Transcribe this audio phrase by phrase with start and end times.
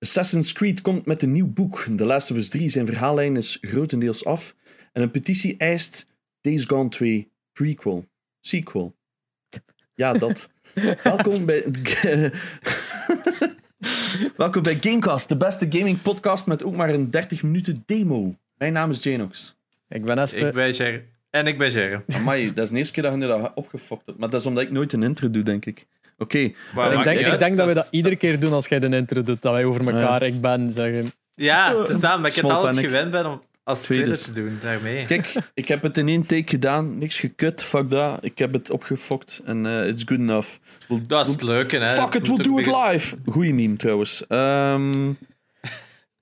[0.00, 1.86] Assassin's Creed komt met een nieuw boek.
[1.96, 4.54] The Last of Us 3 zijn verhaallijn is grotendeels af.
[4.92, 6.06] En een petitie eist
[6.40, 8.06] Days Gone 2 prequel.
[8.40, 8.94] Sequel.
[9.94, 10.48] Ja, dat.
[11.02, 11.64] Welkom bij...
[14.36, 18.34] Welkom bij Gamecast, de beste gaming podcast met ook maar een 30 minuten demo.
[18.54, 19.56] Mijn naam is Janox.
[19.88, 20.38] Ik ben Espe.
[20.38, 21.04] Ik ben Jer.
[21.30, 22.04] En ik ben Jer.
[22.08, 24.18] Amai, dat is de eerste keer dat je dat opgefokt hebt.
[24.18, 25.86] Maar dat is omdat ik nooit een intro doe, denk ik.
[26.20, 26.52] Oké.
[26.74, 29.22] Maar ik denk, ik denk dat we dat iedere keer doen als jij de intro
[29.22, 29.42] doet.
[29.42, 31.12] Dat wij over elkaar, ik ben, zeggen.
[31.34, 32.90] Ja, het maar ik heb Small altijd panic.
[32.90, 34.22] gewend ben om als tweede Tweede.
[34.22, 35.06] te doen, daarmee.
[35.06, 36.98] Kijk, ik heb het in één take gedaan.
[36.98, 38.18] Niks gekut, fuck dat.
[38.24, 40.48] Ik heb het opgefokt en eh, it's good enough.
[40.88, 41.94] We'll- Dat is het leuke, hè.
[41.94, 43.16] Fuck it, we'll do it live.
[43.26, 44.26] Goeie meme trouwens.
[44.28, 45.12] Ehm,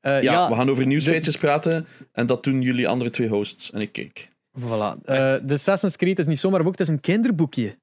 [0.01, 1.87] Eh, ja, ja, we gaan over nieuwsfeitjes praten.
[2.13, 3.71] En dat doen jullie andere twee hosts.
[3.71, 4.29] En ik kijk.
[4.61, 5.05] voilà.
[5.05, 7.79] Eh, de Assassin's Creed is niet zomaar een boek, het is een kinderboekje.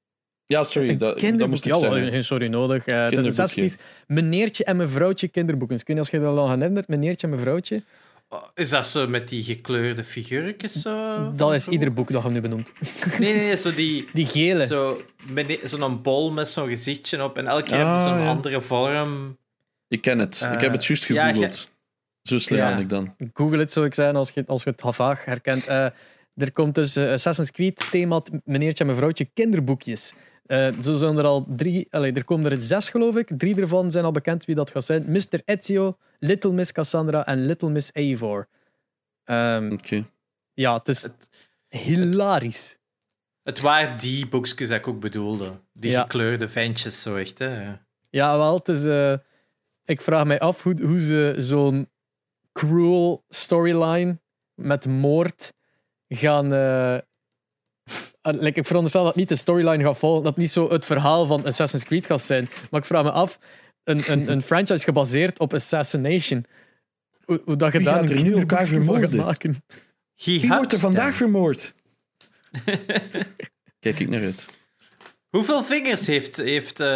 [0.47, 2.09] Ja, sorry, Een dat, dat moest ik Ja, zeggen.
[2.09, 2.85] geen sorry nodig.
[2.85, 3.29] Eh, het is Kinderboekje.
[3.41, 5.75] Assassin's Creed meneertje en mevrouwtje kinderboeken.
[5.77, 7.83] Ik weet niet als je dat al herinnert, meneertje en mevrouwtje.
[8.29, 10.71] Oh, Is dat zo met die gekleurde figuurtjes?
[10.73, 12.71] Zo, Dat is ieder boek dat je nu benoemt.
[13.19, 14.07] Nee, nee, zo die...
[14.13, 14.65] Die gele.
[14.67, 15.01] Zo,
[15.63, 17.37] zo'n bol met zo'n gezichtje op.
[17.37, 18.29] En elke keer Ah, heb je zo'n ja.
[18.29, 19.37] andere vorm.
[19.87, 20.47] Ik ken het.
[20.53, 21.69] ik heb het juist Eh, ja, gegoogeld.
[22.21, 22.77] Zo slim Ja.
[22.77, 23.15] ik dan.
[23.33, 25.67] Google het, zou ik zeggen, als je, als je het vaag herkent.
[25.67, 25.85] Eh,
[26.35, 30.13] er komt dus Assassin's Creed thema meneertje en mevrouwtje kinderboekjes.
[30.45, 33.27] Eh, zo zijn er al drie, allee, er komen er zes geloof ik.
[33.37, 35.05] Drie ervan zijn al bekend wie dat gaat zijn.
[35.11, 35.41] Mr.
[35.45, 38.47] Ezio, Little Miss Cassandra en Little Miss Eivor.
[39.23, 40.05] Ehm, Oké.
[40.53, 41.09] ja, het is
[41.69, 42.77] hilarisch.
[43.43, 45.59] Het waren die boekjes dat ik ook bedoelde.
[45.73, 46.01] Die Ja.
[46.01, 47.73] gekleurde ventjes, zo echt, hè.
[48.09, 48.85] Ja, wel, het is...
[48.85, 49.13] eh,
[49.85, 51.89] ik vraag mij af hoe, hoe ze zo'n
[52.51, 54.19] cruel storyline
[54.53, 55.53] met moord
[56.09, 56.53] gaan...
[56.53, 56.97] eh,
[58.21, 61.25] like, ik veronderstel dat niet de storyline gaat volgen, dat het niet zo het verhaal
[61.25, 62.49] van Assassin's Creed gaat zijn.
[62.71, 63.39] Maar ik vraag me af,
[63.83, 66.45] een, een, een franchise gebaseerd op assassination,
[67.25, 69.25] hoe, hoe dat je Wie daar gaat er nu elkaar kinderboekje van gaat vermoorden?
[69.25, 69.63] maken.
[70.15, 71.13] Wie wordt er vandaag them.
[71.13, 71.75] vermoord?
[73.79, 74.45] Kijk ik naar uit.
[75.29, 76.87] Hoeveel vingers heeft, heeft eh,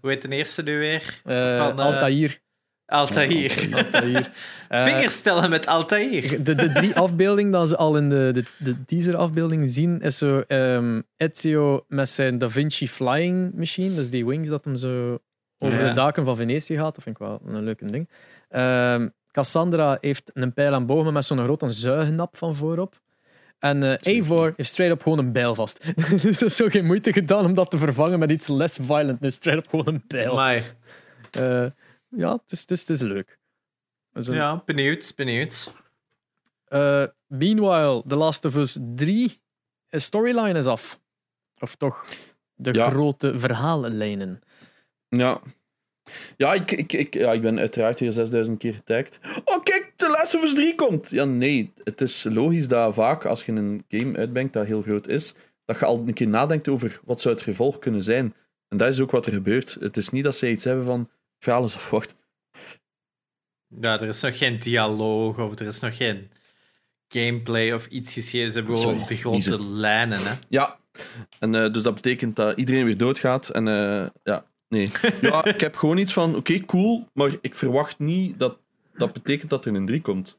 [0.00, 1.20] hoe heet de eerste nu weer?
[1.24, 2.40] Eh Van, eh, Altair.
[2.88, 3.68] Altair.
[3.74, 4.30] Altair.
[4.68, 6.44] Eh, Vingers stellen met Altair.
[6.44, 10.38] De, de drie afbeeldingen dat ze al in de, de, de teaser-afbeelding zien, is zo
[10.46, 15.18] ehm, Ezio met zijn Da Vinci Flying Machine, dus die wings dat hem zo
[15.58, 15.88] over Ja.
[15.88, 16.94] de daken van Venetië gaat.
[16.94, 18.08] Dat vind ik wel een leuk ding.
[18.48, 23.00] Ehm, Cassandra heeft een pijl aan bogen met zo'n grote zuignap van voorop.
[23.58, 25.84] En eh Eivor heeft straight up gewoon een bijl vast.
[26.22, 29.20] dus er is zo geen moeite gedaan om dat te vervangen met iets less violent.
[29.20, 30.30] Dus straight up gewoon een bijl.
[30.30, 30.62] Amai.
[32.10, 33.38] Eh, ja, het is, het, is, het is leuk.
[34.14, 35.72] Zo- Ja, benieuwd, benieuwd.
[36.64, 39.40] Eh, meanwhile, The Last of Us 3
[39.88, 41.00] een storyline is af.
[41.58, 42.06] Of toch
[42.54, 42.90] de Ja.
[42.90, 44.40] grote verhaallijnen.
[45.08, 45.40] Ja.
[46.36, 49.18] Ja ik, ik, ik, ja, ik ben uiteraard hier 6000 keer getagd.
[49.44, 51.10] Oh, kijk, The Last of Us 3 komt!
[51.10, 51.72] Ja, nee.
[51.84, 55.78] Het is logisch dat vaak, als je een game uitbrengt dat heel groot is, dat
[55.78, 58.34] je al een keer nadenkt over wat zou het gevolg kunnen zijn.
[58.68, 59.76] En dat is ook wat er gebeurt.
[59.80, 62.16] Het is niet dat zij iets hebben van, verhaal afwacht.
[63.80, 66.30] Ja, er is nog geen dialoog of er is nog geen
[67.08, 68.52] gameplay of iets geschreven.
[68.52, 69.70] Ze hebben gewoon Sorry, de grote niezen.
[69.70, 70.18] lijnen.
[70.26, 70.32] Hè.
[70.48, 70.78] Ja.
[71.38, 73.48] En eh, dus dat betekent dat iedereen weer doodgaat.
[73.48, 74.88] En eh, ja, nee.
[75.20, 78.58] Ja, ik heb gewoon iets van, oké, cool, maar ik verwacht niet dat
[78.96, 80.38] dat betekent dat er een 3 komt.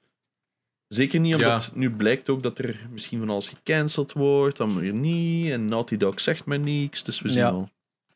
[0.88, 4.94] Zeker niet omdat nu blijkt ook dat er misschien van alles gecanceld wordt, dan weer
[4.94, 5.52] niet.
[5.52, 7.52] En Naughty Dog zegt maar niks, dus we zien Ja.
[7.52, 7.70] wel.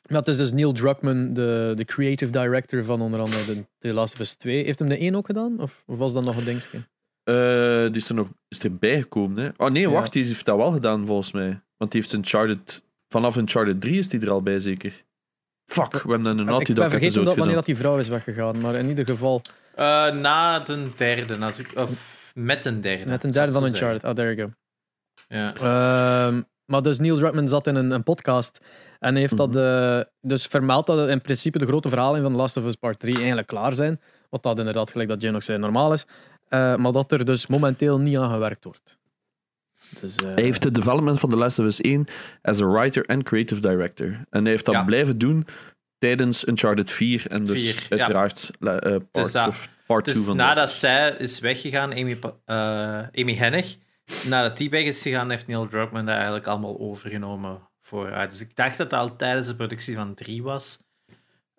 [0.09, 3.93] Maar het is dus Neil Druckmann, de, de creative director van onder andere de, The
[3.93, 4.63] Last of Us 2.
[4.63, 5.59] Heeft hem de 1 ook gedaan?
[5.59, 6.77] Of, of was dat nog een dingetje?
[7.23, 9.49] Eh, die is er nog is erbij gekomen, hè?
[9.65, 9.89] Oh nee, Ja.
[9.89, 11.61] wacht, die heeft dat wel gedaan volgens mij.
[11.77, 12.83] Want die heeft Uncharted...
[13.07, 15.03] Vanaf Uncharted 3 is die er al bij, zeker.
[15.71, 17.97] Fuck, we hebben een Naughty ik Dog ben vergeten episode dat, wanneer dat die vrouw
[17.97, 18.61] is weggegaan.
[18.61, 19.41] Maar in ieder geval,
[19.75, 23.05] Eh, na de derde, als ik, of met een derde.
[23.05, 24.03] met een derde ik van Uncharted.
[24.03, 24.53] Ah, there you go.
[25.27, 25.53] Ja.
[25.55, 28.59] Ehm, maar dus Neil Druckmann zat in een, een podcast
[28.99, 32.57] en heeft dat eh, dus vermeld dat in principe de grote verhalen van The Last
[32.57, 34.01] of Us Part 3 eigenlijk klaar zijn.
[34.29, 36.05] Wat dat inderdaad, gelijk dat Jane ook zei, normaal is.
[36.49, 38.97] Eh, maar dat er dus momenteel niet aan gewerkt wordt.
[40.01, 42.05] Dus, eh, Hij heeft de development van The Last of Us 1
[42.41, 44.07] as a writer en creative director.
[44.29, 44.83] En hij heeft dat Ja.
[44.83, 45.45] blijven doen
[45.97, 47.97] tijdens Uncharted 4 en dus Vier, ja.
[47.97, 52.19] uiteraard la- eh, part, dat- of part 2 Dus van nadat zij is weggegaan, Amy,
[52.45, 52.55] eh,
[53.21, 53.75] Amy Hennig,
[54.25, 58.29] nadat die weg is gegaan, heeft Neil Druckmann dat eigenlijk allemaal overgenomen voor haar.
[58.29, 60.83] Dus ik dacht dat dat al tijdens de productie van 3 was.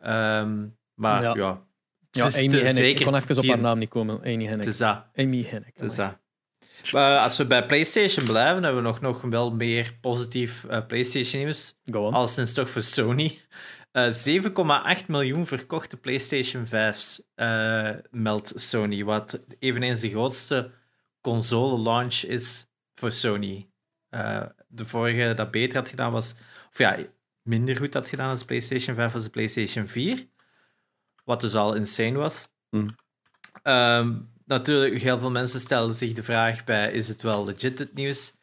[0.00, 1.34] Ehm, maar Ja.
[1.34, 1.66] ja.
[2.10, 2.74] ja, Amy Hennig.
[2.74, 4.18] zeker Ik kon even op haar naam niet komen.
[4.18, 4.64] Amy Hennig.
[5.14, 5.70] Amy Hennig.
[5.74, 6.16] Het.
[6.92, 11.42] Maar als we bij PlayStation blijven, hebben we nog, nog wel meer positief eh, PlayStation
[11.42, 11.74] nieuws.
[12.14, 13.38] Al sinds toch voor Sony.
[13.92, 14.10] Eh,
[14.98, 19.04] 7,8 miljoen verkochte PlayStation 5's eh, meldt Sony.
[19.04, 20.70] Wat eveneens de grootste
[21.24, 23.68] console launch is voor Sony.
[24.08, 26.34] Eh, de vorige dat beter had gedaan was.
[26.70, 26.98] Of ja,
[27.42, 30.26] minder goed had gedaan als de PlayStation 5 was de PlayStation 4.
[31.24, 32.48] Wat dus al insane was.
[32.70, 32.96] Mm.
[33.62, 37.94] Ehm, natuurlijk, heel veel mensen stellen zich de vraag bij: is het wel legit het
[37.94, 38.34] nieuws?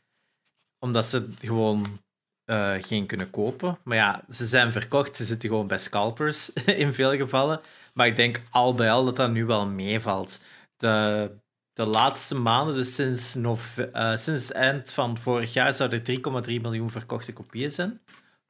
[0.79, 1.99] Omdat ze gewoon
[2.45, 3.77] eh, geen kunnen kopen.
[3.83, 7.61] Maar ja, ze zijn verkocht, ze zitten gewoon bij scalpers in veel gevallen.
[7.93, 10.41] Maar ik denk al bij al dat dat nu wel meevalt.
[10.77, 11.31] De,
[11.73, 16.91] de laatste maanden, dus sinds, eh, sinds eind van vorig jaar, zouden er 3,3 miljoen
[16.91, 18.01] verkochte kopieën zijn.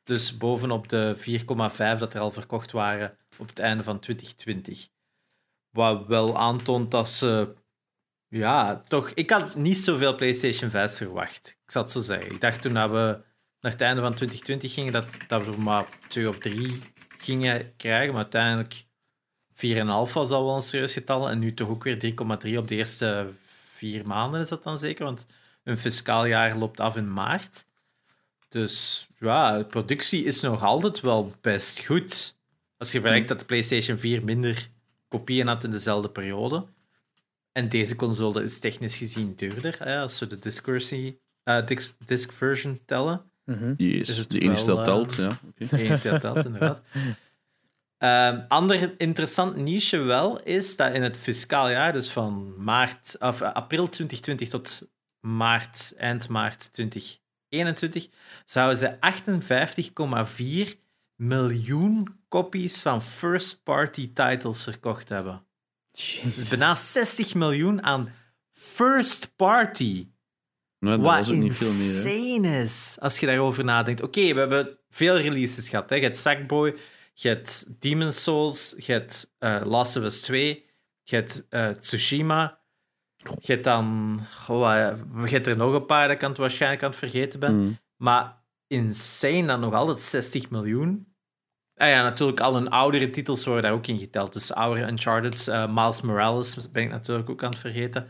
[0.04, 4.90] Dus bovenop de 4,5 dat er al verkocht waren op het einde van 2020.
[5.70, 7.56] Wat wel aantoont dat ze.
[8.28, 9.10] Ja, toch.
[9.10, 11.58] Ik had niet zoveel PlayStation 5 verwacht.
[11.66, 12.32] Ik zal het zo zeggen.
[12.32, 13.24] Ik dacht toen we
[13.60, 16.82] naar het einde van 2020 gingen, dat, dat we maar twee of drie
[17.18, 18.14] gingen krijgen.
[18.14, 18.86] Maar uiteindelijk
[19.66, 21.30] 4,5 was al wel een serieus getal.
[21.30, 22.14] En nu toch ook weer
[22.50, 23.28] 3,3 op de eerste
[23.76, 25.06] vier maanden is dat dan zeker.
[25.06, 25.26] Want
[25.64, 27.66] hun fiscaal jaar loopt af in maart.
[28.50, 32.36] Dus ja, de productie is nog altijd wel best goed.
[32.78, 34.70] Als je vergelijkt dat de PlayStation 4 minder
[35.08, 36.66] kopieën had in dezelfde periode.
[37.52, 41.96] En deze console is technisch gezien duurder, hè, als we de disc, versie- eh, disc,
[42.06, 43.22] disc version tellen.
[43.46, 43.74] Mhm.
[43.78, 45.78] Yes, Is de enige wel, dat eh, telt, ja.
[45.78, 46.82] Eens dat telt, inderdaad.
[48.02, 53.42] Ehm, ander interessant niche wel is dat in het fiscaal jaar, dus van maart, of,
[53.42, 58.08] eh, april 2020 tot maart, eind maart 2021,
[58.46, 60.78] zouden ze 58,4
[61.16, 65.46] miljoen kopies van first-party titles verkocht hebben.
[65.92, 66.50] Dus Jeez.
[66.50, 68.14] bijna 60 miljoen aan
[68.54, 70.08] first-party.
[70.80, 72.44] Nee, dat Wat was ook niet veel meer.
[72.52, 72.62] hè.
[72.62, 74.02] is, als je daarover nadenkt.
[74.02, 75.90] Oké, we hebben veel releases gehad.
[75.90, 75.96] Hè.
[75.96, 76.76] Je hebt Sackboy,
[77.14, 80.66] je hebt Demon's Souls, je hebt eh, Last of Us 2,
[81.04, 82.60] je hebt eh, Tsushima.
[83.24, 84.20] Je hebt dan...
[84.36, 87.00] Goh, eh, je hebt er nog een paar dat ik aan het waarschijnlijk aan het
[87.00, 87.56] vergeten ben.
[87.56, 87.80] Mm.
[87.96, 91.14] Maar insane dan nog altijd 60 miljoen.
[91.76, 94.34] Ah ja, natuurlijk al hun oudere titels worden daar ook in geteld.
[94.34, 98.10] Dus oude Uncharted, Miles Morales ben ik natuurlijk ook aan het vergeten.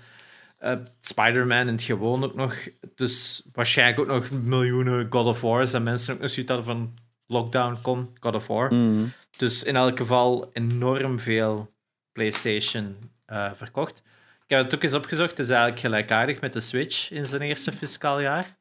[0.61, 2.55] Eh, Spider-Man in het gewoon ook nog.
[2.95, 5.71] Dus waarschijnlijk ook nog miljoenen God of War's.
[5.71, 6.93] Dat mensen ook nog zoiets hadden van
[7.31, 8.73] lockdown, kom, God of War.
[8.73, 9.11] Mm.
[9.37, 11.73] Dus in elk geval enorm veel
[12.11, 14.03] PlayStation eh, verkocht.
[14.43, 15.29] Ik heb het ook eens opgezocht.
[15.29, 18.57] Het is eigenlijk gelijkaardig met de Switch in zijn eerste fiscaal jaar.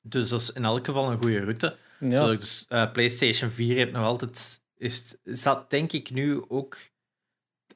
[0.00, 1.76] Dus dat is in elk geval een goede route.
[2.00, 2.26] Ja.
[2.26, 4.64] Dus, eh, PlayStation 4 heeft nog altijd.
[4.76, 6.76] Heeft, zat denk ik nu ook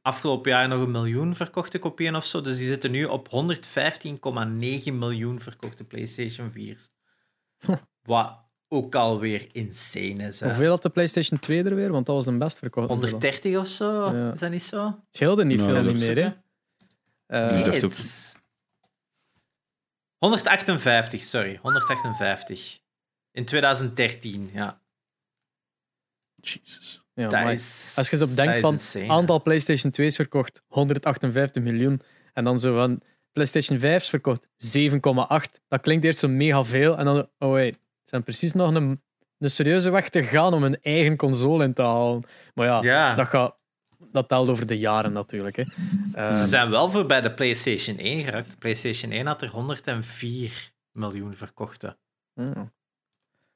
[0.03, 2.41] afgelopen jaar nog een miljoen verkochte kopieën of zo.
[2.41, 6.91] Dus die zitten nu op 115,9 miljoen verkochte PlayStation 4's.
[8.03, 10.41] Wat ook alweer insane is.
[10.41, 10.47] Hè?
[10.47, 11.93] Hoeveel had de PlayStation 2 er weer?
[11.93, 12.89] Want dat was de best verkocht.
[12.89, 14.17] 130 of zo?
[14.17, 14.33] Ja.
[14.33, 14.85] Is dat niet zo?
[14.87, 16.27] Het scheelde niet Nou, veel niet meer, hè?
[16.27, 16.45] opzoeken.
[17.27, 18.39] Eh, Nee, het
[20.19, 21.59] 158, sorry.
[21.63, 22.79] 158.
[23.33, 24.81] In 2013, ja.
[26.41, 27.05] Jesus.
[27.15, 31.63] ja, maar is, als je zo dat denkt is van aantal PlayStation 2's verkocht, 158
[31.63, 32.01] miljoen.
[32.33, 33.01] En dan zo van
[33.33, 35.61] PlayStation 5's verkocht, 7,8.
[35.69, 36.99] Dat klinkt eerst zo mega veel.
[36.99, 37.79] En dan, oh wait,
[38.11, 39.03] zijn precies nog een,
[39.39, 42.23] een serieuze weg te gaan om een eigen console in te halen.
[42.55, 43.15] Maar ja, Ja.
[43.15, 43.57] dat, gaat,
[44.13, 45.57] dat telt over de jaren natuurlijk.
[45.57, 45.65] Hè.
[45.65, 48.51] Ze Ehm, zijn wel voorbij de PlayStation 1 geraakt.
[48.51, 51.97] De PlayStation 1 had er 104 miljoen verkochte.
[52.35, 52.73] mm.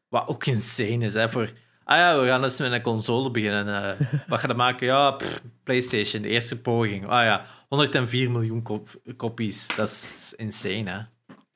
[0.08, 1.52] Wat ook insane is, hè, voor...
[1.84, 3.99] Ah ja, we gaan eens met een console beginnen.
[3.99, 4.06] eh.
[4.28, 4.87] wat ga je maken?
[4.87, 7.06] Ja, pff, PlayStation, de eerste poging.
[7.06, 9.66] Ah ja, 104 miljoen kop- kopies.
[9.76, 10.96] Dat is insane, hè.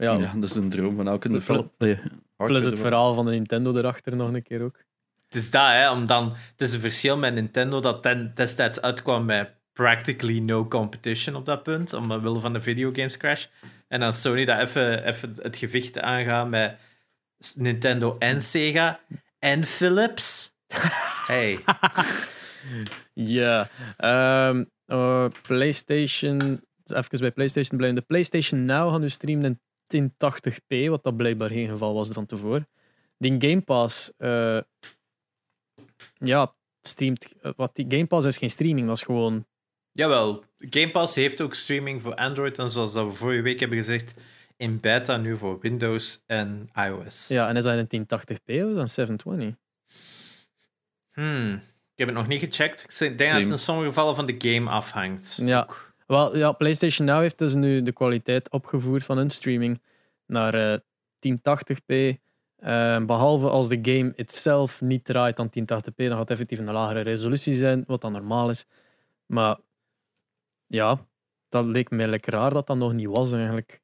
[0.04, 0.32] ja, Ja.
[0.34, 2.02] dat is een droom van elke developer.
[2.46, 4.76] Plus het verhaal van de Nintendo erachter nog een keer ook.
[5.26, 5.90] Het is dat, hè.
[5.90, 10.68] Om dan, het is een verschil met Nintendo dat ten, destijds uitkwam met practically no
[10.68, 13.46] competition op dat punt, omwille van de videogames crash.
[13.88, 16.78] En dan Sony dat even, even het gevecht aangaan met
[17.54, 19.00] Nintendo en Sega
[19.38, 20.56] en Philips.
[21.26, 21.58] Hey.
[23.12, 26.60] Ja, ehm, eh, PlayStation.
[26.84, 27.98] Even bij PlayStation blijven.
[27.98, 29.60] De PlayStation Now gaan nu streamen in
[29.96, 32.68] 1080p, wat dat blijkbaar geen geval was van tevoren.
[33.18, 34.60] Die Game Pass, eh,
[36.14, 37.32] ja, streamt.
[37.42, 39.46] eh, Wat die Game Pass is geen streaming, dat is gewoon.
[39.92, 43.78] Jawel, Game Pass heeft ook streaming voor Android en zoals dat we vorige week hebben
[43.78, 44.14] gezegd,
[44.56, 47.28] in beta nu voor Windows en iOS.
[47.28, 49.54] Ja, en is dat in 1080p of is dat 720?
[51.12, 53.00] Hmm, ik heb het nog niet gecheckt.
[53.00, 55.38] Ik denk dat het in sommige gevallen van de game afhangt.
[55.42, 55.60] Ja.
[55.60, 55.87] Ook.
[56.08, 59.82] Wel, ja, PlayStation Now heeft dus nu de kwaliteit opgevoerd van hun streaming
[60.26, 60.78] naar eh
[61.18, 62.18] 1080p.
[62.56, 66.72] Eh, behalve als de game itself niet draait aan 1080p, dan gaat het effectief een
[66.72, 68.66] lagere resolutie zijn, wat dan normaal is.
[69.26, 69.58] Maar
[70.66, 71.06] ja,
[71.48, 73.80] dat leek me lekker raar dat dat nog niet was eigenlijk.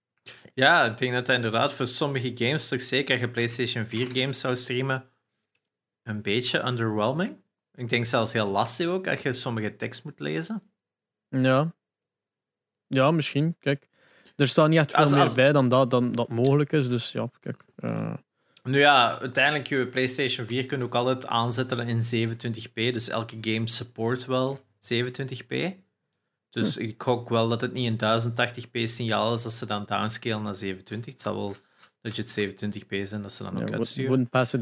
[0.54, 4.08] Ja, ik denk dat dat inderdaad voor sommige games, toch zeker als je PlayStation 4
[4.12, 5.08] games zou streamen,
[6.02, 7.36] een beetje underwhelming.
[7.74, 10.62] Ik denk zelfs heel lastig ook, als je sommige tekst moet lezen.
[11.28, 11.74] Ja.
[12.94, 13.56] Ja, misschien.
[13.60, 13.86] Kijk.
[14.36, 16.88] Er staat niet echt veel Als- meer als- bij dan dat, dan dat mogelijk is.
[16.88, 17.64] Dus ja, kijk.
[17.76, 18.14] eh,
[18.62, 23.68] Nu ja, uiteindelijk, je PlayStation 4 kunt ook altijd aanzetten in 27p, dus elke game
[23.68, 25.76] support wel 27p.
[26.50, 30.42] Dus ik hoop wel dat het niet een 1080p signaal is als ze dan downscalen
[30.42, 31.12] naar 27.
[31.12, 31.56] Het zal wel
[32.00, 34.08] legit 27p zijn dat ze dan ook uitsturen.
[34.08, 34.60] wouldn't pass it,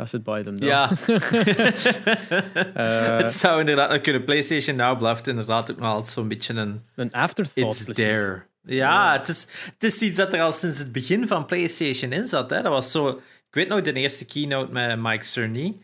[0.00, 0.56] pass it by them.
[0.58, 0.68] though.
[0.70, 0.90] Ja.
[2.74, 4.24] Eh, het zou inderdaad nog kunnen.
[4.24, 7.74] PlayStation Now blijft inderdaad ook nog altijd zo'n beetje een Een afterthought.
[7.74, 8.04] It's precies.
[8.04, 8.42] there.
[8.62, 12.26] Ja, het is, het is iets dat er al sinds het begin van PlayStation in
[12.26, 12.50] zat.
[12.50, 12.62] Hè.
[12.62, 13.08] Dat was zo...
[13.08, 15.76] Ik weet nog de eerste keynote met Mike Cerny.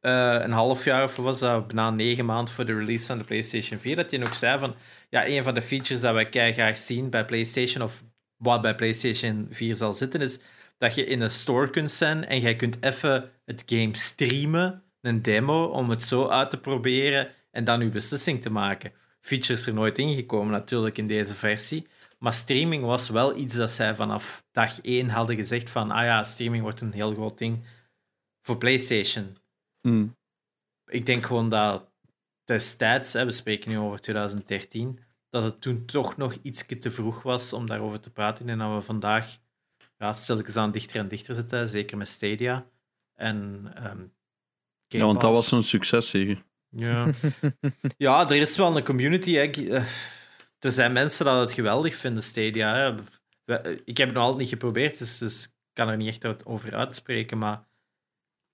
[0.00, 3.24] eh, een half jaar of was dat, bijna negen maanden voor de release van de
[3.24, 4.74] PlayStation 4, dat hij nog zei van,
[5.10, 8.02] ja, een van de features dat wij graag zien bij PlayStation, of
[8.36, 10.38] wat bij PlayStation 4 zal zitten, is
[10.78, 15.22] dat je in een store kunt zijn en jij kunt even het game streamen, een
[15.22, 18.92] demo, om het zo uit te proberen en dan uw beslissing te maken.
[19.20, 21.86] Feature is er nooit ingekomen natuurlijk in deze versie,
[22.18, 26.24] maar streaming was wel iets dat zij vanaf dag 1 hadden gezegd van, ah ja,
[26.24, 27.64] streaming wordt een heel groot ding
[28.42, 29.36] voor PlayStation
[29.80, 30.16] Hmm.
[30.90, 31.90] ik denk gewoon dat
[32.44, 37.22] destijds, hè, we spreken nu over 2013, dat het toen toch nog iets te vroeg
[37.22, 38.48] was om daarover te praten.
[38.48, 39.38] En dat we vandaag
[39.98, 42.66] ja, stilletjes aan dichter en dichter zitten, zeker met Stadia.
[43.14, 43.96] En, ehm,
[44.88, 46.42] Game Ja, want dat was zo'n succes, zeg.
[46.68, 47.10] Ja.
[47.96, 49.32] ja, er is wel een community.
[49.32, 49.44] Hè.
[49.44, 49.86] Eh,
[50.58, 52.74] Er zijn mensen dat het geweldig vinden, Stadia.
[52.74, 52.94] Hè.
[53.84, 56.74] Ik heb het nog altijd niet geprobeerd, dus, dus ik kan er niet echt over
[56.74, 57.38] uitspreken.
[57.38, 57.66] Maar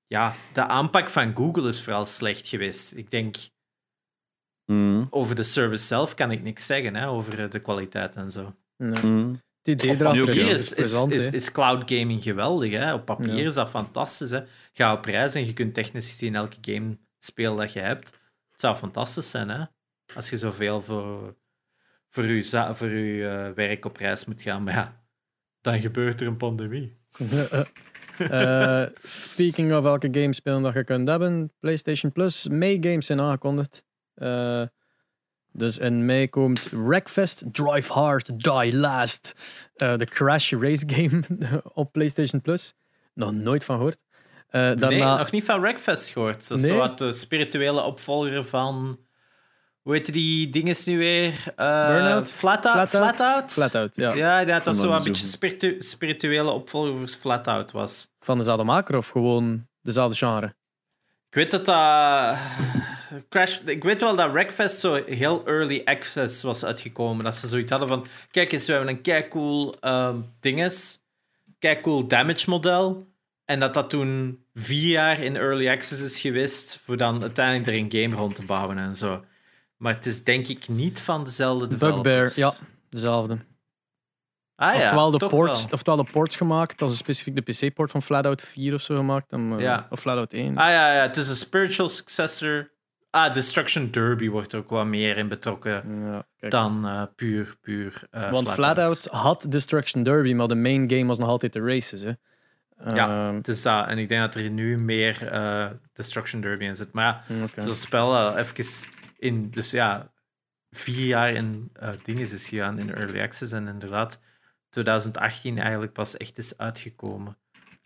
[0.07, 2.93] ja, de aanpak van Google is vooral slecht geweest.
[2.97, 3.37] Ik denk,
[4.65, 5.07] Hmm.
[5.11, 8.55] over de service zelf kan ik niks zeggen, hè, over de kwaliteit en zo.
[8.77, 9.01] Nee.
[9.01, 9.43] Hmm.
[9.65, 12.73] Het idee erachter is, is, is, cloud gaming geweldig.
[12.73, 12.95] Hè?
[12.95, 13.45] Op papier Ja.
[13.45, 14.31] is dat fantastisch.
[14.31, 14.41] Hè?
[14.73, 18.07] Ga op reis en je kunt technisch gezien elke game spelen dat je hebt.
[18.51, 19.65] Het zou fantastisch zijn, hè?
[20.15, 21.37] Als je zoveel voor,
[22.11, 24.63] voor je, voor je eh, werk op reis moet gaan.
[24.63, 25.05] Maar ja,
[25.61, 26.97] dan gebeurt er een pandemie.
[28.19, 33.21] Eh, speaking of welke games spelen dat je kunt hebben, PlayStation Plus, May games zijn
[33.21, 33.85] aangekondigd.
[34.15, 34.63] Eh,
[35.57, 39.35] dus in mei komt Wreckfest, Drive Hard, Die Last.
[39.75, 41.23] Eh, de Crash Race game
[41.75, 42.75] op PlayStation Plus.
[43.15, 44.03] Nog nooit van gehoord.
[44.49, 46.49] Eh, daarna, Nee, nog niet van Wreckfest gehoord.
[46.49, 46.73] Dat is Nee?
[46.73, 48.99] zo wat de spirituele opvolger van...
[49.83, 51.33] Hoe heet die dinges nu weer?
[51.57, 52.33] Eh, Burnout?
[52.33, 52.73] Flatout?
[52.89, 52.89] Flatout?
[53.17, 53.53] Flatout?
[53.53, 54.15] Flatout, ja.
[54.15, 58.09] Ja, ik denk dat dat zo een beetje spiritu- spirituele opvolger voor Flatout was.
[58.21, 60.47] Van dezelfde maker of gewoon dezelfde genre?
[61.29, 62.37] Ik weet dat dat...
[63.29, 63.59] Crash...
[63.65, 67.25] Ik weet wel dat Wreckfest zo heel early access was uitgekomen.
[67.25, 68.07] Dat ze zoiets hadden van...
[68.31, 70.99] Kijk eens, we hebben een kei cool ehm dinges.
[71.59, 73.07] Kei cool damage model.
[73.45, 76.79] En dat dat toen vier jaar in early access is geweest.
[76.83, 79.25] Voor dan uiteindelijk er een game rond te bouwen en zo.
[79.77, 82.35] Maar het is denk ik niet van dezelfde Bugbear, developers.
[82.35, 82.53] ja,
[82.91, 83.39] dezelfde.
[84.57, 85.73] Ah, ja, oftewel, de ports, wel.
[85.73, 89.33] oftewel de ports gemaakt, dat is specifiek de PC-port van Flatout 4 of zo gemaakt.
[89.33, 89.87] en, eh, Ja.
[89.91, 90.57] Of Flatout 1.
[90.57, 92.71] Ah ja, ja, het is een spiritual successor.
[93.15, 96.01] Ah, Destruction Derby wordt er ook wat meer in betrokken.
[96.05, 98.03] Ja, dan eh, puur, puur.
[98.11, 102.03] eh, Want Flatout had Destruction Derby, maar de main game was nog altijd de races.
[102.03, 102.13] Hè.
[102.95, 103.27] Ja.
[103.29, 103.89] Ehm, Het is dat.
[103.89, 106.93] En ik denk dat er nu meer eh, Destruction Derby in zit.
[106.93, 107.61] Maar ja, oké.
[107.63, 108.65] zo'n spel eh, even
[109.19, 109.51] in.
[109.51, 110.13] Dus ja,
[110.71, 113.53] vier jaar in dingen is gegaan in early access.
[113.53, 114.21] En inderdaad,
[114.71, 117.37] 2018 eigenlijk pas echt is uitgekomen.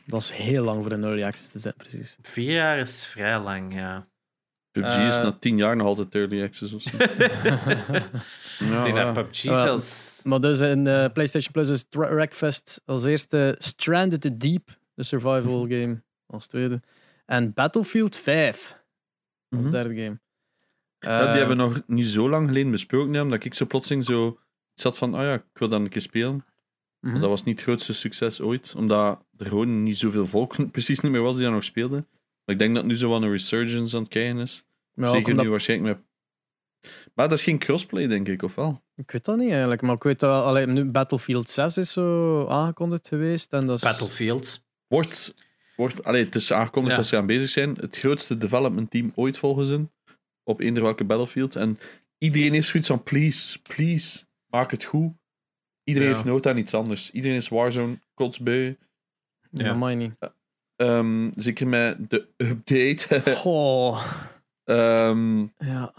[0.06, 2.16] Dat is heel lang voor een early access te zijn, precies.
[2.23, 4.08] Vier jaar is vrij lang, ja.
[4.80, 6.97] PUBG Eh, is na tien jaar nog altijd early access of zo.
[8.64, 9.12] ja, ik ja.
[9.12, 10.23] PUBG zelfs.
[10.25, 15.61] Maar dus in eh, PlayStation Plus is Wreckfest als eerste Stranded to Deep, de survival
[15.61, 16.80] game, als tweede.
[17.26, 18.76] En Battlefield 5
[19.49, 19.70] als Mhm.
[19.70, 20.18] derde game.
[20.99, 23.66] Ja, Eh, die hebben we nog niet zo lang geleden besproken, hè, omdat ik zo
[23.66, 24.38] plotseling zo
[24.75, 26.44] zat van, oh ja, ik wil dat een keer spelen.
[27.00, 27.12] mhm.
[27.12, 31.00] Maar dat was niet het grootste succes ooit, omdat er gewoon niet zoveel volk precies
[31.00, 31.97] niet meer was die dat nog speelde.
[32.44, 34.64] Maar ik denk dat nu zo wat een resurgence aan het krijgen is.
[35.07, 36.07] Zeker omdat- nu waarschijnlijk met...
[37.14, 38.83] Maar dat is geen crossplay, denk ik, of wel?
[38.97, 42.47] Ik weet dat niet eigenlijk, maar ik weet dat allee, nu Battlefield 6 is zo
[42.47, 43.52] aangekondigd geweest.
[43.52, 44.64] En dat is, Battlefield.
[44.87, 45.35] Wordt,
[45.76, 47.00] wordt allee, het is aangekondigd Ja.
[47.00, 47.75] dat ze gaan bezig zijn.
[47.81, 49.93] Het grootste development team ooit volgens hen.
[50.45, 51.57] Op eender welke Battlefield.
[51.57, 51.78] En
[52.19, 55.12] iedereen heeft zoiets van: please, please, maak het goed.
[55.85, 56.14] Iedereen Ja.
[56.14, 57.11] heeft nood aan iets anders.
[57.11, 58.75] Iedereen is Warzone, kotsbeu.
[59.50, 60.12] Ja, mij niet.
[60.76, 63.23] Ehm, zeker met de update.
[63.45, 64.05] Oh,
[64.69, 65.93] Ehm, ja.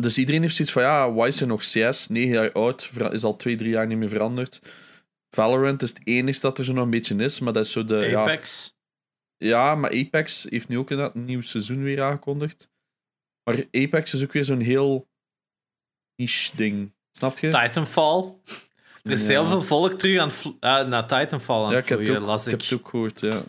[0.00, 2.08] dus iedereen heeft zoiets van, ja, why is er nog CS?
[2.08, 4.60] 9 jaar oud, is al 2, 3 jaar niet meer veranderd.
[5.30, 7.84] Valorant is het enige dat er zo nog een beetje is, maar dat is zo
[7.84, 8.16] de...
[8.16, 8.74] Apex.
[9.36, 12.68] ja, maar Apex heeft nu ook inderdaad een nieuw seizoen weer aangekondigd.
[13.44, 15.08] Maar Apex is ook weer zo'n heel
[16.16, 16.92] niche ding.
[17.12, 17.48] Snap je?
[17.48, 18.34] Titanfall.
[19.02, 19.26] Er is Ja.
[19.28, 20.30] heel veel volk terug aan
[20.82, 22.60] eh, naar Titanfall aan Ja, het ik heb, vloeien, ook, las ik ik.
[22.60, 23.42] heb het ook gehoord, ja.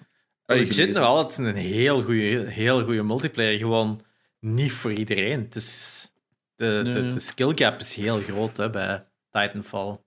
[0.45, 3.57] Ah, Legit nog altijd een heel goede heel goede multiplayer.
[3.57, 4.01] Gewoon
[4.41, 5.39] niet voor iedereen.
[5.39, 6.09] Het is,
[6.55, 7.09] de, de, Nee.
[7.09, 9.99] de skill gap is heel groot hè, bij Titanfall.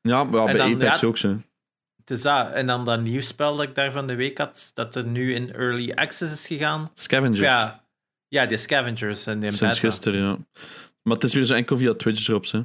[0.00, 1.36] Ja, maar ja, bij dan, Apex ja, ook zo.
[1.96, 2.52] Het is dat.
[2.52, 5.52] En dan dat nieuwspel dat ik daar van de week had, dat er nu in
[5.52, 6.90] early access is gegaan.
[6.94, 7.40] Scavengers.
[7.40, 7.84] Ja,
[8.28, 9.88] ja, die scavengers en die Sinds beta.
[9.88, 10.38] gisteren, ja.
[11.02, 12.60] Maar het is weer zo enkel via Twitch drops, hè.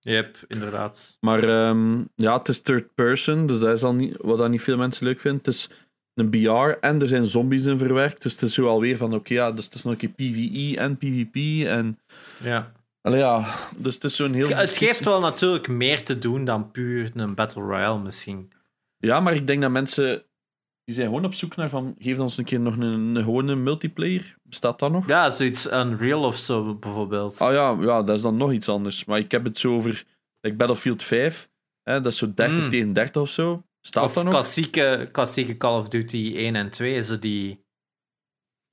[0.00, 1.16] Yep, inderdaad.
[1.20, 4.62] Maar ehm, ja, het is third person, dus dat is al niet, wat dan niet
[4.62, 5.40] veel mensen leuk vinden.
[5.44, 5.70] Het is
[6.18, 9.34] een BR en er zijn zombies in verwerkt, dus het is zo alweer van, oké,
[9.34, 11.98] ja, dus het is nog een keer PvE en PvP en...
[12.42, 12.72] Ja.
[13.00, 14.48] Allee, ja, dus het is zo'n heel...
[14.48, 18.52] Het geeft wel natuurlijk meer te doen dan puur een Battle Royale misschien.
[18.98, 20.22] Ja, maar ik denk dat mensen...
[20.84, 23.54] Die zijn gewoon op zoek naar van, geef ons een keer nog een, een gewone
[23.54, 24.36] multiplayer.
[24.42, 25.06] Bestaat dat nog?
[25.06, 27.38] Ja, zoiets Unreal of zo bijvoorbeeld.
[27.40, 29.04] Ah ja, ja, dat is dan nog iets anders.
[29.04, 30.04] Maar ik heb het zo over
[30.40, 31.48] like Battlefield 5.
[31.82, 32.70] Hè, dat is zo 30 Mm.
[32.70, 33.62] tegen 30 of zo.
[33.88, 37.66] Staat of dat klassieke, klassieke Call of Duty 1 en 2, zo die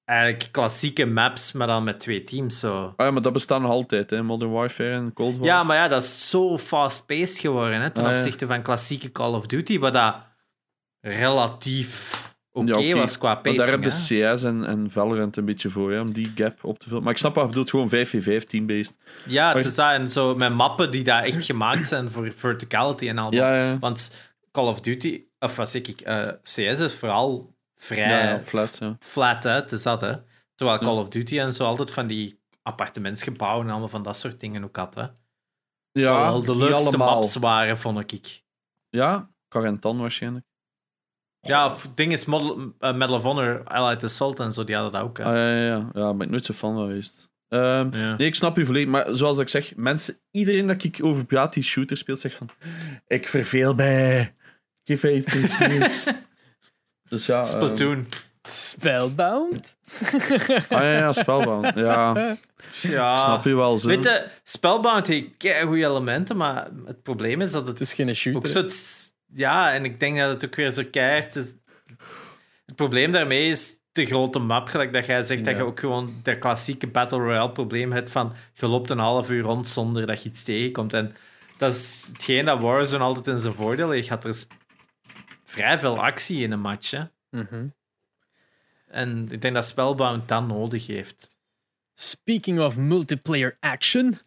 [0.06, 2.60] eigenlijk klassieke maps, maar dan met twee teams.
[2.60, 2.94] Zo.
[2.98, 4.24] Ah ja, maar dat bestaat nog altijd, hè?
[4.24, 5.46] Modern Warfare en Cold War.
[5.46, 8.16] Ja, maar ja, dat is zo fast-paced geworden hè, ten Ah, ja.
[8.16, 10.16] opzichte van klassieke Call of Duty, wat dat
[11.02, 12.96] relatief oké Ja, oké.
[13.00, 13.58] was qua maar pacing.
[13.64, 14.34] daar heb je hè.
[14.36, 17.04] CS en, en Valorant een beetje voor, hè, om die gap op te vullen.
[17.04, 18.96] Maar ik snap wat je bedoelt, gewoon 5v5 team-based.
[19.26, 19.92] Ja, het is dat.
[19.92, 23.34] En zo met mappen die daar echt gemaakt zijn voor verticality en al.
[23.34, 23.78] Ja, ja.
[23.80, 24.16] Want
[24.56, 28.78] Call of Duty, of wat zeg ik, eh, CS is vooral vrij Ja, ja, flat,
[28.80, 28.96] ja.
[29.00, 29.44] flat?
[29.44, 30.14] Het is dat, hè?
[30.56, 30.80] Terwijl.
[30.80, 34.64] Call of Duty en zo altijd van die appartementsgebouwen en allemaal van dat soort dingen
[34.64, 35.02] ook had, hè?
[35.92, 37.14] Ja, Terwijl de leukste allemaal.
[37.20, 38.44] maps waren, vond ik.
[38.90, 40.46] Ja, Carentan waarschijnlijk.
[41.40, 44.94] Ja, of ding is Model, eh, Medal of Honor, Allied Assault en zo, die hadden
[44.94, 45.24] dat ook, hè?
[45.24, 46.14] Ah, ja, ja, ja.
[46.14, 47.30] ben ik nooit zo fan van geweest.
[47.48, 48.16] Ehm, Ja.
[48.16, 48.90] Nee, ik snap u volledig.
[48.90, 52.50] Maar zoals ik zeg, mensen, iedereen dat ik over praat die shooter speelt, zegt van...
[53.08, 54.36] Ik verveel bij.
[54.86, 56.04] Geef mij iets nieuws.
[57.10, 57.38] Dus ja...
[57.38, 58.08] ehm, Splatoon.
[58.48, 59.78] Spellbound?
[60.70, 61.72] ah ja, ja, spelbaan.
[61.76, 62.36] Ja,
[62.82, 63.16] Ja.
[63.18, 63.88] snap je wel zo.
[63.88, 65.30] Weet je, Spellbound heeft
[65.64, 67.80] goede elementen, maar het probleem is dat het...
[67.80, 68.42] Het is geen shooter.
[68.42, 71.46] Ook zo het- ja, en ik denk dat het ook weer zo keihard is.
[72.66, 76.14] Het probleem daarmee is de grote map, gelijk dat jij zegt, dat je ook gewoon
[76.24, 80.24] dat klassieke Battle Royale probleem hebt van je loopt een half uur rond zonder dat
[80.24, 80.94] je iets tegenkomt.
[80.94, 81.16] En
[81.58, 84.08] dat is hetgeen dat Warzone altijd in zijn voordeel heeft.
[84.08, 84.48] Gaat er is
[85.56, 86.92] vrij veel actie in een match.
[86.92, 87.04] Hè?
[87.30, 87.68] Mhm.
[88.88, 91.32] En ik denk dat Spellbound dat nodig heeft.
[91.94, 94.18] Speaking of multiplayer action,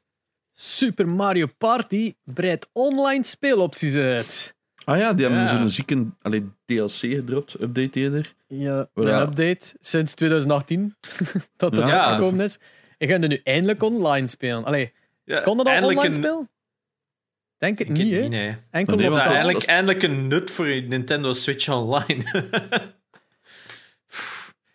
[0.53, 4.57] Super Mario Party breidt online speelopties uit.
[4.85, 5.57] Ah ja, die hebben Ja.
[5.57, 8.35] zo'n zieke allee, DLC gedropt, update eerder.
[8.47, 9.21] Ja, Ja.
[9.21, 10.95] een update sinds 2018
[11.57, 12.05] dat dat Ja.
[12.05, 12.59] uitgekomen is.
[12.99, 14.65] En gaan er nu eindelijk online spelen.
[14.65, 14.93] Allee,
[15.25, 16.51] Ja, kon dat al online een- spelen?
[17.59, 18.59] Denk het Ik denk niet, het.
[18.71, 22.25] Enkel Dat op is dat- eindelijk, een nut voor je Nintendo Switch Online.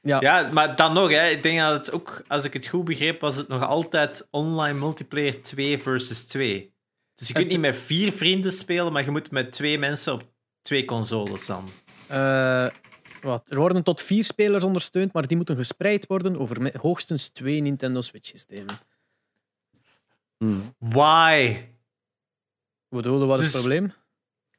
[0.05, 0.21] Ja.
[0.21, 3.21] ja, maar dan nog, hè, ik denk dat het ook, als ik het goed begreep,
[3.21, 6.73] was het nog altijd online multiplayer 2 versus 2.
[7.15, 10.23] Dus je kunt niet met vier vrienden spelen, maar je moet met twee mensen op
[10.61, 11.69] twee consoles dan.
[12.07, 12.67] Eh,
[13.21, 17.61] wat, er worden tot vier spelers ondersteund, maar die moeten gespreid worden over hoogstens twee
[17.61, 18.79] Nintendo Switch-systemen.
[20.37, 20.75] Hmm.
[20.77, 21.57] Why?
[22.93, 23.93] Wat bedoel je, wat is het Dus- probleem?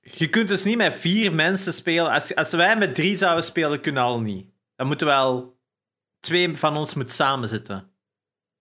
[0.00, 2.10] Je kunt dus niet met vier mensen spelen.
[2.10, 4.46] Als, als wij met drie zouden spelen, kunnen al niet.
[4.76, 5.56] Dan moeten wel
[6.20, 7.90] twee van ons moeten samen zitten.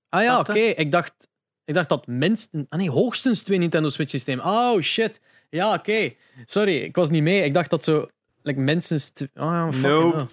[0.09, 0.53] Ah ja, oké.
[0.53, 1.27] Ik, dacht,
[1.65, 2.65] ik dacht dat minstens...
[2.69, 4.45] Ah nee, hoogstens twee Nintendo Switch-systemen.
[4.45, 5.21] Oh, shit.
[5.49, 6.13] Ja, oké.
[6.45, 7.43] Sorry, ik was niet mee.
[7.43, 8.07] Ik dacht dat zo...
[8.41, 9.11] Like, minstens...
[9.15, 10.27] fucking Nope.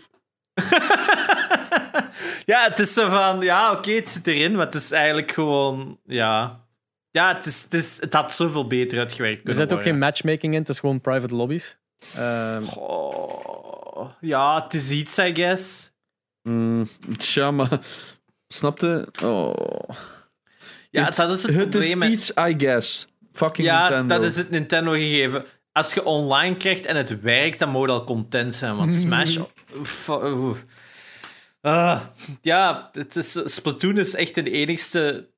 [2.52, 5.98] ja, het is zo van, ja, oké, het zit erin, maar het is eigenlijk gewoon,
[6.04, 6.59] ja.
[7.10, 9.98] Ja, het, is, het, is, het had zoveel beter uitgewerkt Er kunnen zit ook geen
[9.98, 11.78] matchmaking in, het is gewoon private lobbies.
[12.14, 15.92] Ehm, Goh, ja, het is iets, I guess.
[16.42, 17.68] Mm, tja, maar...
[18.46, 19.08] Snapte?
[19.24, 19.54] Oh.
[20.90, 22.12] Ja, Het- dat is het, Het is probleem.
[22.12, 23.06] iets, I guess.
[23.32, 24.14] Fucking ja, Nintendo.
[24.14, 25.44] dat is het Nintendo gegeven.
[25.72, 28.76] Als je online krijgt en het werkt, dan moet je al content zijn.
[28.76, 29.38] Want Smash...
[31.60, 32.00] Ah,
[32.42, 35.28] ja, het is, Splatoon is echt de enigste...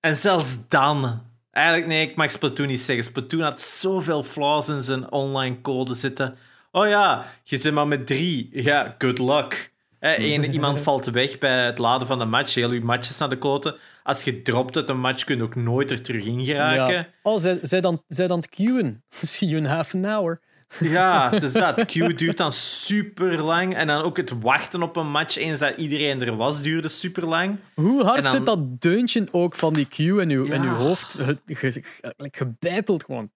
[0.00, 1.28] En zelfs dan...
[1.50, 3.04] Eigenlijk, nee, ik mag Splatoon niet zeggen.
[3.04, 6.36] Splatoon had zoveel flaws in zijn online code zitten.
[6.72, 8.48] Oh ja, je zit maar met drie.
[8.52, 9.72] Ja, good luck.
[10.00, 12.54] Één- iemand valt weg bij het laden van de match.
[12.54, 13.76] Heel je matches naar de kloten.
[14.02, 16.94] Als je dropt uit een match, kun je ook nooit er terug in geraken.
[16.94, 17.06] Ja.
[17.22, 19.02] Oh, zij, zij, dan, zij dan queuen.
[19.22, 20.40] See you in half an hour.
[20.78, 21.84] Ja, het is dat.
[21.86, 23.74] Queue duurt dan super lang.
[23.74, 27.26] En dan ook het wachten op een match eens dat iedereen er was, duurde super
[27.26, 27.56] lang.
[27.74, 31.14] Hoe hard dan- zit dat deuntje ook van die queue in uw, in uw hoofd?
[31.18, 31.82] Ge, ge, ge-
[32.16, 33.30] like gebeiteld gewoon.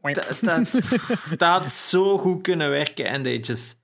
[0.00, 0.70] Dat, dat,
[1.38, 3.78] dat had zo goed kunnen werken en they just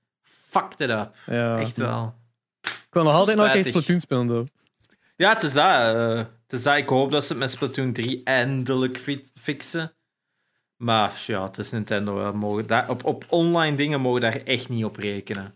[0.48, 1.14] fucked it up.
[1.26, 1.58] Ja.
[1.58, 2.14] Echt wel.
[2.62, 3.82] Ik wil nog altijd nog eens Spijtig.
[3.82, 4.46] Splatoon spelen, though.
[5.16, 5.64] Ja, het is dat.
[5.94, 6.76] eh, het is dat.
[6.76, 9.95] Ik hoop dat ze het met Splatoon 3 eindelijk fi- fixen.
[10.76, 12.32] Maar ja, het is Nintendo.
[12.32, 15.54] Mogen daar, op, op online dingen mogen daar echt niet op rekenen.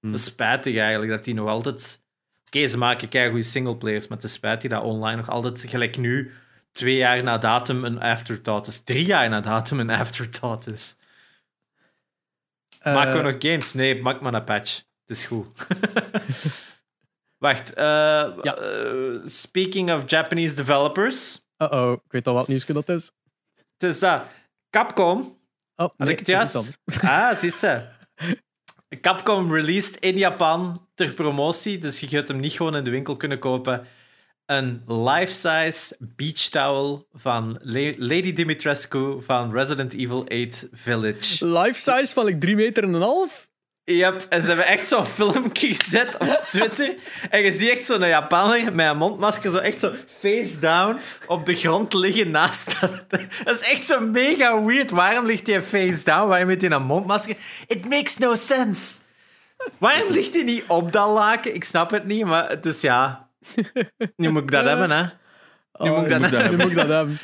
[0.00, 2.04] Dat is spijtig eigenlijk dat die nog altijd.
[2.46, 6.32] Oké, ze maken keigoede singleplayers, maar het is spijtig dat online nog altijd, gelijk nu,
[6.72, 8.80] twee jaar na datum een afterthought is.
[8.84, 10.96] Drie jaar na datum een afterthought is.
[12.82, 13.72] Maken we Eh, nog games?
[13.72, 14.76] Nee, maak maar een patch.
[15.06, 15.48] Het is goed.
[17.38, 17.72] Wacht.
[17.74, 17.84] eh,
[18.42, 18.56] Ja.
[18.56, 21.42] eh, speaking of Japanese developers.
[21.58, 23.10] Uh-oh, ik weet al wat nieuws dat is.
[23.80, 24.22] Het is dat.
[24.70, 25.38] Capcom.
[25.76, 26.56] Oh, nee, ik het.
[27.02, 27.82] Ah, zie ze.
[29.00, 33.16] Capcom released in Japan ter promotie, dus je gaat hem niet gewoon in de winkel
[33.16, 33.86] kunnen kopen.
[34.46, 41.46] Een life-size beach towel van Le- Lady Dimitrescu van Resident Evil 8 Village.
[41.46, 43.49] Life size van like 3 meter en een half?
[43.96, 46.94] Yep, en ze hebben echt zo'n filmpje gezet op Twitter.
[47.30, 51.46] En je ziet echt zo'n Japaner met een mondmasker zo echt zo face down op
[51.46, 53.04] de grond liggen naast dat.
[53.44, 54.90] Dat is echt zo mega weird.
[54.90, 56.28] Waarom ligt hij face down?
[56.28, 57.36] Waarom heeft hij een mondmasker?
[57.66, 58.98] It makes no sense.
[59.78, 61.54] Waarom ligt hij niet op dat laken?
[61.54, 63.28] Ik snap het niet, maar het is ja...
[64.16, 65.02] Nu moet ik dat hebben, hè.
[65.78, 66.58] Nu moet ik dat moet dat hebben.
[66.58, 67.18] Nu moet ik dat hebben.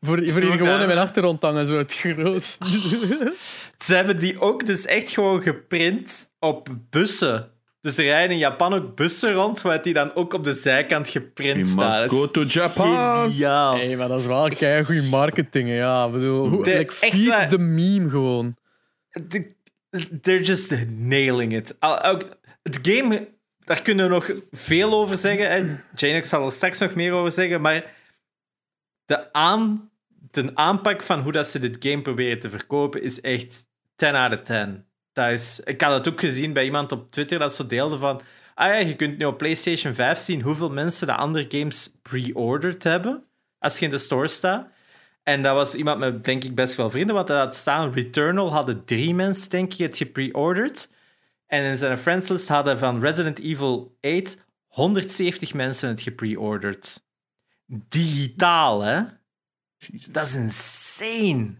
[0.00, 2.64] Voor, voor hier gewoon in mijn achtergrond hangen, zo het grootste.
[3.84, 7.50] Ze hebben die ook dus echt gewoon geprint op bussen.
[7.80, 11.08] Dus er rijden in Japan ook bussen rond, waar die dan ook op de zijkant
[11.08, 12.00] geprint You staan.
[12.00, 13.30] must go to Japan.
[13.30, 13.74] Geniaal.
[13.76, 15.74] Hey, maar dat is wel kei goede marketing, hè.
[15.74, 16.06] ja.
[16.06, 17.48] Ik bedoel, hoe, De- like, echt feed waar.
[17.48, 18.56] the meme gewoon.
[19.28, 19.54] De-
[20.22, 21.76] They're just nailing it.
[21.78, 22.28] Al- ook-
[22.62, 23.28] Het game,
[23.64, 25.50] daar kunnen we nog veel over zeggen.
[25.50, 25.56] hè.
[25.96, 27.84] Jane, ik zal er straks nog meer over zeggen, maar
[29.04, 29.89] de, aan,
[30.30, 33.66] de aanpak van hoe dat ze dit game proberen te verkopen is echt
[33.96, 34.84] 10 out of 10.
[35.12, 38.20] Dat is, ik had het ook gezien bij iemand op Twitter dat zo deelde van
[38.54, 42.82] ah ja, je kunt nu op PlayStation 5 zien hoeveel mensen de andere games pre-ordered
[42.82, 43.24] hebben
[43.58, 44.68] als je in de store staat.
[45.22, 47.92] En dat was iemand met, denk ik, best wel vrienden, want dat had staan.
[47.92, 50.92] Returnal hadden drie mensen, denk ik, het gepre-ordered.
[51.46, 57.04] En in zijn friendslist hadden van Resident Evil 8 170 mensen het gepre-ordered.
[57.66, 59.02] Digitaal, hè?
[60.10, 61.54] Dat is insane.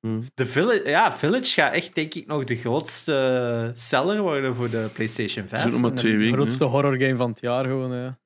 [0.00, 0.22] Hmm.
[0.34, 4.90] De Village, ja, Village gaat echt, denk ik, nog de grootste seller worden voor de
[4.94, 5.50] PlayStation 5.
[5.50, 6.32] Het is ook nog maar twee De weken.
[6.34, 8.18] grootste horrorgame van het jaar gewoon, ja.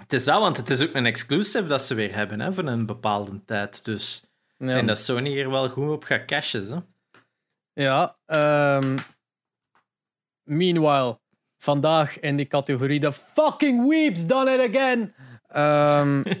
[0.00, 2.64] Het is dat, want het is ook een exclusive dat ze weer hebben hè, voor
[2.66, 3.84] een bepaalde tijd.
[3.84, 6.68] Dus ik Ja, denk dat Sony hier wel goed op gaat cashen.
[7.72, 7.82] Hè?
[7.82, 8.96] ja ehm,
[10.42, 11.20] meanwhile,
[11.58, 15.14] vandaag in die categorie The fucking weeps done it again.
[15.46, 16.22] Ehm,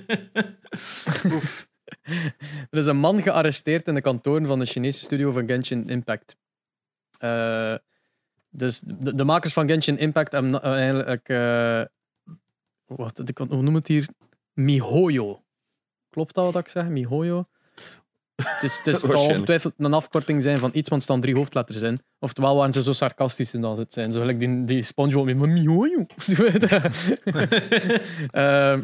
[2.70, 6.36] er is een man gearresteerd in de kantoren van de Chinese studio van Genshin Impact.
[7.18, 7.74] Eh,
[8.50, 11.28] dus de, de makers van Genshin Impact hebben eigenlijk.
[11.28, 11.82] eh,
[12.84, 14.08] wat, ik- hoe noem het hier?
[14.52, 15.42] Mihoyo.
[16.10, 16.88] Klopt dat wat ik zeg?
[16.88, 17.48] Mihoyo?
[18.34, 21.34] Het, is, het, is, zal ongetwijfeld een afkorting zijn van iets, want er staan drie
[21.34, 22.00] hoofdletters in.
[22.18, 24.12] Oftewel waren ze zo sarcastisch in als het zijn.
[24.12, 26.06] Zo gelijk die, die SpongeBob met Mihoyo.
[28.30, 28.82] Ehm,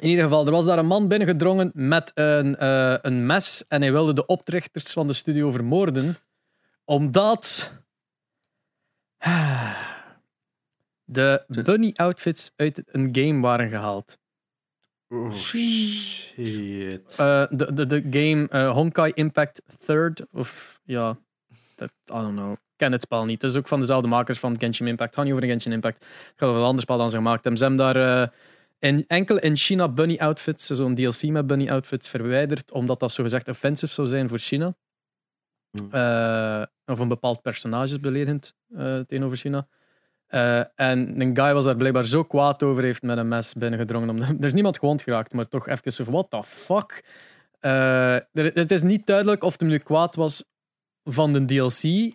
[0.00, 3.80] in ieder geval, er was daar een man binnengedrongen met een, eh, een mes en
[3.80, 6.16] hij wilde de oprichters van de studio vermoorden,
[6.84, 7.72] omdat
[11.04, 14.18] de bunny outfits uit een game waren gehaald.
[15.08, 17.02] Oh, shit.
[17.16, 21.18] Eh, de, de, de game eh, Honkai Impact Third, of ja,
[21.80, 22.52] I don't know.
[22.52, 23.42] Ik ken het spel niet.
[23.42, 25.08] Het is ook van dezelfde makers van Genshin Impact.
[25.08, 26.04] Het gaat niet over Genshin Impact.
[26.04, 27.60] Het gaat over een ander spel dan ze gemaakt hebben.
[27.60, 28.32] Ze hebben daar
[28.80, 33.48] in, enkel in China bunny outfits, zo'n DLC met bunny outfits, verwijderd, omdat dat zogezegd
[33.48, 34.74] offensive zou zijn voor China.
[35.70, 35.92] Hmm.
[35.92, 39.66] Eh, of een bepaald personage is beledigend eh, tegenover China.
[40.26, 44.08] Eh, en een guy was daar blijkbaar zo kwaad over, heeft met een mes binnengedrongen.
[44.08, 47.04] Omdat, er is niemand gewond geraakt, maar toch even zo what the fuck?
[47.60, 50.44] Er- het is niet duidelijk of hij nu kwaad was
[51.04, 52.12] van de DLC,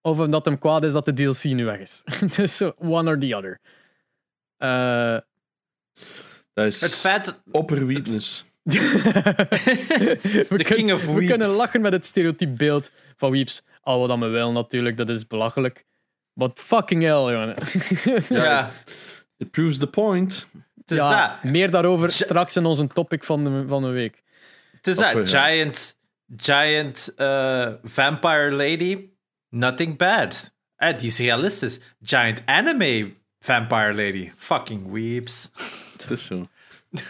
[0.00, 2.02] of omdat hem kwaad is dat de DLC nu weg is.
[2.20, 3.60] Het is one or the other.
[4.56, 5.18] Eh,
[6.52, 8.44] Dat is Het feit dat opper weakness.
[8.62, 13.62] we, The king of we kunnen lachen met het stereotype beeld van weeps.
[13.82, 15.84] Al wat dan we willen natuurlijk, dat is belachelijk.
[16.34, 17.54] But fucking hell, jongen.
[18.44, 18.70] Ja,
[19.36, 20.46] It proves the point.
[20.80, 21.50] het is ja, dat.
[21.52, 24.22] meer daarover straks in onze topic van de, van de week.
[24.76, 25.12] Het is dat.
[25.12, 25.98] we- Giant,
[26.36, 29.08] giant eh, vampire lady,
[29.48, 30.52] nothing bad.
[30.76, 31.80] Eh, die is realistisch.
[32.02, 35.50] Giant anime vampire lady, fucking weeps.
[36.08, 36.42] Het is zo.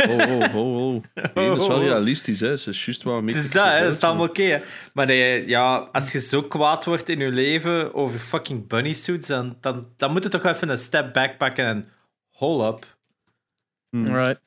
[0.09, 1.03] Oh, oh, oh, oh.
[1.35, 2.57] Nee, dat is wel realistisch, hè.
[2.57, 3.85] Ze is juist wel een Het is dat, hè.
[3.85, 4.63] dat is allemaal oké.
[4.95, 9.27] Maar nee, ja, als je zo kwaad wordt in je leven over fucking bunny suits,
[9.27, 11.89] dan, dan, dan moet je toch even een step back pakken en
[12.31, 12.97] hold up.
[13.91, 14.17] Hmm.
[14.17, 14.41] Right.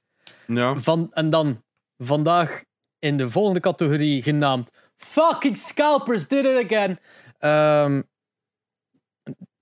[0.47, 0.75] Ja.
[0.75, 1.63] Van, en dan
[1.97, 2.63] vandaag
[2.99, 6.99] in de volgende categorie genaamd Fucking Scalpers did it again.
[7.39, 8.01] Ehm,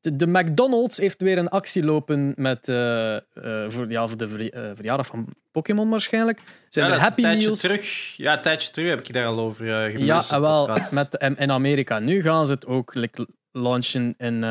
[0.05, 3.21] de, de McDonald's heeft weer een actie lopen met, eh, eh,
[3.69, 6.41] voor, ja, voor de eh, verjaardag van Pokémon waarschijnlijk.
[6.69, 7.59] Zijn ja, er Happy een tijdje Meals?
[7.59, 8.15] terug.
[8.15, 9.95] Ja, een tijdje terug heb ik daar al over uh.
[9.95, 11.99] Ja, en wel met, in, in Amerika.
[11.99, 14.43] Nu gaan ze het ook like, launchen in,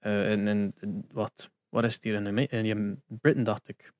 [0.00, 1.50] in, in, in- wat?
[1.68, 3.92] Wat is het hier in, in Britain, dacht ik.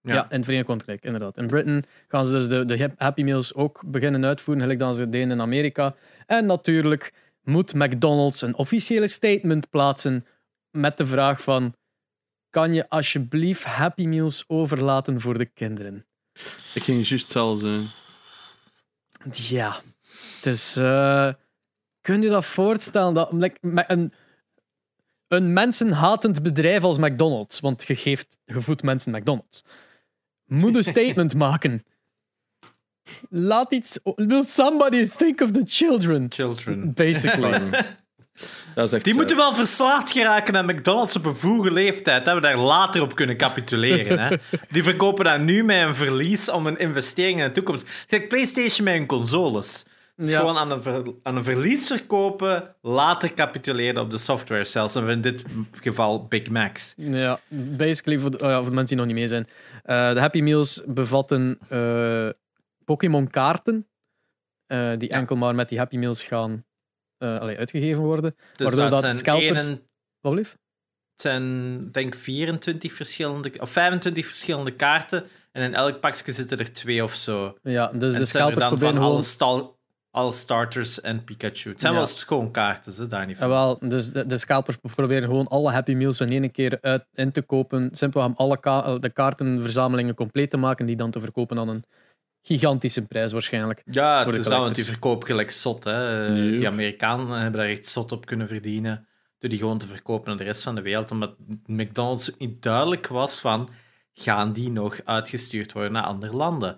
[0.00, 0.14] Ja.
[0.14, 0.22] Ja.
[0.22, 1.36] in het Verenigd Koninkrijk, inderdaad.
[1.36, 4.94] In Britain gaan ze dus de, de Hap- Happy Meals ook beginnen uitvoeren, gelijk dan
[4.94, 5.94] ze deden in Amerika.
[6.26, 7.12] En natuurlijk
[7.46, 10.26] moet McDonald's een officiële statement plaatsen
[10.70, 11.74] met de vraag van
[12.50, 16.06] kan je alsjeblieft Happy Meals overlaten voor de kinderen?
[16.74, 17.88] Ik ging juist zelfs zijn.
[19.32, 19.80] Ja,
[20.36, 20.76] het is.
[20.76, 21.32] eh,
[22.00, 23.14] kun je dat voorstellen?
[23.14, 24.12] Dat, like, een,
[25.28, 29.64] een mensenhatend bedrijf als McDonald's, want je geeft je voedt mensen McDonald's,
[30.44, 31.82] moet een statement maken.
[33.30, 33.98] Laat iets.
[34.16, 36.26] Will somebody think of the children?
[36.28, 36.92] Children.
[36.94, 37.60] Basically.
[38.74, 39.18] Dat is echt Die zo.
[39.18, 42.24] moeten wel verslaafd geraken aan McDonald's op een vroege leeftijd.
[42.24, 44.18] Dat we daar later op kunnen capituleren.
[44.18, 44.36] Hè?
[44.70, 47.88] Die verkopen dat nu met een verlies om een investering in de toekomst.
[48.06, 49.86] Kijk, PlayStation met hun consoles.
[50.16, 50.38] Ja.
[50.38, 54.96] gewoon aan een, ver- aan een verlies verkopen, later capituleren op de software zelfs.
[54.96, 55.44] Of in dit
[55.80, 56.94] geval Big Macs.
[56.96, 59.48] Ja, basically voor de, oh ja, voor de mensen die nog niet mee zijn.
[59.84, 62.28] Eh, de Happy Meals bevatten eh,
[62.86, 63.88] Pokémon kaarten,
[64.66, 65.16] eh, die Ja.
[65.16, 66.64] enkel maar met die Happy Meals gaan
[67.18, 68.36] eh, allee, uitgegeven worden.
[68.56, 69.70] Dus Waardoor dat scalpers-
[70.20, 70.50] Wat lief?
[71.12, 75.24] Het zijn, denk ik, 24 verschillende, of 25 verschillende kaarten.
[75.52, 77.54] En in elk pakje zitten er twee of zo.
[77.62, 79.12] Ja, dus en de er scalpers dan proberen van gewoon...
[79.16, 79.78] alle, stal,
[80.10, 81.70] alle starters en Pikachu.
[81.70, 81.98] Het zijn Ja.
[81.98, 83.48] wel gewoon kaarten, ze daar niet van.
[83.48, 87.32] Jawel, dus de, de scalpers proberen gewoon alle Happy Meals in één keer uit, in
[87.32, 87.88] te kopen.
[87.92, 91.84] Simpel om alle ka- de kaartenverzamelingen compleet te maken, die dan te verkopen aan een
[92.46, 93.82] gigantische prijs waarschijnlijk.
[93.90, 95.84] Ja, het de is al, want die verkopen gelijk zot.
[95.84, 96.26] Hè.
[96.26, 96.58] Yep.
[96.58, 99.06] Die Amerikanen hebben daar echt zot op kunnen verdienen.
[99.38, 101.10] Door die gewoon te verkopen aan de rest van de wereld.
[101.10, 101.34] Omdat
[101.66, 103.68] McDonald's niet duidelijk was van...
[104.18, 106.76] Gaan die nog uitgestuurd worden naar andere landen?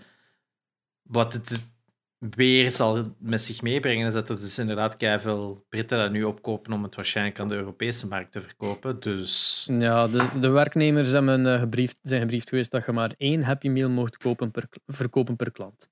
[1.03, 1.71] Wat het
[2.19, 6.73] weer zal met zich meebrengen, is dat er dus inderdaad veel Britten dat nu opkopen
[6.73, 9.01] om het waarschijnlijk aan de Europese markt te verkopen.
[9.01, 13.43] Dus Ja, de, de werknemers hebben, eh, gebriefd, zijn gebriefd geweest dat je maar één
[13.43, 15.89] Happy Meal mocht kopen per, verkopen per klant.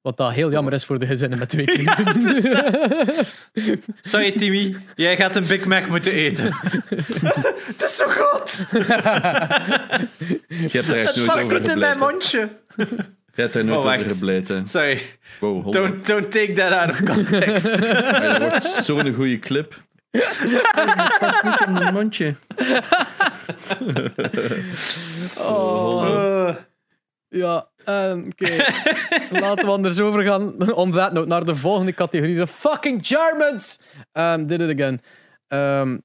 [0.00, 3.26] Wat dat heel jammer is voor de gezinnen met twee kinderen.
[4.00, 6.52] Sorry Timmy, jij gaat een Big Mac moeten eten.
[7.68, 8.66] Het is zo goed!
[10.48, 12.48] Je hebt er echt Het nooit past over niet in mijn mondje.
[13.38, 14.66] Je hebt er nooit Oh, over.
[14.66, 15.00] Sorry,
[15.40, 17.80] Wow, don't, don't take that out of context.
[18.22, 19.82] Dat wordt zo'n goede clip.
[21.20, 22.34] Past niet in mijn mondje.
[25.38, 26.54] Oh.
[27.28, 28.64] Ja, en oké.
[29.30, 30.72] Laten we anders overgaan.
[30.72, 32.36] On that note, naar de volgende categorie.
[32.36, 33.80] De fucking Germans!
[34.12, 35.00] Um, did it again.
[35.48, 35.98] Ehm,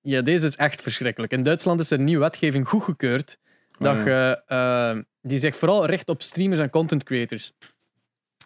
[0.00, 1.32] ja, deze is echt verschrikkelijk.
[1.32, 3.38] In Duitsland is er een nieuwe wetgeving goedgekeurd.
[3.78, 4.04] Dat ja.
[4.04, 7.52] je, ehm, die zich vooral richt op streamers en content creators.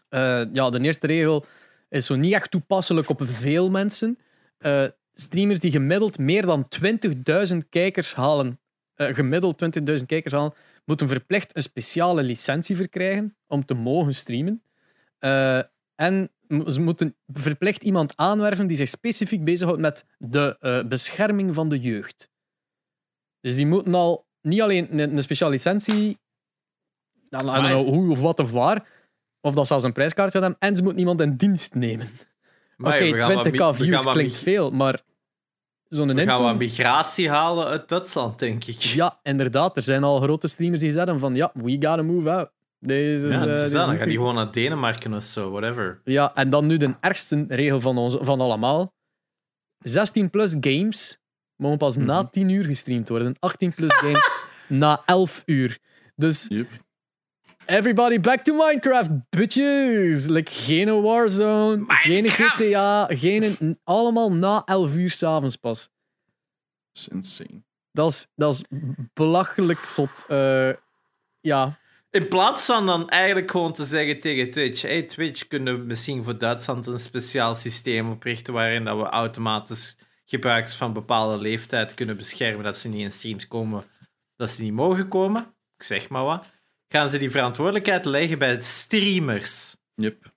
[0.08, 1.44] Eh, ja, de eerste regel
[1.88, 4.18] is zo niet echt toepasselijk op veel mensen.
[4.58, 4.84] Eh,
[5.14, 8.60] streamers die gemiddeld meer dan 20.000 kijkers halen,
[8.94, 14.62] eh, gemiddeld 20.000 kijkers halen, moeten verplicht een speciale licentie verkrijgen om te mogen streamen.
[15.94, 16.30] En
[16.66, 22.30] ze moeten verplicht iemand aanwerven die zich specifiek bezighoudt met de bescherming van de jeugd.
[23.40, 26.18] Dus die moeten al niet alleen een, een speciale licentie,
[27.30, 28.86] dan, I don't Maar- know hoe of wat of waar,
[29.40, 32.08] of dat zelfs een prijskaart gaat hebben, en ze moeten iemand in dienst nemen.
[32.76, 35.00] Maar Oké, we gaan wat 20k mi- we gaan views klinkt veel, maar
[35.84, 36.56] zo'n We gaan wat inkomen...
[36.56, 38.80] migratie halen uit Duitsland, denk ik.
[38.80, 39.76] Ja, inderdaad.
[39.76, 42.50] Er zijn al grote streamers die zeggen van ja, we gotta move out.
[42.78, 43.72] Deze is, Ja, is dat.
[43.86, 46.00] Dan gaan die gewoon naar Denemarken of zo, whatever.
[46.04, 48.92] Ja, en dan nu de ergste regel van, ons, van allemaal.
[49.78, 51.18] 16 plus games
[51.56, 52.30] mogen pas na Mhm.
[52.30, 53.36] 10 uur gestreamd worden.
[53.38, 54.30] 18 plus games
[54.68, 55.78] na 11 uur.
[56.16, 56.68] Dus Yep.
[57.66, 60.26] Everybody back to Minecraft, bitches!
[60.29, 62.62] Like, geen Warzone, geen Minecraft!
[62.62, 63.79] GTA, geen...
[63.85, 65.90] Allemaal na 11 uur s'avonds pas.
[66.92, 67.62] Dat is insane.
[67.92, 68.64] Dat is, dat is
[69.14, 70.24] belachelijk zot.
[70.29, 70.70] Eh,
[71.40, 71.79] ja,
[72.11, 76.24] In plaats van dan eigenlijk gewoon te zeggen tegen Twitch: hey Twitch, kunnen we misschien
[76.24, 82.16] voor Duitsland een speciaal systeem oprichten waarin dat we automatisch gebruikers van bepaalde leeftijd kunnen
[82.16, 83.85] beschermen dat ze niet in streams komen,
[84.37, 85.55] dat ze niet mogen komen?
[85.76, 86.55] Ik zeg maar wat.
[86.88, 89.77] Gaan ze die verantwoordelijkheid leggen bij streamers?
[89.94, 90.35] Yep.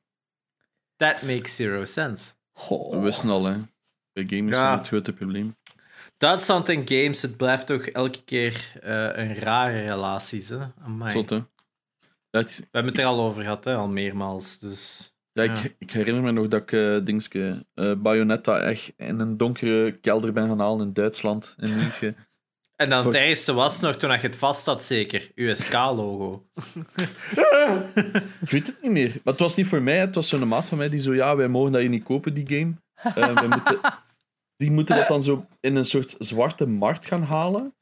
[0.96, 2.34] That makes zero sense.
[2.70, 3.56] We wisten al, hè.
[4.14, 4.74] Bij gamers Ja.
[4.74, 5.56] is het grote probleem.
[6.18, 10.46] Duitsland en games, het blijft toch elke keer eh, een rare relatie.
[10.48, 10.58] Hè?
[10.84, 11.12] Amai.
[11.12, 11.38] Zot, hè.
[11.38, 13.76] Ik, We hebben het er al over gehad, hè?
[13.76, 14.60] al meermaals.
[14.60, 15.54] Dus ja, Ja.
[15.54, 19.92] ik, ik herinner me nog dat ik eh dingske, eh, Bayonetta echt in een donkere
[20.00, 21.56] kelder ben gaan halen in Duitsland.
[21.60, 22.16] In München.
[22.82, 25.32] En dan het ergste was nog toen je het vast had, zeker.
[25.36, 26.46] USK-logo.
[28.42, 29.10] ik weet het niet meer.
[29.24, 31.36] Maar het was niet voor mij, het was zo'n maat van mij die zo, ja,
[31.36, 32.74] wij mogen dat je niet kopen, die game.
[32.94, 33.80] Eh, wij moeten,
[34.58, 37.76] die moeten dat dan zo in een soort zwarte markt gaan halen.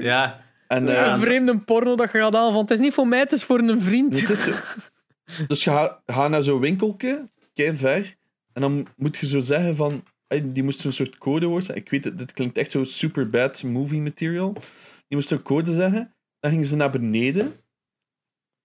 [0.00, 3.08] Ja, En, een eh, vreemde porno dat je gaat aan van het is niet voor
[3.08, 4.20] mij, het is voor een vriend.
[4.20, 4.50] Het is zo.
[5.46, 8.16] Dus je gaat ga naar zo'n winkeltje, kei ver,
[8.52, 10.04] en dan moet je zo zeggen van,
[10.40, 11.78] die moest zo'n soort codewoord zijn.
[11.78, 14.52] Ik weet het, dit klinkt echt zo super bad movie material.
[14.52, 17.54] Die moest zo'n code zeggen, dan gingen ze naar beneden,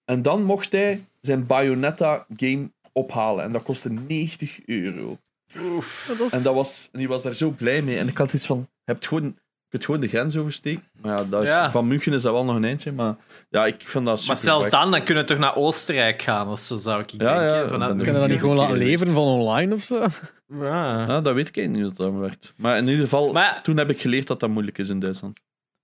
[0.04, 5.18] en dan mocht hij zijn Bayonetta game ophalen, en dat kostte 90 euro.
[5.58, 6.30] oef.
[6.32, 8.58] En, dat was, en die was daar zo blij mee, en ik had iets van,
[8.58, 9.38] je hebt gewoon...
[9.70, 10.82] Je kunt gewoon de grens oversteken.
[11.00, 11.70] Maar ja, dat is, Ja.
[11.70, 12.92] van München is dat wel nog een eindje.
[12.92, 13.16] Maar
[13.50, 16.48] ja, ik vind dat super Maar zelfs dan, dan kunnen we toch naar Oostenrijk gaan
[16.48, 17.42] of zo, zou ik Ja, denken.
[17.42, 20.06] ja, Vanuit dan Kan je ben dat niet gewoon laten leveren van online of zo?
[20.48, 21.06] Ja.
[21.06, 22.52] Ja, dat weet ik eigenlijk niet hoe dat werkt.
[22.56, 25.00] Maar in ieder geval, Maar ja, toen heb ik geleerd dat dat moeilijk is in
[25.00, 25.38] Duitsland.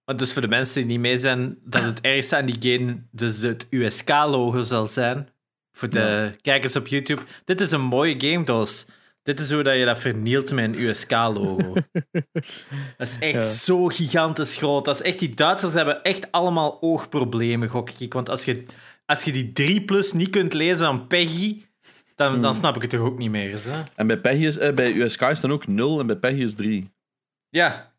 [0.05, 2.97] Maar dus voor de mensen die niet mee zijn, dat het ergste aan die game
[3.11, 5.29] dus het USK-logo zal zijn.
[5.73, 7.23] Voor de kijkers op YouTube.
[7.45, 8.87] Dit is een mooie game doos.
[9.25, 11.73] Dit is hoe dat je dat vernielt met een USK-logo.
[12.99, 13.43] dat is echt Ja.
[13.43, 14.85] zo gigantisch groot.
[14.85, 18.13] Dat is echt, die Duitsers hebben echt allemaal oogproblemen, gok ik.
[18.13, 18.65] Want als je,
[19.07, 21.63] als je die 3 plus niet kunt lezen aan Peggy,
[22.15, 23.65] dan, dan snap ik het toch ook niet meer.
[23.65, 23.83] Hè?
[23.95, 26.55] En bij, Peggy is, eh, bij USK is dan ook 0 en bij Peggy is
[26.55, 26.91] 3.
[27.49, 27.93] Ja.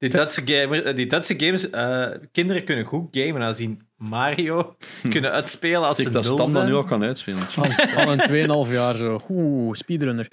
[0.00, 4.76] Die Duitse, gamer, eh, die Duitse games, eh, kinderen kunnen goed gamen als die Mario
[5.12, 6.66] kunnen uitspelen als Ik ze dat nul zijn.
[6.66, 7.40] nu al kan uitspelen.
[7.56, 7.64] Al,
[7.96, 9.18] al een 2,5 jaar zo.
[9.28, 10.28] Oeh, speedrunner.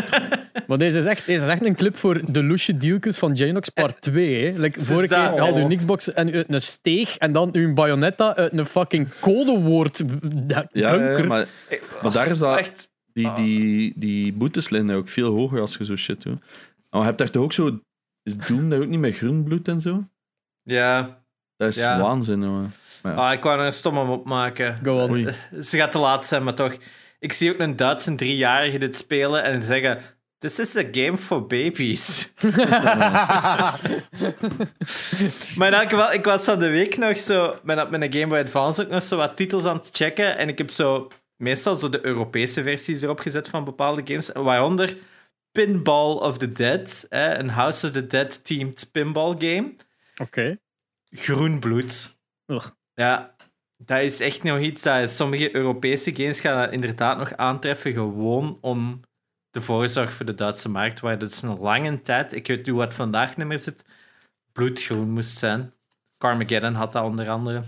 [0.66, 3.68] maar deze is, echt, deze is echt een clip voor de loesje dealtjes van Janox
[3.68, 4.44] Part 2.
[4.44, 4.58] Hè.
[4.58, 5.70] Like, vorige keer had oh.
[5.70, 10.02] je Xbox en uit een steeg en dan uw Bayonetta uit een fucking codewoord.
[10.46, 11.18] Ja, ja, bunker.
[11.18, 11.46] ja, maar,
[12.02, 12.88] maar daar is dat, Echt.
[13.12, 16.40] die, die, die boetes liggen ook veel hoger als je zo shit doet.
[16.90, 17.80] Maar je hebt daar toch ook zo...
[18.38, 20.04] Is Doom daar ook niet met groen bloed en zo?
[20.62, 21.22] Ja.
[21.56, 22.00] Dat is Ja.
[22.00, 22.72] waanzin, jongen.
[23.02, 24.78] Ah, ik wou er een stomme op maken.
[24.82, 25.10] Go on.
[25.10, 25.34] Oei.
[25.62, 26.76] Ze gaat te laat zijn, maar toch.
[27.18, 29.98] Ik zie ook een Duitse driejarige dit spelen en zeggen...
[30.38, 32.32] This is a game for babies.
[35.56, 37.56] maar in elk geval, ik was van de week nog zo...
[37.62, 40.38] Met, een Game Boy Advance ook nog zo wat titels aan het checken.
[40.38, 41.08] En ik heb zo...
[41.36, 44.30] Meestal zo de Europese versies erop gezet van bepaalde games.
[44.34, 44.96] Waaronder
[45.52, 47.06] Pinball of the Dead.
[47.08, 49.74] Hè, een House of the Dead themed pinball game.
[50.16, 50.58] Oké.
[51.10, 52.16] Groen bloed.
[52.46, 52.68] Ugh.
[52.94, 53.34] Ja,
[53.76, 58.58] dat is echt nog iets dat sommige Europese games gaan dat inderdaad nog aantreffen, gewoon
[58.60, 59.00] om
[59.50, 62.94] de voorzorg voor de Duitse markt, waar dus een lange tijd, ik weet niet wat
[62.94, 63.84] vandaag niet meer zit,
[64.52, 65.72] bloedgroen moest zijn.
[66.18, 67.62] Carmageddon had dat onder andere.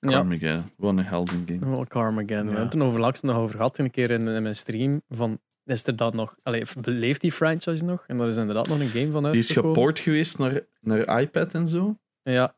[0.00, 0.08] Ja.
[0.10, 0.70] Carmageddon.
[0.76, 1.70] Wat een helden game.
[1.70, 2.46] Wel Carmageddon.
[2.46, 2.58] We Ja.
[2.58, 5.02] hebben het over laatst nog over gehad, een keer in, in mijn stream.
[5.08, 6.36] Van, is er dat nog...
[6.42, 8.04] Allee, leeft die franchise nog?
[8.06, 11.54] En daar is inderdaad nog een game van Die is geport geweest naar, naar iPad
[11.54, 11.98] en zo.
[12.22, 12.54] Ja,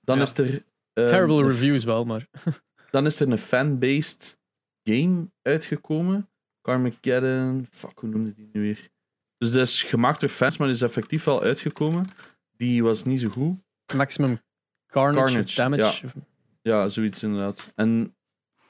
[0.00, 0.22] Dan Ja.
[0.22, 0.64] is er...
[0.92, 2.26] eh, terrible reviews wel, maar...
[2.90, 4.38] Dan is er een fan-based
[4.84, 6.28] game uitgekomen.
[6.62, 7.66] Carmageddon.
[7.70, 8.88] Fuck, hoe noemde die nu weer?
[9.38, 12.06] Dus dat is gemaakt door fans, maar die is effectief wel uitgekomen.
[12.56, 13.54] Die was niet zo goed.
[13.94, 14.40] Maximum
[14.86, 16.06] carnage, of Carnage, damage.
[16.62, 17.72] Ja, zoiets inderdaad.
[17.74, 18.15] En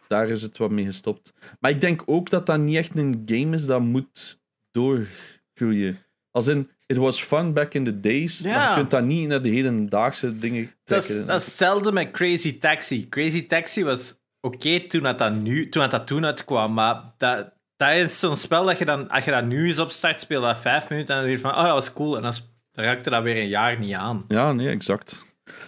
[0.09, 1.33] daar is het wat mee gestopt.
[1.61, 4.39] Maar ik denk ook dat dat niet echt een game is dat moet
[4.71, 5.99] doorgroeien.
[6.31, 8.69] Als in, it was fun back in the days, maar Ja.
[8.69, 11.27] je kunt dat niet naar de hedendaagse dingen trekken.
[11.27, 13.09] dat is hetzelfde met Crazy Taxi.
[13.09, 17.53] Crazy Taxi was oké toen, dat dat nu- toen dat dat toen uitkwam, maar dat,
[17.77, 20.59] dat is zo'n spel dat je dan, als je dat nu eens opstart, speel dat
[20.59, 22.17] vijf minuten en dan je van, oh, dat was cool.
[22.17, 22.33] En dan,
[22.73, 24.25] dan raakte dat weer een jaar niet aan.
[24.29, 25.25] Ja, nee, exact.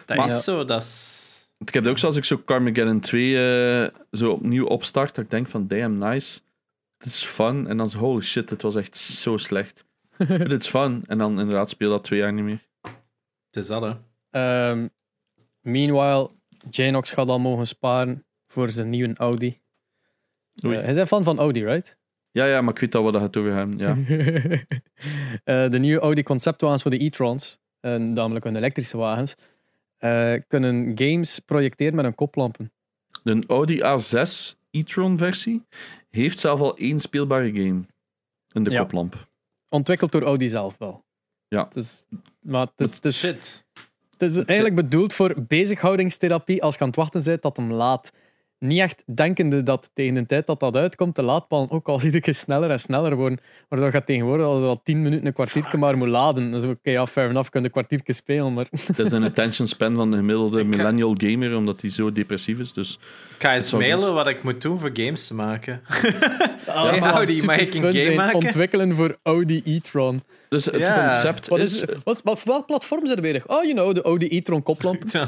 [0.07, 1.27] Dat Maar- is zo, dat is...
[1.59, 5.31] Ik heb het ook zoals ik zo Carmageddon 2 eh, zo opnieuw opstart, dat ik
[5.31, 6.41] denk van damn, nice.
[6.99, 7.67] Het is fun.
[7.67, 9.87] En dan zo, holy shit, het was echt zo slecht.
[10.17, 11.05] Het is fun.
[11.07, 12.67] En dan inderdaad speel dat twee jaar niet meer.
[13.51, 13.95] Het is dat, hè.
[14.31, 14.89] Ehm,
[15.61, 16.31] meanwhile,
[16.71, 19.61] Janox gaat al mogen sparen voor zijn nieuwe Audi.
[20.55, 21.97] Eh, hij is fan van Audi, right?
[22.31, 23.79] Ja, ja, maar ik weet al wat je het over hebben.
[23.79, 23.97] Ja.
[25.45, 29.35] Eh, de nieuwe Audi conceptwagens voor de e-trons, namelijk hun elektrische wagens,
[29.99, 32.73] eh, kunnen games projecteren met hun koplampen.
[33.23, 35.63] De Audi A6 e-tron versie
[36.11, 37.81] heeft zelf al één speelbare game.
[38.53, 38.81] In de Ja.
[38.81, 39.29] koplamp.
[39.69, 41.05] Ontwikkeld door Audi zelf wel.
[41.49, 41.65] Ja.
[41.65, 42.05] Het is,
[42.41, 43.65] maar het is, het is, Shit.
[44.17, 48.13] het is eigenlijk bedoeld voor bezighoudigingstherapie als je aan het wachten bent dat hem laat.
[48.59, 52.21] Niet echt denkende dat tegen de tijd dat dat uitkomt, de laadpaal ook al iedere
[52.23, 53.39] keer sneller en sneller worden.
[53.69, 56.55] Maar dat gaat tegenwoordig al zo 10 minuten een kwartiertje maar moet laden.
[56.55, 58.67] Is oké, ja, fair enough, kun je een kwartiertje spelen, maar...
[58.87, 62.13] Het is een attention span van de gemiddelde Ik ga- millennial gamer, omdat hij zo
[62.13, 62.73] depressief is.
[62.73, 62.99] Dus
[63.37, 64.15] Ik ga eens mailen goed.
[64.15, 65.81] wat ik moet doen voor games te maken.
[66.67, 68.35] Ja, Audi, mag ik een game maken?
[68.35, 70.23] Ontwikkelen voor Audi e-tron.
[70.49, 71.83] Dus het concept Wat is...
[71.83, 73.47] is, wat, wat, welk platform zijn er bezig?
[73.47, 75.03] Oh, you know, de Audi e-tron koplamp.
[75.11, 75.27] ja,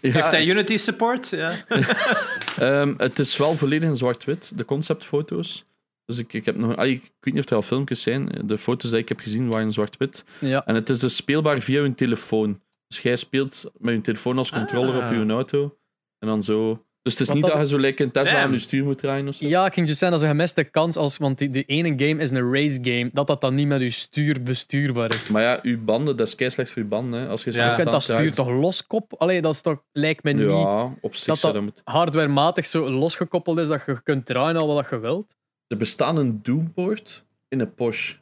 [0.00, 1.28] Heeft hij Unity support?
[1.28, 1.54] Ja.
[2.58, 5.64] ehm, het is wel volledig in zwart-wit, de conceptfoto's.
[6.06, 6.76] Dus ik, ik heb nog...
[6.76, 8.28] ah, ik weet niet of er al filmpjes zijn.
[8.44, 10.24] De foto's die ik heb gezien waren in zwart-wit.
[10.38, 10.66] Ja.
[10.66, 12.60] En het is dus speelbaar via je telefoon.
[12.86, 15.06] Dus jij speelt met je telefoon als controller Ah.
[15.06, 15.76] op je auto.
[16.18, 16.84] En dan zo...
[17.02, 18.98] Dus het is niet dat- dat je zo lijkt een Tesla aan je stuur moet
[18.98, 19.46] draaien of zo.
[19.46, 21.88] ja, ik ging je zeggen, dat is een gemiste kans, als, want die, die ene
[21.88, 25.28] game is een race game, dat dat dan niet met je stuur bestuurbaar is.
[25.28, 27.20] Maar ja, uw banden, dat is kei slecht voor je banden.
[27.20, 27.28] Hè.
[27.28, 27.68] Als je Ja.
[27.70, 29.14] je kunt dat stuur toch loskop?
[29.18, 31.82] Allee, dat is toch, lijkt me niet Ja, op zich dat dat dat moeten...
[31.84, 35.36] hardwarematig zo losgekoppeld is dat je kunt draaien al wat je wilt.
[35.68, 38.14] Er bestaat een Doomport in een Porsche.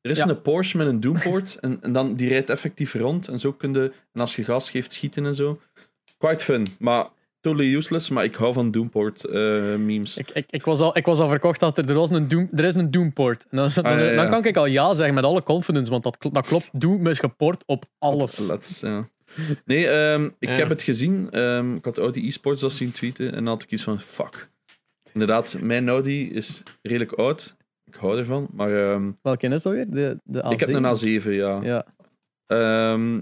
[0.00, 0.28] Er is Ja.
[0.28, 3.28] een Porsche met een Doomport en, en dan, die rijdt effectief rond.
[3.28, 5.60] En zo kun je, en als je gas geeft, schieten en zo.
[6.18, 7.06] Quite fun, maar
[7.42, 8.08] totally useless.
[8.10, 10.16] Maar ik hou van Doomport eh, memes.
[10.16, 12.48] Ik, ik, ik, was al, ik was al verkocht dat er, er, was een Doom,
[12.54, 13.46] er is een Doomport.
[13.50, 14.16] En dan, is- dan, Ah, ja, ja.
[14.16, 16.68] dan kan ik al ja zeggen met alle confidence, want dat, dat klopt.
[16.72, 18.48] Doom is geport op alles.
[18.48, 19.08] Let's, ja.
[19.64, 20.54] Nee, ehm, ik Ja.
[20.54, 21.30] heb het gezien.
[21.30, 23.26] Ehm, ik had Audi e-sports dat zien tweeten.
[23.28, 24.50] En dan had ik iets van, fuck.
[25.12, 27.56] Inderdaad, mijn Audi is redelijk oud.
[27.84, 28.48] Ik hou ervan.
[28.52, 29.90] Maar ehm, Welke is dat weer?
[29.90, 30.72] De, de ik heb A7?
[30.72, 31.60] een A7, ja.
[31.62, 31.86] Ja.
[32.46, 33.20] Ehm,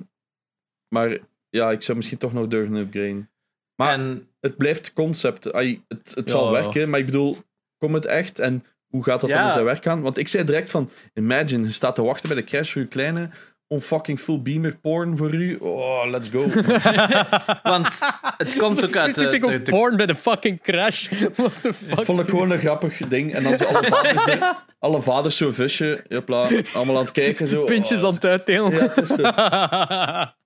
[0.94, 1.18] maar
[1.50, 3.30] ja, ik zou misschien toch nog durven upgraden.
[3.84, 5.52] Maar En het blijft concept.
[5.52, 6.32] Ai, het het Ja.
[6.36, 7.36] zal werken, maar ik bedoel,
[7.78, 9.44] komt het echt en hoe gaat dat dan Ja.
[9.44, 10.00] in zijn werk gaan?
[10.02, 12.88] Want ik zei direct van, imagine, je staat te wachten bij de crash voor je
[12.88, 13.28] kleine,
[13.68, 15.56] onfucking full beamer porn voor u.
[15.56, 16.38] Oh, let's go.
[17.70, 17.98] want
[18.36, 21.08] het komt ook uit de, Specifiek de, ook de- porn bij de fucking crash.
[21.36, 22.04] What the fuck?
[22.04, 23.34] Vond ik gewoon een grappig ding.
[23.34, 24.38] En dan zo alle vaders, hè.
[24.78, 26.04] alle vaders zo'n visje,
[26.74, 27.46] allemaal aan het kijken.
[27.48, 27.64] Zo.
[27.64, 28.70] Pintjes Oh, aan het uitdelen.
[28.70, 29.22] Ja, het is zo.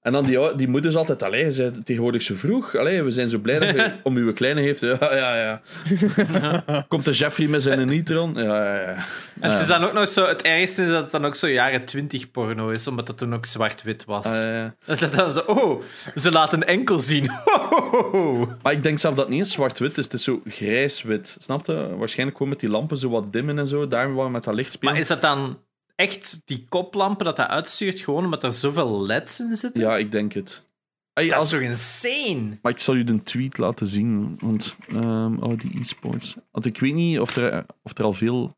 [0.05, 2.77] En dan die, die moeders altijd, allee, je bent tegenwoordig zo vroeg.
[2.77, 4.81] Allee, we zijn zo blij dat je om uw kleine heeft.
[4.81, 6.85] Ja, ja, ja.
[6.89, 8.35] Komt de Jeffrey met zijn nitron?
[8.35, 9.05] Ja, ja, ja.
[9.41, 11.49] En het is dan ook nog zo, het ergste is dat het dan ook zo
[11.49, 14.27] jaren 20 porno is, omdat het toen ook zwart-wit was.
[14.27, 14.97] Ja, ja.
[14.97, 15.83] Dat dan zo, oh,
[16.15, 17.31] ze laten enkel zien.
[18.63, 20.05] Maar ik denk zelf dat het niet eens zwart-wit is.
[20.05, 21.37] Het is zo grijs-wit.
[21.39, 21.97] Snap je?
[21.97, 23.89] Waarschijnlijk gewoon met die lampen zo wat dimmen en zo.
[23.89, 24.93] Daarom waar we met dat licht spelen.
[24.93, 25.59] Maar is dat dan
[25.95, 29.83] echt die koplampen dat dat uitstuurt, gewoon omdat er zoveel leds in zitten?
[29.83, 30.65] Ja, ik denk het.
[31.13, 31.45] Dat als...
[31.45, 32.59] is toch insane?
[32.63, 34.39] Maar ik zal je de tweet laten zien.
[34.41, 36.37] Want, ehm oh, die e-sports.
[36.51, 38.57] Want ik weet niet of er, of er al veel.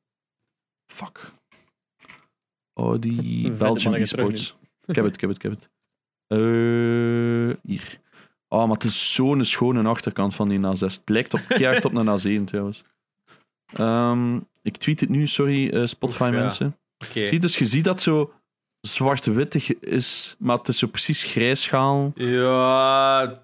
[0.92, 1.32] Fuck.
[2.72, 4.56] Oh, die terug e-sports.
[4.86, 5.68] Ik heb het, ik heb het, ik heb het.
[6.26, 8.00] Eh, hier.
[8.48, 10.78] Oh, maar het is zo'n schone achterkant van die A6.
[10.78, 12.84] Het lijkt op keihard op een A7 trouwens.
[13.72, 16.76] Ehm, ik tweet het nu, sorry, eh, Spotify Oef, ja.
[17.12, 18.32] Zie, dus je ziet dat zo
[18.80, 22.12] zwart-wittig is, maar het is zo precies grijsschaal.
[22.14, 23.42] Ja,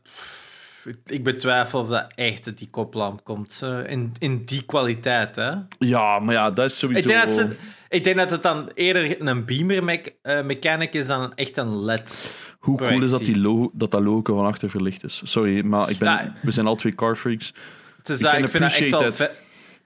[1.07, 3.63] ik- betwijfel of dat echt uit die koplamp komt.
[3.87, 5.51] In, in die kwaliteit, hè?
[5.79, 7.03] Ja, maar ja, dat is sowieso...
[7.03, 7.57] Ik denk, dat ze,
[7.89, 11.77] ik denk dat het dan eerder een beamer mech- eh, mechanic is dan echt een
[11.85, 12.31] LED.
[12.59, 15.21] Hoe cool is dat die logo, dat, dat logo van achter verlicht is?
[15.25, 16.35] Sorry, maar ik ben, Ja.
[16.43, 17.53] we zijn al twee car freaks.
[17.99, 19.29] Het is Ik dat, can ik vind dat echt wel.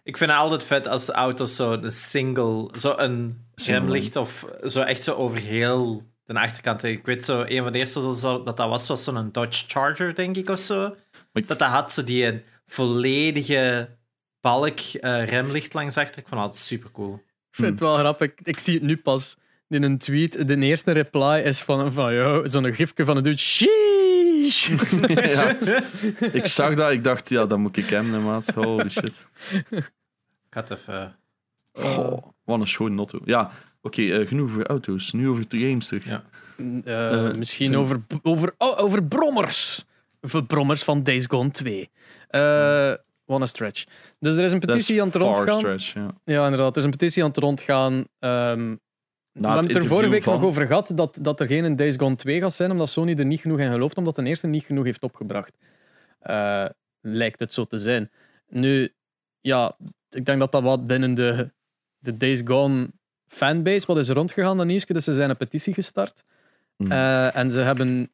[0.06, 4.46] Ik vind het altijd vet als auto's zo een single, zo een Single remlicht of
[4.66, 6.82] zo echt zo over heel de achterkant.
[6.82, 10.14] Ik weet zo, een van de eerste zo, dat dat was, was zo'n Dodge Charger,
[10.14, 10.96] denk ik, of zo.
[11.32, 13.88] Dat dat had zo die een volledige
[14.40, 16.18] balk eh, remlicht langs achter.
[16.18, 17.14] Ik vond dat super cool.
[17.50, 18.30] Ik vind het wel grappig.
[18.42, 19.36] Ik zie het nu pas.
[19.68, 23.95] In een tweet, de eerste reply is van, van zo'n gifje van een dude.
[25.08, 25.56] Ja.
[26.32, 28.46] Ik zag dat, ik dacht, ja, dat moet ik hem, hè, maat.
[28.54, 29.26] Holy shit.
[29.70, 29.92] Ik
[30.50, 31.16] had even...
[31.72, 33.18] Goh, wat een schoon notto.
[33.24, 33.50] Ja,
[33.82, 35.12] oké, eh, genoeg over auto's.
[35.12, 36.04] Nu over de games terug.
[36.04, 36.24] Ja.
[36.84, 39.84] Eh, misschien zijn- over, over, oh, over brommers.
[40.20, 41.90] Of brommers van Days Gone 2.
[42.28, 42.92] Eh
[43.24, 43.84] what a stretch.
[44.18, 45.58] Dus er is een petitie aan het rondgaan.
[45.58, 46.14] stretch, ja.
[46.24, 46.72] Ja, inderdaad.
[46.72, 48.04] Er is een petitie aan het rondgaan.
[48.18, 48.74] ehm,
[49.36, 51.76] We hebben het er vorige week van- nog over gehad dat, dat er geen een
[51.76, 54.46] Days Gone 2 gaat zijn, omdat Sony er niet genoeg in gelooft, omdat de eerste
[54.46, 55.56] niet genoeg heeft opgebracht.
[56.18, 56.66] Eh,
[57.00, 58.10] lijkt het zo te zijn.
[58.48, 58.92] Nu,
[59.40, 59.76] ja,
[60.10, 61.50] ik denk dat dat wat binnen de,
[61.98, 62.90] de Days Gone
[63.26, 64.92] fanbase wat is rondgegaan, dat nieuwsje.
[64.92, 66.24] Dus ze zijn een petitie gestart.
[66.76, 66.92] Mhm.
[66.92, 68.10] Eh, en ze hebben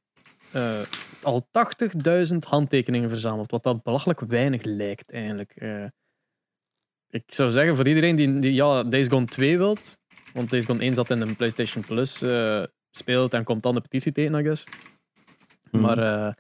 [0.53, 0.81] eh,
[1.23, 5.55] al 80.000 handtekeningen verzameld, wat dat belachelijk weinig lijkt eigenlijk.
[7.11, 9.99] Ik zou zeggen, voor iedereen die, die ja, Days Gone 2 wilt,
[10.33, 13.81] want Days Gone 1 zat in een PlayStation Plus, eh, speelt en komt dan de
[13.81, 14.65] petitie tegen, I guess.
[15.71, 15.83] Mhm.
[15.83, 16.33] Maar eh,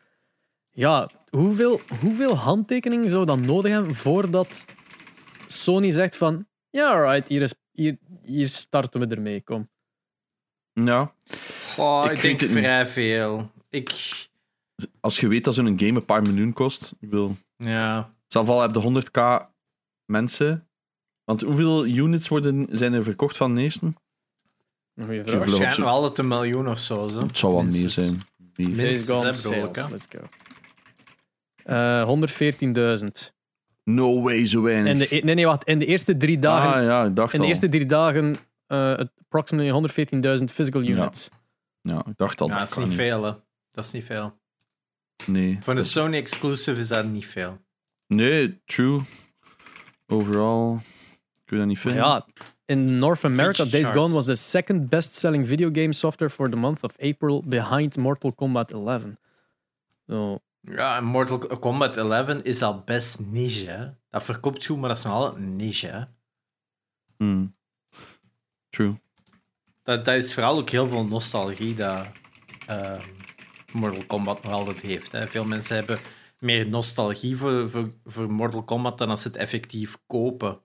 [0.70, 4.64] ja, hoeveel, hoeveel handtekeningen zou dat nodig hebben voordat
[5.47, 9.70] Sony zegt van ja, alright, hier, is, hier, hier starten we ermee, kom.
[10.72, 11.14] Ja,
[11.74, 12.59] Goh, Ik denk het niet.
[12.59, 13.51] vrij veel.
[13.68, 13.90] Ik,
[15.01, 17.36] als je weet dat zo'n game een paar miljoen kost, ik wil...
[17.57, 18.14] ja.
[18.26, 19.51] Zelf al heb je 100k
[20.05, 20.68] mensen.
[21.25, 23.53] Want hoeveel units worden, zijn er verkocht van
[25.25, 27.09] geloof Waarschijnlijk nog altijd een miljoen of zo.
[27.09, 27.27] zo.
[27.27, 28.27] Het zal wel meer zijn.
[28.57, 30.18] Gone sales, let's go.
[31.64, 32.09] Eh
[33.05, 33.33] 114.000.
[33.85, 34.93] No way, zo weinig.
[34.93, 35.64] In de, e- nee, nee, wacht.
[35.64, 37.51] In de eerste drie dagen, ah ja, ik dacht in de al.
[37.51, 39.89] eerste drie dagen eh, approximately
[40.39, 41.29] 114.000 physical units.
[41.81, 42.49] Ja, ik dacht al.
[42.49, 43.33] Ja, dat is kan niet veel, hè.
[43.70, 44.41] Dat is niet veel.
[45.27, 45.59] Nee.
[45.61, 47.59] Voor een Sony exclusive is dat niet veel.
[48.07, 49.01] Nee, true.
[50.07, 50.81] Overal.
[51.53, 52.05] Ik weet dat niet veel.
[52.05, 52.26] Ja,
[52.64, 53.90] in North America, Days.
[53.90, 58.32] Gone was the second best-selling video game software for the month of April behind Mortal
[58.32, 59.03] Kombat 11.
[60.07, 60.40] Zo.
[60.61, 63.90] Ja, en Mortal Kombat 11 is al best niche, hè.
[64.11, 66.03] Dat verkoopt goed, maar dat is nog altijd een niche, hè.
[67.16, 67.55] Hmm.
[68.70, 69.00] True.
[69.82, 72.07] Dat, dat is vooral ook heel veel nostalgie dat
[72.66, 73.00] ehm,
[73.72, 75.12] Mortal Kombat nog altijd heeft.
[75.12, 75.26] Hè.
[75.26, 75.98] Veel mensen hebben
[76.38, 80.61] meer nostalgie voor, voor, voor Mortal Kombat dan als ze het effectief kopen.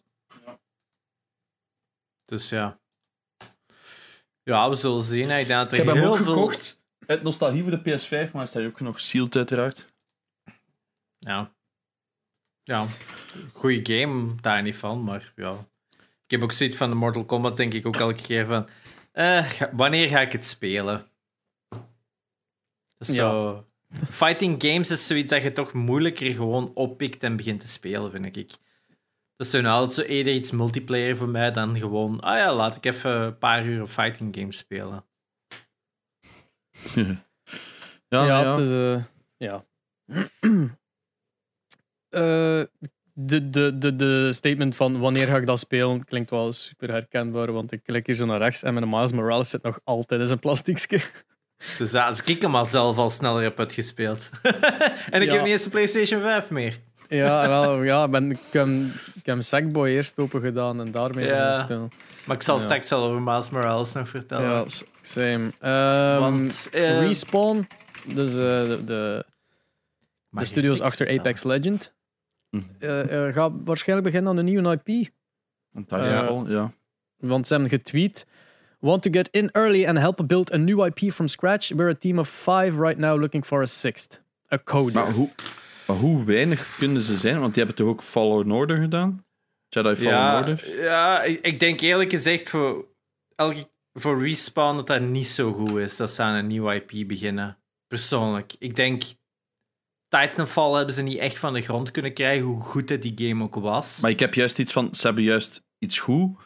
[2.27, 2.79] Dus ja.
[4.43, 5.21] Ja, we zullen zien.
[5.21, 6.25] Ik denk dat er Ik heb hem heel ook veel...
[6.33, 6.81] gekocht.
[7.05, 9.93] Uit nostalgie voor de PS5, maar hij staat ook nog sealed uiteraard.
[11.17, 11.55] Ja.
[12.63, 12.85] Ja.
[13.53, 15.65] Goeie game, daar niet van, maar ja.
[16.25, 18.69] Ik heb ook zoiets van de Mortal Kombat, denk ik ook elke keer van...
[19.11, 21.05] eh, wanneer ga ik het spelen?
[22.97, 23.13] Is Ja.
[23.13, 23.65] Zo...
[24.09, 28.35] Fighting games is zoiets dat je toch moeilijker gewoon oppikt en begint te spelen, vind
[28.35, 28.51] ik.
[29.37, 32.19] Dat is nou altijd zo eerder iets multiplayer voor mij dan gewoon...
[32.19, 35.05] Ah ja, laat ik even een paar uur fighting games spelen.
[36.95, 37.15] ja,
[38.07, 38.49] Ja, ja.
[38.49, 38.71] het is...
[38.71, 39.03] eh,
[39.37, 39.65] ja.
[42.09, 42.61] Eh,
[43.13, 47.51] de, de, de, de statement van wanneer ga ik dat spelen klinkt wel super herkenbaar,
[47.51, 50.27] want ik klik hier zo naar rechts en mijn Miles Morales zit nog altijd in
[50.27, 51.01] zijn plastiekje.
[51.77, 54.29] Dus ja, als ik hem al zelf al sneller heb uitgespeeld.
[55.09, 55.33] en ik Ja.
[55.33, 56.77] heb niet eens een PlayStation 5 meer.
[57.09, 58.67] Ja, wel, ja ik, ben, ik, heb,
[59.15, 61.55] ik heb Sackboy eerst open gedaan en daarmee Ja.
[61.55, 61.91] gaan spelen.
[62.25, 62.61] Maar ik zal Ja.
[62.61, 64.49] straks wel over Miles Morales nog vertellen.
[64.49, 64.65] Ja,
[65.01, 65.51] same.
[65.59, 67.67] Ehm, Want, eh, Respawn,
[68.05, 69.25] dus eh, de,
[70.29, 71.19] de, studios achter?
[71.19, 71.95] Apex Legend,
[72.49, 72.63] Mhm.
[72.79, 75.09] eh, gaat waarschijnlijk beginnen aan een nieuwe IP.
[75.71, 76.71] Want Titanfall, ja.
[77.17, 78.25] Want ze hebben getweet.
[78.79, 81.95] Want to get in early and help build a new IP from scratch, we're a
[81.99, 84.21] team of five right now looking for a sixth.
[84.53, 84.93] A coder.
[84.93, 85.29] Maar hoe,
[85.87, 87.39] maar hoe weinig kunnen ze zijn?
[87.39, 89.25] Want die hebben toch ook Fallen Order gedaan?
[89.69, 90.81] Jedi Fallen Ja, Order?
[90.83, 92.85] ja ik, ik denk eerlijk gezegd voor,
[93.35, 97.07] elke, voor Respawn dat dat niet zo goed is dat ze aan een nieuwe IP
[97.07, 97.57] beginnen.
[97.87, 98.55] Persoonlijk.
[98.59, 99.03] Ik denk
[100.07, 103.43] Titanfall hebben ze niet echt van de grond kunnen krijgen, hoe goed dat die game
[103.43, 103.99] ook was.
[104.01, 106.37] Maar ik heb juist iets van, ze hebben juist iets goed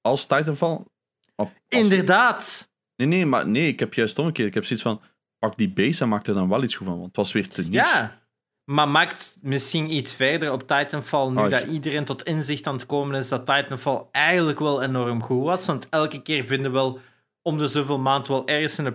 [0.00, 0.74] als Titanfall.
[0.74, 0.88] Op-
[1.36, 2.70] als- Inderdaad.
[2.96, 4.48] Nee, nee, maar nee, ik heb juist omgekeerd.
[4.48, 5.00] Ik heb zoiets van,
[5.38, 7.48] pak die base en maak er dan wel iets goed van, want het was weer
[7.48, 7.72] te niche.
[7.72, 8.24] Ja.
[8.70, 12.86] Maar maakt misschien iets verder op Titanfall nu Oh, dat iedereen tot inzicht aan het
[12.86, 15.66] komen is dat Titanfall eigenlijk wel enorm goed was.
[15.66, 16.98] Want elke keer vinden we wel
[17.42, 18.86] om de zoveel maand wel ergens een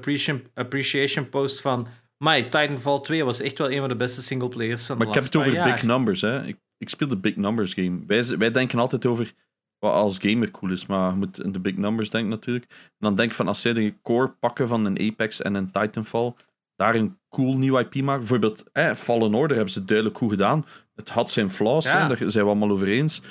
[0.53, 4.97] appreciation, post van My Titanfall 2 was echt wel een van de beste singleplayers van
[4.97, 6.21] Maar de ik heb het over big numbers.
[6.21, 6.45] Hè.
[6.45, 7.99] Ik, ik speel de big numbers game.
[8.07, 9.33] Wij, wij denken altijd over
[9.79, 12.65] wat als gamer cool is, maar je moet in de big numbers denken natuurlijk.
[12.69, 15.71] En dan denk ik van als zij de core pakken van een Apex en een
[15.71, 16.33] Titanfall,
[16.81, 18.19] daar een cool nieuw IP maken.
[18.19, 20.65] Bijvoorbeeld eh, Fallen Order hebben ze duidelijk goed gedaan.
[20.95, 22.01] Het had zijn flaws, Ja.
[22.01, 23.21] hè, daar zijn we allemaal over eens.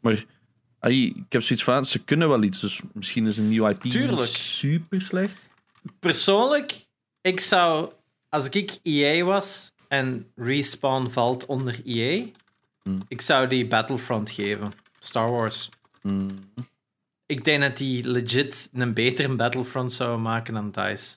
[0.00, 0.24] Maar
[0.78, 3.80] ai, ik heb zoiets van, ze kunnen wel iets, dus misschien is een nieuw IP
[3.82, 4.28] Tuurlijk.
[4.28, 5.34] super slecht.
[5.98, 6.86] Persoonlijk,
[7.20, 7.92] ik zou,
[8.28, 12.24] als ik EA was en Respawn valt onder EA,
[12.82, 13.02] Hmm.
[13.08, 14.72] ik zou die Battlefront geven.
[14.98, 15.68] Star Wars.
[16.00, 16.28] Hmm.
[17.26, 21.16] Ik denk dat die legit een betere Battlefront zouden maken dan DICE.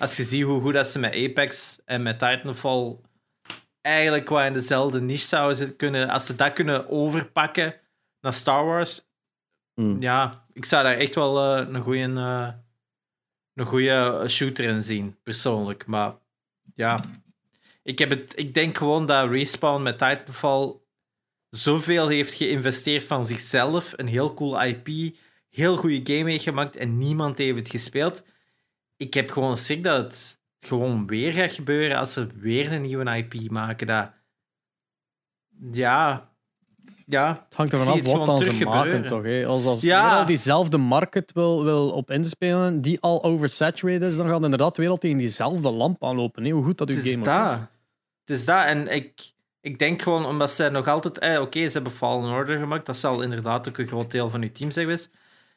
[0.00, 2.96] Als je ziet hoe goed dat ze met Apex en met Titanfall
[3.80, 7.74] eigenlijk qua in dezelfde niche zouden kunnen, als ze dat kunnen overpakken
[8.20, 9.08] naar Star Wars,
[9.80, 10.00] Hmm.
[10.00, 12.48] Ja, ik zou daar echt wel eh, een goede eh,
[13.54, 15.86] een goede shooter in zien, persoonlijk.
[15.86, 16.14] Maar
[16.74, 17.00] ja,
[17.82, 20.74] ik, heb het, ik denk gewoon dat Respawn met Titanfall
[21.50, 23.92] zoveel heeft geïnvesteerd van zichzelf.
[23.96, 25.16] Een heel cool IP,
[25.50, 28.24] heel goede game heeft gemaakt en niemand heeft het gespeeld.
[29.00, 33.16] Ik heb gewoon schrik dat het gewoon weer gaat gebeuren als ze weer een nieuwe
[33.16, 33.86] IP maken.
[33.86, 34.10] Dat,
[35.72, 36.28] ja,
[37.06, 39.22] ja, Het hangt ervan af wat dan ze maken, toch?
[39.22, 39.46] Hè?
[39.46, 40.18] Als, als Ja.
[40.18, 44.88] al diezelfde market wil, wil op inspelen, die al oversaturated is, dan gaat inderdaad weer
[44.88, 46.44] al tegen diezelfde lamp aanlopen.
[46.44, 46.50] Hè?
[46.50, 47.24] Hoe goed dat uw game ook is.
[47.24, 47.60] dat.
[48.20, 48.64] Het is dat.
[48.64, 51.18] En ik, ik denk gewoon, omdat zij nog altijd...
[51.18, 52.86] Eh, Oké, ze hebben Fallen Order gemaakt.
[52.86, 55.10] Dat zal inderdaad ook een groot deel van uw team zijn geweest.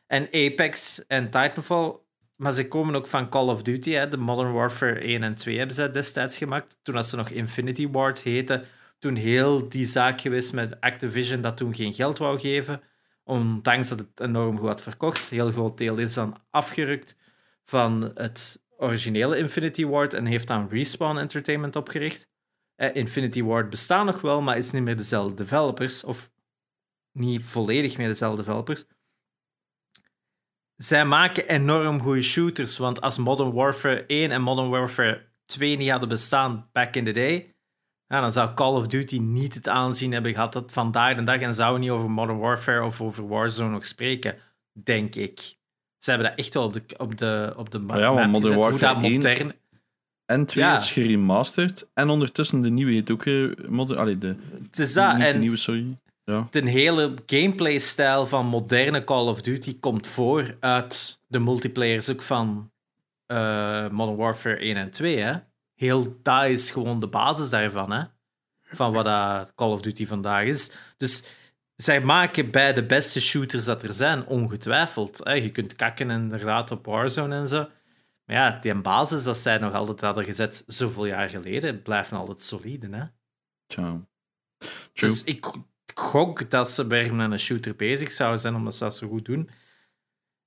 [0.08, 1.94] En Apex en Titanfall.
[2.36, 3.92] Maar ze komen ook van Call of Duty.
[3.92, 4.08] Hè.
[4.08, 6.78] De Modern Warfare 1 en 2 hebben ze destijds gemaakt.
[6.82, 8.66] Toen dat ze nog Infinity Ward heette.
[9.00, 12.82] Toen heel die zaak geweest met Activision dat toen geen geld wou geven.
[13.24, 15.32] Ondanks dat het enorm goed had verkocht.
[15.32, 17.16] Een heel groot deel is dan afgerukt
[17.64, 22.30] van het originele Infinity Ward en heeft dan Respawn Entertainment opgericht.
[22.76, 26.04] Eh, Infinity Ward bestaat nog wel, maar is niet meer dezelfde developers.
[26.04, 26.32] Of
[27.12, 28.86] niet volledig meer dezelfde developers.
[30.84, 32.78] Zij maken enorm goede shooters.
[32.78, 37.12] Want als Modern Warfare 1 en Modern Warfare 2 niet hadden bestaan back in the
[37.12, 37.54] day,
[38.08, 41.54] dan zou Call of Duty niet het aanzien hebben gehad dat vandaag de dag en
[41.54, 44.36] zou niet over Modern Warfare of over Warzone nog spreken,
[44.84, 45.40] denk ik.
[46.00, 48.54] Ze hebben dat echt wel op de, op de, op de map ja, want Modern
[48.54, 49.54] gezet, hoe Warfare dat 1 modern...
[50.26, 50.74] En 2 Ja.
[50.78, 51.86] is geremasterd.
[51.94, 53.26] En ondertussen de nieuwe heet ook...
[53.26, 55.18] eh, modder, allee, de, Het is dat.
[55.18, 55.86] niet de nieuwe, sorry.
[56.26, 56.48] Ja.
[56.52, 62.72] de hele gameplay-stijl van moderne Call of Duty komt voor uit de multiplayers ook van
[63.26, 65.18] eh, Modern Warfare 1 en 2.
[65.18, 65.36] Hè?
[65.76, 68.04] Heel, dat is gewoon de basis daarvan, hè?
[68.76, 70.72] van wat dat Call of Duty vandaag is.
[70.98, 71.24] Dus
[71.76, 75.20] zij maken bij de beste shooters dat er zijn, ongetwijfeld.
[75.24, 75.34] Hè?
[75.34, 77.70] Je kunt kakken inderdaad op Warzone en zo.
[78.26, 82.20] Maar ja, die basis dat zij nog altijd hadden gezet zoveel jaar geleden, blijft nog
[82.20, 82.88] altijd solide.
[82.92, 83.04] Hè?
[83.68, 84.02] Tja.
[84.94, 85.10] True.
[85.10, 85.52] Dus ik
[85.94, 89.26] gok dat ze weer met een shooter bezig zouden zijn, omdat ze dat zo goed
[89.26, 89.50] doen.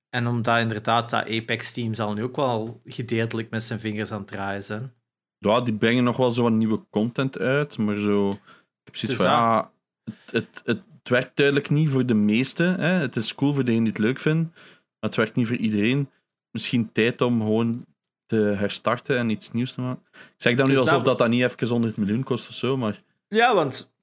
[0.09, 4.27] En omdat inderdaad dat Apex-team zal nu ook wel gedeeltelijk met zijn vingers aan het
[4.27, 4.93] draaien zijn.
[5.37, 8.29] Ja, die brengen nog wel zo wat nieuwe content uit, maar zo...
[8.31, 8.39] Ik
[8.83, 9.71] heb zoiets Het van, ja,
[10.03, 12.79] het, het, het werkt duidelijk niet voor de meesten.
[12.79, 12.87] Hè.
[12.87, 14.63] Het is cool voor degenen die het leuk vinden, maar
[14.99, 16.09] het werkt niet voor iedereen.
[16.51, 17.85] Misschien tijd om gewoon
[18.25, 20.03] te herstarten en iets nieuws te maken.
[20.13, 22.77] Ik zeg dan nu alsof dat- dat, dat niet even 100 miljoen kost of zo,
[22.77, 22.99] maar...
[23.27, 23.95] Ja, want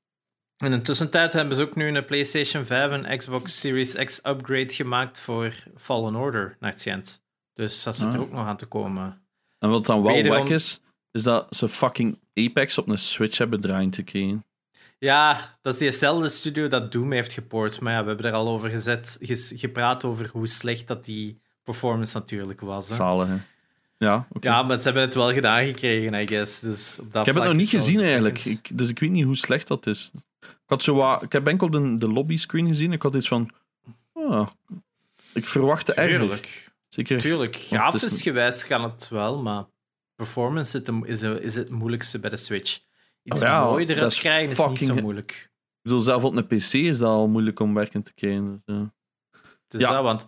[0.56, 4.72] in de tussentijd hebben ze ook nu een PlayStation 5 en Xbox Series X upgrade
[4.74, 7.22] gemaakt voor Fallen Order, naar het schijnt.
[7.54, 8.24] Dus dat zit er Ah.
[8.24, 9.22] ook nog aan te komen.
[9.58, 10.80] En wat dan wel Wederom- is,
[11.12, 14.44] is dat ze fucking Apex op een Switch hebben draaien te krijgen.
[14.98, 17.80] Ja, dat is diezelfde studio dat Doom heeft gepoord.
[17.80, 19.18] Maar ja, we hebben er al over gezet,
[19.56, 22.88] gepraat over hoe slecht dat die performance natuurlijk was.
[22.88, 22.94] Hè.
[22.94, 23.36] Zalig, hè?
[23.98, 24.26] Ja.
[24.40, 26.60] Ja, maar ze hebben het wel gedaan gekregen, I guess.
[26.60, 29.24] Dus op dat Ik heb het nog niet gezien eigenlijk, ik, dus ik weet niet
[29.24, 30.10] hoe slecht dat is.
[30.74, 32.92] Had zo wat, ik heb enkel de, de lobby screen gezien.
[32.92, 33.50] Ik had iets van.
[34.12, 34.48] ah,
[35.34, 36.18] ik verwachtte erger.
[36.18, 37.18] Tuurlijk, Zeker.
[37.18, 37.56] tuurlijk.
[37.56, 39.64] is Grafisch gewijs kan het wel, maar
[40.14, 42.80] performance is het, is, het moeilijkste bij de Switch.
[43.22, 45.30] Iets Oh ja, mooi dat eruit is krijgen is niet zo moeilijk.
[45.32, 48.62] Ik bedoel, zelf op een PC is dat al moeilijk om werkend te krijgen.
[48.64, 48.92] Dus, ja.
[49.68, 49.92] Dus Ja.
[49.92, 50.26] dat, want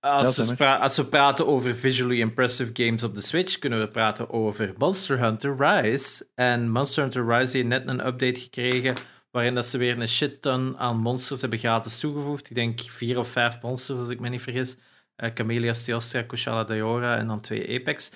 [0.00, 3.78] Ja, als, zeg we als we praten over visually impressive games op de Switch, kunnen
[3.80, 6.26] we praten over Monster Hunter Rise.
[6.34, 8.94] En Monster Hunter Rise heeft net een update gekregen
[9.30, 12.48] waarin dat ze weer een shit ton aan monsters hebben gratis toegevoegd.
[12.50, 14.76] Ik denk vier of vijf monsters, als ik me niet vergis.
[15.16, 18.12] Eh Camellia, Steelstra, Kushala, Dayora en dan twee Apex.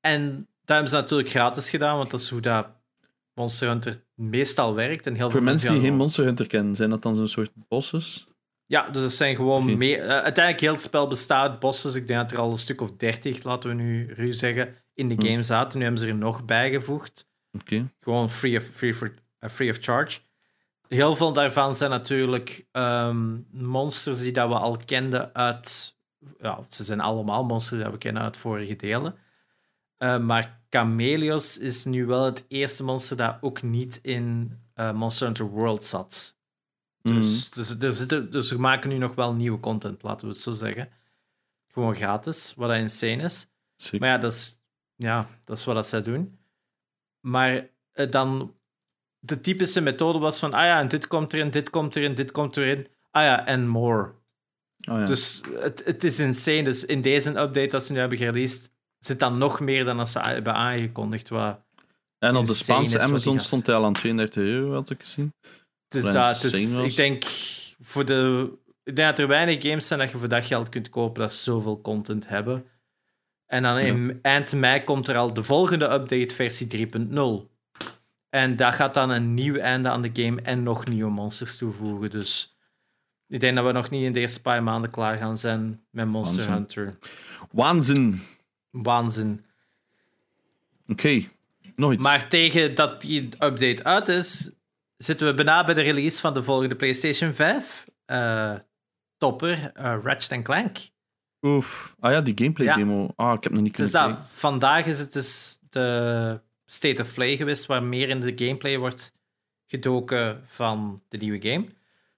[0.00, 2.66] En dat hebben ze natuurlijk gratis gedaan, want dat is hoe dat
[3.34, 5.06] Monster Hunter meestal werkt.
[5.06, 7.50] En heel Voor veel mensen die geen Monster Hunter kennen, zijn dat dan zo'n soort
[7.68, 8.26] bosses?
[8.66, 9.98] ja, dus het zijn gewoon meer.
[10.02, 11.94] eh, uiteindelijk heel het spel bestaat uit bossen.
[12.00, 15.08] Ik denk dat er al een stuk of dertig, laten we nu ruw zeggen, in
[15.08, 15.20] de Hm.
[15.26, 15.78] game zaten.
[15.78, 17.28] Nu hebben ze er nog bijgevoegd.
[17.52, 17.88] Oké.
[18.00, 20.18] Gewoon free of, free, for, eh, free of charge.
[20.88, 25.96] Heel veel daarvan zijn natuurlijk ehm, monsters die dat we al kenden uit.
[26.40, 29.14] Ja, ze zijn allemaal monsters die we kennen uit vorige delen.
[29.96, 35.26] Eh, maar Chameleos is nu wel het eerste monster dat ook niet in eh, Monster
[35.26, 36.38] Hunter World zat.
[37.02, 40.42] Dus, dus, er zitten, dus we maken nu nog wel nieuwe content, laten we het
[40.42, 40.88] zo zeggen.
[41.72, 43.50] Gewoon gratis, wat dat insane is.
[43.76, 44.00] Sick.
[44.00, 44.60] Maar ja, dat is,
[44.96, 46.38] ja, dat is wat dat zij doen.
[47.20, 48.54] Maar eh, dan,
[49.26, 52.30] de typische methode was van, ah ja, en dit komt erin, dit komt erin, dit
[52.30, 52.86] komt erin.
[53.10, 54.12] Ah ja, en more.
[54.90, 55.04] Oh, ja.
[55.04, 56.62] Dus het, het is insane.
[56.62, 60.12] Dus in deze update dat ze nu hebben gereleased, zit dan nog meer dan als
[60.12, 61.28] ze hebben aangekondigd.
[61.28, 61.60] Wat,
[62.18, 65.34] en op de Spaanse Amazon stond hij al aan 32 euro, had ik gezien.
[65.88, 66.54] het is Wat dat, was.
[66.54, 67.24] ik denk
[67.80, 68.50] voor de
[68.84, 71.32] Ik denk dat er weinig games zijn dat je voor dat geld kunt kopen dat
[71.32, 72.64] zoveel content hebben.
[73.46, 77.55] En dan in eind mei komt er al de volgende update, versie 3.0.
[78.36, 82.10] En dat gaat dan een nieuw einde aan de game en nog nieuwe monsters toevoegen.
[82.10, 82.56] Dus
[83.28, 86.06] ik denk dat we nog niet in de eerste paar maanden klaar gaan zijn met
[86.06, 86.52] Monster Waanzin.
[86.52, 86.98] Hunter.
[87.50, 88.22] Waanzin.
[88.70, 89.44] Waanzin.
[90.88, 91.22] Oké,
[91.76, 92.02] nog iets.
[92.02, 94.50] Maar tegen dat die update uit is,
[94.96, 97.84] zitten we bijna bij de release van de volgende PlayStation 5.
[98.06, 98.54] eh,
[99.18, 100.76] topper, eh, Ratchet Clank.
[101.42, 101.94] Oef.
[102.00, 102.74] Ah ja, die gameplay Ja.
[102.76, 103.08] demo.
[103.16, 104.34] Ah, ik heb nog niet Dus kunnen dat, kijken.
[104.38, 109.14] vandaag is het dus de State of Play geweest, waar meer in de gameplay wordt
[109.66, 111.64] gedoken van de nieuwe game.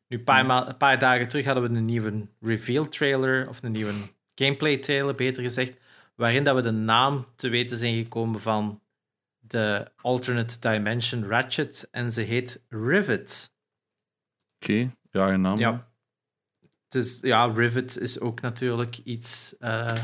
[0.08, 3.62] Nu, een paar, ma- een paar dagen terug hadden we een nieuwe reveal trailer, of
[3.62, 3.92] een nieuwe
[4.34, 5.76] gameplay trailer, beter gezegd,
[6.14, 8.82] waarin dat we de naam te weten zijn gekomen van
[9.38, 13.54] de alternate dimension Ratchet, en ze heet Rivet.
[14.62, 15.58] Oké, ja, je naam.
[15.58, 15.90] Ja.
[16.88, 19.56] Dus ja, Rivet is ook natuurlijk iets.
[19.58, 19.96] eh,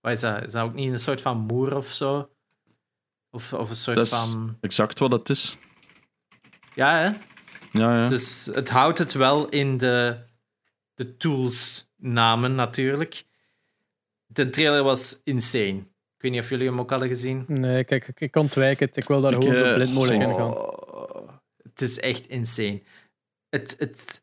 [0.00, 0.42] wat is dat?
[0.44, 2.33] Is dat ook niet een soort van moer of zo?
[3.34, 4.56] Of, of een soort Dat is- van.
[4.60, 5.56] Exact wat het is.
[6.74, 7.04] Ja, hè?
[7.78, 8.06] Ja, ja.
[8.06, 10.16] Dus het houdt het wel in de,
[10.94, 13.24] de tools-namen natuurlijk.
[14.26, 15.76] De trailer was insane.
[16.16, 17.44] Ik weet niet of jullie hem ook hadden gezien.
[17.48, 18.88] Nee, kijk, ik, ik kan ontwijken.
[18.92, 20.54] Ik wil daar gewoon zo eh, blind mogelijk in gaan.
[20.56, 21.28] Oh,
[21.62, 22.82] het is echt insane.
[23.48, 24.22] Het, het,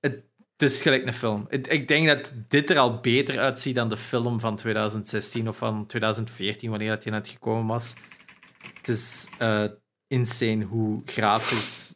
[0.00, 0.22] het,
[0.56, 1.46] het is gelijk een film.
[1.48, 5.56] Het- ik denk dat dit er al beter uitziet dan de film van 2016 of
[5.56, 7.94] van 2014, wanneer dat die net gekomen was.
[8.84, 9.64] Het is eh,
[10.06, 11.94] insane hoe grafisch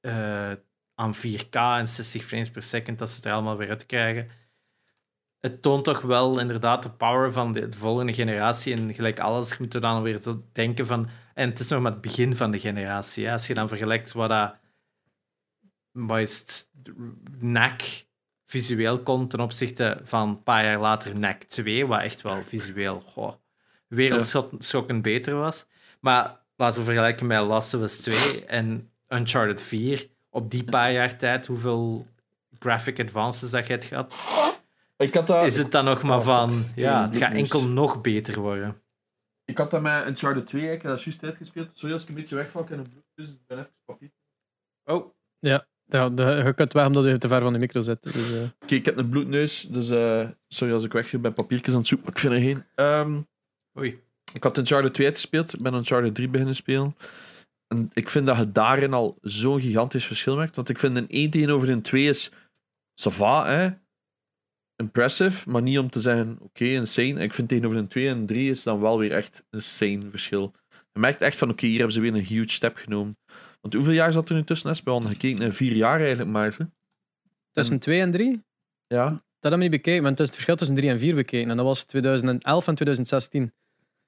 [0.00, 0.52] eh,
[0.94, 4.30] aan 4K en 60 frames per second dat ze het er allemaal weer uit krijgen.
[5.40, 8.74] Het toont toch wel inderdaad de power van de, de volgende generatie.
[8.74, 10.20] En gelijk alles, moet er dan weer
[10.52, 11.08] denken van.
[11.34, 13.30] En het is nog maar het begin van de generatie.
[13.30, 14.56] Als je dan vergelijkt wat dat.
[15.90, 16.68] Wat is?
[17.38, 18.06] NAC
[18.46, 23.00] visueel kon ten opzichte van een paar jaar later NAC 2, wat echt wel visueel
[23.00, 23.34] goh,
[23.90, 25.66] wereldschokkend beter was.
[26.00, 30.06] Maar laten we vergelijken met Last of Us 2 en Uncharted 4.
[30.30, 32.06] Op die paar jaar tijd, hoeveel
[32.58, 34.16] graphic advances dat je hebt gehad,
[34.96, 37.40] Ik had dat, is het dan nog maar van, ja, het gaat bloedneus.
[37.52, 38.80] enkel nog beter worden.
[39.44, 41.70] ik had dat met Uncharted 2, ik heb dat juist uitgespeeld.
[41.74, 44.10] Sorry als ik een beetje wegval en een bloed, dus ik ben even papier.
[44.84, 45.64] Oh, Ja,
[46.08, 48.02] de, je kunt weg omdat je te ver van de micro zit.
[48.02, 51.72] Dus, eh, Oké, ik heb een bloedneus, dus eh, sorry als ik weg ben papiertjes
[51.72, 52.64] aan het zoeken, maar ik vind er geen.
[52.74, 53.20] Ehm,
[53.78, 54.00] oei.
[54.32, 56.96] ik had Uncharted 2 uitgespeeld, ik ben Uncharted 3 beginnen spelen.
[57.74, 60.56] En ik vind dat je daarin al zo'n gigantisch verschil merkt.
[60.56, 62.30] Want ik vind een 1 tegenover een 2 is
[63.00, 63.70] ça va, hè.
[64.76, 67.20] Impressive, maar niet om te zeggen, oké, insane.
[67.20, 70.54] Ik vind tegenover een 2 en 3 is dan wel weer echt een insane verschil.
[70.92, 73.16] Je merkt echt van, oké, hier hebben ze weer een huge step genomen.
[73.60, 74.84] Want hoeveel jaar zat er nu tussen?
[74.84, 76.54] Bij ons gekeken naar vier jaar eigenlijk maar.
[76.58, 76.64] Hè?
[77.52, 78.42] tussen 2 en 3?
[78.86, 81.14] Ja, Dat hebben we niet bekeken, want het is het verschil tussen 3 en 4
[81.14, 81.50] bekeken.
[81.50, 83.52] En dat was 2011 en 2016.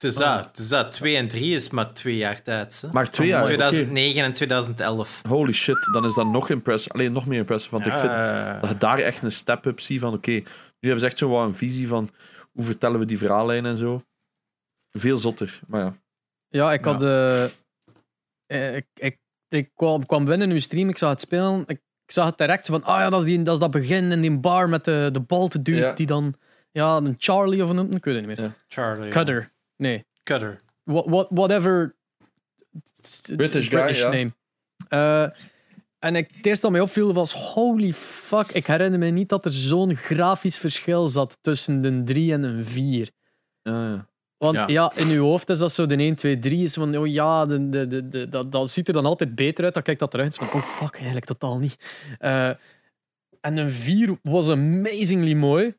[0.03, 2.81] Dus dat, dus dat, 2 en 3 is maar twee jaar tijd.
[2.83, 2.89] Hè?
[2.93, 3.39] maar twee jaar.
[3.39, 3.47] oké.
[3.47, 5.23] 2009 en 2011.
[5.29, 6.93] Holy shit, dan is dat nog impressive.
[6.95, 7.75] Alleen nog meer impressive.
[7.75, 8.61] Want ik vind Ja.
[8.61, 10.45] dat je daar echt een step-up ziet van oké, nu
[10.81, 12.11] hebben ze echt zo wat een visie van
[12.53, 14.03] hoe vertellen we die verhaallijn en zo.
[14.91, 15.95] Veel zotter, maar ja.
[16.49, 17.03] Ja, ik had.
[17.03, 17.45] eh,
[18.47, 21.61] eh, ik, ik, ik kwam, kwam binnen in uw stream, ik zag het spelen.
[21.67, 24.13] Ik, ik zag het direct van, ah ja, dat is, die, dat is dat begin
[24.13, 25.93] in die bar met de, de balte dude Ja.
[25.93, 26.35] die dan.
[26.71, 27.93] Ja, een Charlie of een.
[27.93, 28.47] Ik weet het niet meer.
[28.47, 28.55] Ja.
[28.69, 29.11] Charlie.
[29.11, 29.52] Cutter.
[29.83, 30.05] Nee.
[30.23, 30.63] Cutter.
[30.85, 31.97] What, what, whatever.
[33.37, 34.09] British guy, ja.
[34.09, 34.33] name.
[34.89, 35.27] Eh,
[35.99, 39.45] en ik, het eerste dat mij opviel was: holy fuck, ik herinner me niet dat
[39.45, 43.11] er zo'n grafisch verschil zat tussen een 3 en een 4.
[43.63, 44.11] Ja, ja.
[44.37, 44.67] Want Ja.
[44.69, 44.93] ja.
[44.97, 47.69] in uw hoofd is dat zo de 1, 2, 3 is van, oh ja, de,
[47.69, 49.75] de, de, de- dat, dat ziet er dan altijd beter uit.
[49.75, 50.31] Dan kijkt dat eruit.
[50.31, 51.77] Is van, oh fuck, eigenlijk totaal niet.
[52.19, 52.49] Eh,
[53.41, 55.75] en een 4 was amazingly mooi.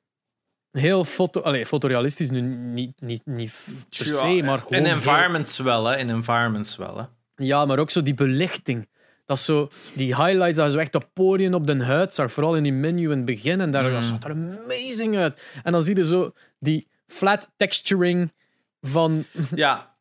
[0.74, 3.54] Heel foto, allee, fotorealistisch, nu niet, niet, niet
[3.98, 4.80] per se, maar gewoon.
[4.80, 5.98] In heel- environments wel, hè.
[5.98, 7.04] In environments wel, hè.
[7.46, 8.90] ja, maar ook zo die belichting.
[9.26, 12.32] Dat is zo, die highlights, dat is echt de poriën op de huid zag.
[12.32, 13.62] Vooral in die menu in het begin.
[13.62, 13.92] En daar Mm.
[13.94, 15.42] dat zag er amazing uit.
[15.64, 18.32] En dan zie je zo die flat texturing
[18.82, 19.26] van...
[19.56, 19.92] Ja,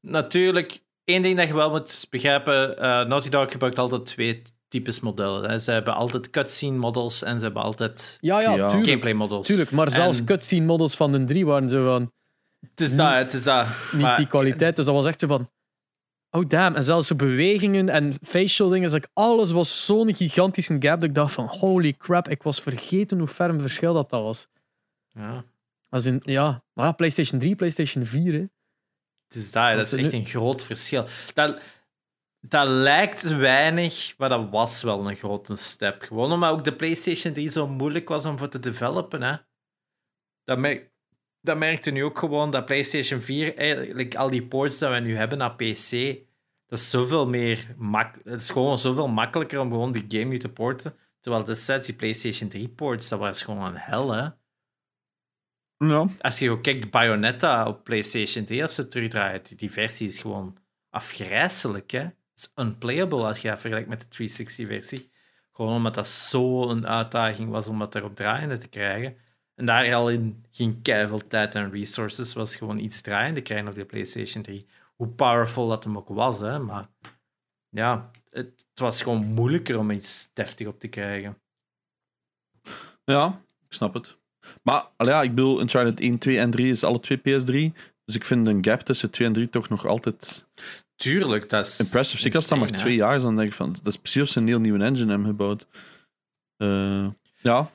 [0.00, 0.80] natuurlijk.
[1.04, 5.50] Één ding dat je wel moet begrijpen: eh, Naughty Dog gebruikt altijd twee types modellen.
[5.50, 5.58] Hè.
[5.58, 8.66] Ze hebben altijd cutscene models en ze hebben altijd Ja, ja, Ja.
[8.68, 8.88] tuurlijk.
[8.88, 9.46] gameplay models.
[9.46, 12.12] tuurlijk maar zelfs En- cutscene models van de 3 waren zo van...
[12.70, 13.66] Het is dat, het is dat.
[13.92, 14.76] Niet Maar- die kwaliteit.
[14.76, 15.50] Dus dat was echt zo van...
[16.30, 16.76] Oh damn.
[16.76, 18.90] En zelfs de bewegingen en facial dingen.
[18.92, 21.00] like, alles was zo'n gigantische gap.
[21.00, 21.46] Dat ik dacht van...
[21.46, 22.28] Holy crap.
[22.28, 24.48] Ik was vergeten hoe ferm verschil dat, dat was.
[25.12, 25.44] Ja,
[25.88, 28.32] Als in, ja, maar ja, PlayStation 3, PlayStation 4.
[28.32, 28.38] Hè.
[28.38, 31.06] het is dat, dat is echt nu- een groot verschil.
[31.34, 31.58] Dat,
[32.48, 36.02] dat lijkt weinig, maar dat was wel een grote step.
[36.02, 39.22] Gewoon omdat ook de PlayStation 3 zo moeilijk was om voor te developen.
[39.22, 39.36] Hè.
[40.44, 40.80] Dat,
[41.40, 45.16] dat merkte nu ook gewoon dat PlayStation 4, eigenlijk al die ports die we nu
[45.16, 45.90] hebben naar PC,
[46.66, 50.38] dat is zoveel meer mak het is gewoon zoveel makkelijker om gewoon die game nu
[50.38, 50.96] te porten.
[51.20, 54.28] Terwijl destijds die PlayStation 3 ports, dat was gewoon een hel, hè.
[55.78, 56.06] Ja.
[56.20, 60.58] Als je ook kijkt, Bayonetta op PlayStation 3, als ze terugdraait, die versie is gewoon
[60.90, 62.08] afgrijzelijk, hè.
[62.36, 65.10] Is unplayable als je dat vergelijkt met de 360-versie.
[65.52, 69.16] Gewoon omdat dat zo een uitdaging was om dat erop draaiende te krijgen.
[69.54, 73.74] En daar al in geen keiveel tijd en resources was gewoon iets draaiende krijgen op
[73.74, 74.66] de PlayStation 3.
[74.96, 76.58] Hoe powerful dat hem ook was, hè.
[76.58, 76.86] Maar
[77.68, 81.38] ja, het, was gewoon moeilijker om iets deftig op te krijgen.
[83.04, 84.16] Ja, ik snap het.
[84.62, 87.76] Maar ja, ik bedoel, Uncharted 1, 2 en 3 is alle twee PS3.
[88.04, 90.46] Dus ik vind een gap tussen 2 en 3 toch nog altijd
[90.96, 91.80] Tuurlijk, dat is...
[91.80, 92.20] impressive.
[92.20, 94.28] Zeker als dat maar twee jaar is, dan denk ik van, dat is precies of
[94.28, 95.66] ze een heel nieuwe engine hebben gebouwd.
[96.56, 97.06] Eh,
[97.40, 97.70] ja.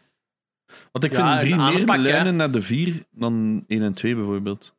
[0.92, 2.02] Want ik Ja, vind 3 een meer aanpak, hè.
[2.02, 4.76] lijnen naar de 4 dan 1 en 2 bijvoorbeeld.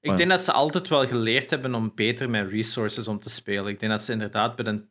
[0.00, 3.30] Ik Maar- denk dat ze altijd wel geleerd hebben om beter met resources om te
[3.30, 3.66] spelen.
[3.66, 4.82] Ik denk dat ze inderdaad bij de,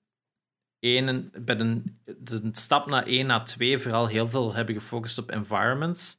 [0.80, 1.82] ene, bij de,
[2.20, 6.18] de stap naar 1 naar 2 vooral heel veel hebben gefocust op environments.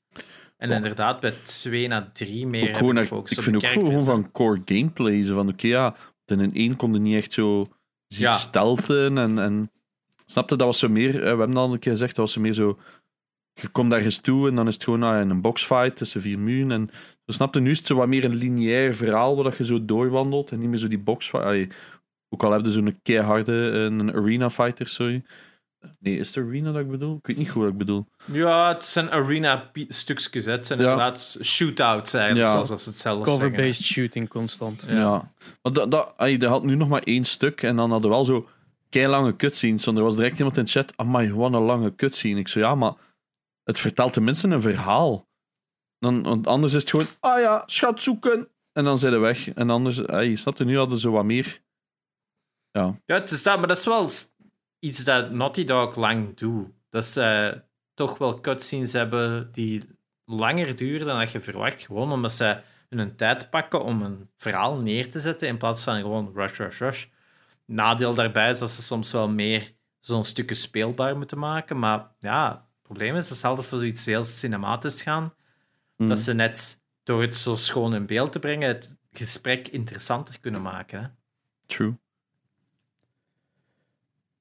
[0.57, 0.77] En Ja.
[0.77, 4.33] inderdaad bij 2 naar 3 meer hebben gewoon, gefocust ik op vind ook gewoon van
[4.33, 5.25] core gameplay.
[5.25, 5.97] Van, oké, ja,
[6.31, 7.67] in een 1 kon je niet echt zo
[8.07, 8.33] Ja.
[8.39, 9.19] stelten.
[9.19, 9.71] En, en
[10.27, 12.41] snapte, dat was zo meer, eh, we hebben al een keer gezegd, dat was zo
[12.41, 12.79] meer zo,
[13.55, 16.71] je komt ergens toe en dan is het gewoon ah, een boxfight tussen vier muren.
[16.71, 16.91] En
[17.27, 20.51] snapte, nu is het zo wat meer een lineair verhaal, waar dat je zo doorwandelt
[20.51, 21.45] en niet meer zo die boxfight.
[21.47, 21.69] Allee,
[22.29, 25.23] ook al heb je zo'n keiharde, eh, een arena fighter, sorry.
[26.01, 27.17] Nee, is het arena dat ik bedoel?
[27.17, 28.07] Ik weet niet goed wat ik bedoel.
[28.25, 30.45] Ja, het zijn arena-stukjes.
[30.45, 30.85] Het zijn Ja.
[30.91, 32.65] inderdaad shootouts eigenlijk, Ja.
[32.65, 33.25] zoals ze het zelf.
[33.25, 34.85] Cover-based shooting constant.
[34.87, 35.33] Ja.
[35.63, 38.17] Want dat, dat, allee, dat had nu nog maar één stuk en dan hadden we
[38.17, 38.49] wel zo
[38.91, 39.85] lange cutscenes.
[39.85, 42.39] Want er was direct iemand in de chat, amai, wat een lange cutscene.
[42.41, 42.93] Ik zo, ja, maar
[43.65, 45.27] het vertelt tenminste een verhaal.
[45.99, 48.49] Dan, want anders is het gewoon, ah ja, schat zoeken.
[48.73, 49.49] En dan zijn ze weg.
[49.49, 51.61] En anders, je snapte, nu hadden ze wat meer.
[52.71, 54.09] Ja, Ja, het is dat, maar dat is wel
[54.87, 56.69] iets dat Naughty Dog lang doet.
[56.91, 57.61] Dat ze
[57.95, 59.83] toch wel cutscenes hebben die
[60.25, 61.81] langer duren dan dat je verwacht.
[61.81, 66.01] Gewoon omdat ze hun tijd pakken om een verhaal neer te zetten in plaats van
[66.01, 67.07] gewoon rush, rush, rush.
[67.65, 71.79] Nadeel daarbij is dat ze soms wel meer zo'n stukken speelbaar moeten maken.
[71.79, 75.35] Maar ja, het probleem is dat ze altijd voor zoiets heel cinematisch gaan.
[75.97, 76.09] Mm.
[76.09, 80.63] Dat ze net door het zo schoon in beeld te brengen het gesprek interessanter kunnen
[80.63, 81.03] maken.
[81.03, 81.09] Hè?
[81.67, 81.97] true.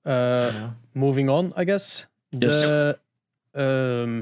[0.05, 0.13] Eh,
[0.55, 0.75] Ja.
[0.91, 2.07] moving on, I guess.
[2.29, 2.61] Yes.
[2.61, 2.99] De,
[3.51, 4.21] ehm,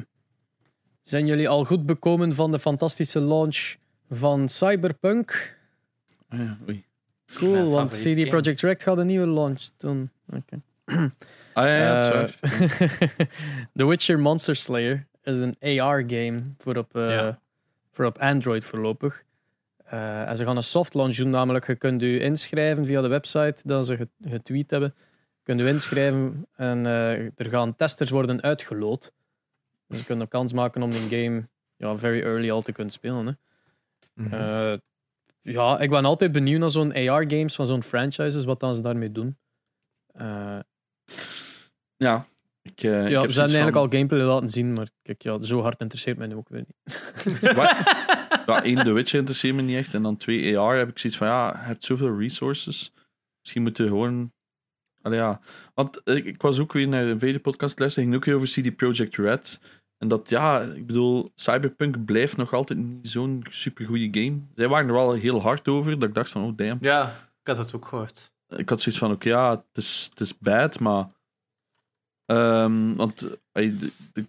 [1.02, 3.76] zijn jullie al goed bekomen van de fantastische launch
[4.10, 5.58] van Cyberpunk?
[6.30, 6.86] Ah ja, oei.
[7.34, 10.10] Cool, Mijn want CD Projekt Red gaat een nieuwe launch doen.
[10.30, 10.62] Oké.
[11.56, 12.12] Ah ja, ja,
[12.42, 12.50] Eh.
[13.76, 17.40] The Witcher Monster Slayer is een AR-game voor, op, eh, Ja.
[17.92, 19.24] voor op Android voorlopig.
[19.86, 23.08] Eh, en ze gaan een soft launch doen, namelijk je kunt u inschrijven via de
[23.08, 24.94] website dat ze get- getweet hebben.
[25.46, 29.12] Je kunt u inschrijven en eh, er gaan testers worden uitgeloot.
[29.88, 32.94] Dus je kunt een kans maken om die game ja, very early al te kunnen
[32.94, 33.26] spelen.
[33.26, 33.32] Hè.
[34.24, 34.34] Mhm.
[34.34, 34.78] Eh,
[35.42, 39.12] ja, ik ben altijd benieuwd naar zo'n AR-games van zo'n franchises, wat dan ze daarmee
[39.12, 39.38] doen.
[40.08, 40.60] Eh,
[41.98, 42.28] Ja.
[42.62, 45.82] Ik, heb ze hebben eigenlijk van- al gameplay laten zien, maar kijk, ja, zo hard
[45.82, 47.14] interesseert mij nu ook weer niet.
[48.46, 49.94] Ja, één, The Witcher interesseert me niet echt.
[49.94, 52.94] En dan twee, AR heb ik zoiets van, ja, je hebt zoveel resources.
[53.42, 54.32] Misschien moeten we gewoon...
[55.04, 55.40] Allee, ja.
[55.74, 58.48] Want ik, ik was ook weer naar een tweede podcast luisteren, ging ook weer over
[58.48, 59.60] CD Projekt Red.
[59.98, 64.40] En dat, ja, ik bedoel, Cyberpunk blijft nog altijd niet zo'n supergoeie game.
[64.56, 66.78] Zij waren er wel heel hard over, dat ik dacht van, oh damn.
[66.82, 68.32] Ja, ik had het ook gehoord.
[68.48, 71.08] Ik had zoiets van, oké, ja, het is, het is bad, maar...
[72.26, 73.20] ehm, want
[73.52, 74.28] de- de-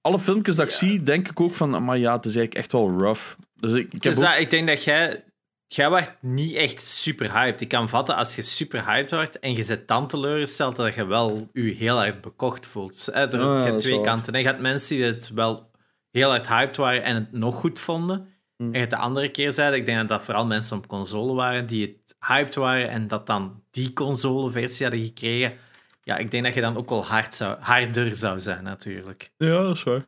[0.00, 0.76] alle filmpjes dat ik Ja.
[0.76, 3.34] zie, denk ik ook van, maar ja, het is eigenlijk echt wel rough.
[3.54, 5.24] Dus ik, ik heb Dus ook- dat, ik denk dat jij...
[5.66, 7.60] Jij wordt niet echt super hyped.
[7.60, 11.06] Ik kan vatten als je super hyped wordt en je zit dan teleurgesteld dat je
[11.06, 13.08] wel je heel erg bekocht voelt.
[13.12, 14.38] Er ja, is twee kanten.
[14.38, 15.70] Je hebt mensen die het wel
[16.10, 18.28] heel erg hyped waren en het nog goed vonden.
[18.56, 18.66] Hmm.
[18.66, 21.34] En je hebt de andere keer zeiden, ik denk dat dat vooral mensen op console
[21.34, 25.58] waren die het hyped waren en dat dan die consoleversie hadden gekregen.
[26.02, 29.32] Ja, ik denk dat je dan ook wel hard zou, harder zou zijn, natuurlijk.
[29.36, 30.06] Ja, dat is waar.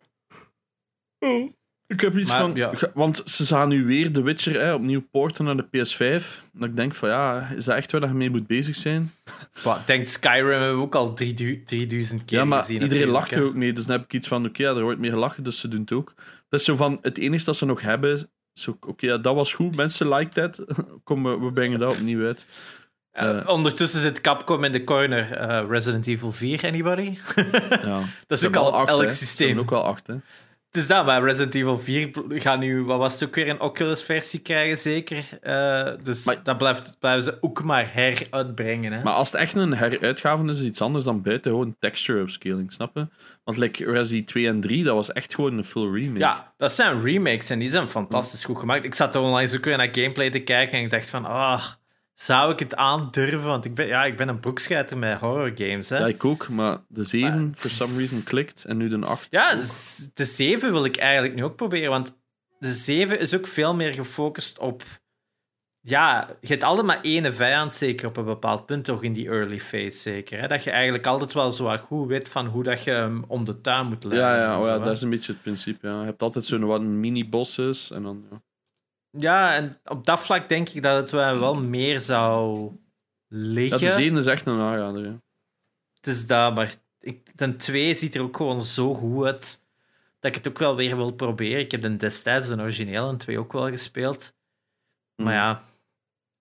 [1.88, 2.54] Ik heb iets Maar, van...
[2.54, 2.72] ja.
[2.94, 6.24] Want ze gaan nu weer The Witcher hè, opnieuw porten naar de PS5.
[6.52, 9.12] Dat ik denk van, ja, is dat echt waar dat je mee moet bezig zijn?
[9.62, 12.82] Wat, denkt Skyrim hebben we ook al 3000 3000 keer ja, maar gezien.
[12.82, 13.72] iedereen lacht er ook mee.
[13.72, 15.80] Dus dan heb ik iets van, oké, ja, er wordt meer gelachen, dus ze doen
[15.80, 16.14] het ook.
[16.48, 19.52] Dat is zo van, het enige dat ze nog hebben, is oké, ja, dat was
[19.52, 20.64] goed, mensen like dat.
[21.04, 22.46] Kom, we, we brengen dat opnieuw uit.
[23.10, 25.32] Eh, ondertussen zit Capcom in de corner.
[25.32, 27.18] eh, Resident Evil 4, anybody?
[27.82, 28.00] Ja.
[28.26, 29.46] dat is ook al elk systeem.
[29.46, 30.14] hebben ook wel acht, hè.
[30.70, 33.60] Het is dat, maar Resident Evil 4 gaat nu, wat was het ook weer, een
[33.60, 35.24] Oculus-versie krijgen, zeker.
[35.40, 38.92] Eh, dus Maar- dat blijft, blijven ze ook maar heruitbrengen.
[38.92, 39.02] Hè?
[39.02, 42.18] Maar als het echt een heruitgave is, is het iets anders dan buiten gewoon texture
[42.18, 43.08] upscaling, snap je?
[43.44, 46.18] Want like Resi 2 en 3, dat was echt gewoon een full remake.
[46.18, 48.84] Ja, dat zijn remakes en die zijn fantastisch goed gemaakt.
[48.84, 51.64] Ik zat onlangs ook weer naar gameplay te kijken en ik dacht van, ah,
[52.20, 53.48] zou ik het aandurven?
[53.48, 55.88] Want ik ben, ja, ik ben een boekscheiter met horror games.
[55.88, 55.98] Hè?
[55.98, 59.26] Ja, ik ook, maar de 7 Maar- for some reason klikt en nu de 8.
[59.30, 62.18] Ja, dus de 7 wil ik eigenlijk nu ook proberen, want
[62.58, 64.82] de 7 is ook veel meer gefocust op.
[65.80, 69.28] Ja, je hebt altijd maar één vijand, zeker op een bepaald punt, toch in die
[69.28, 70.40] early phase, zeker.
[70.40, 70.46] Hè?
[70.46, 73.60] Dat je eigenlijk altijd wel zo goed weet van hoe dat je hem om de
[73.60, 74.30] tuin moet leiden.
[74.30, 75.86] Ja, ja, oh ja dat is een beetje het principe.
[75.88, 76.00] Ja.
[76.00, 78.24] Je hebt altijd zo'n wat mini-bosses en dan.
[78.30, 78.40] Ja.
[79.18, 82.76] Ja, en op dat vlak denk ik dat het wel meer zou Ja,
[83.28, 83.80] liggen.
[83.80, 85.04] de 7 is echt een aanrader.
[85.04, 85.20] Ja.
[85.96, 89.66] Het is dat, maar ik, de 2 ziet er ook gewoon zo goed uit
[90.20, 91.58] dat ik het ook wel weer wil proberen.
[91.60, 94.34] Ik heb de destijds een origineel en 2 ook wel gespeeld.
[95.16, 95.24] Mm.
[95.24, 95.62] Maar ja,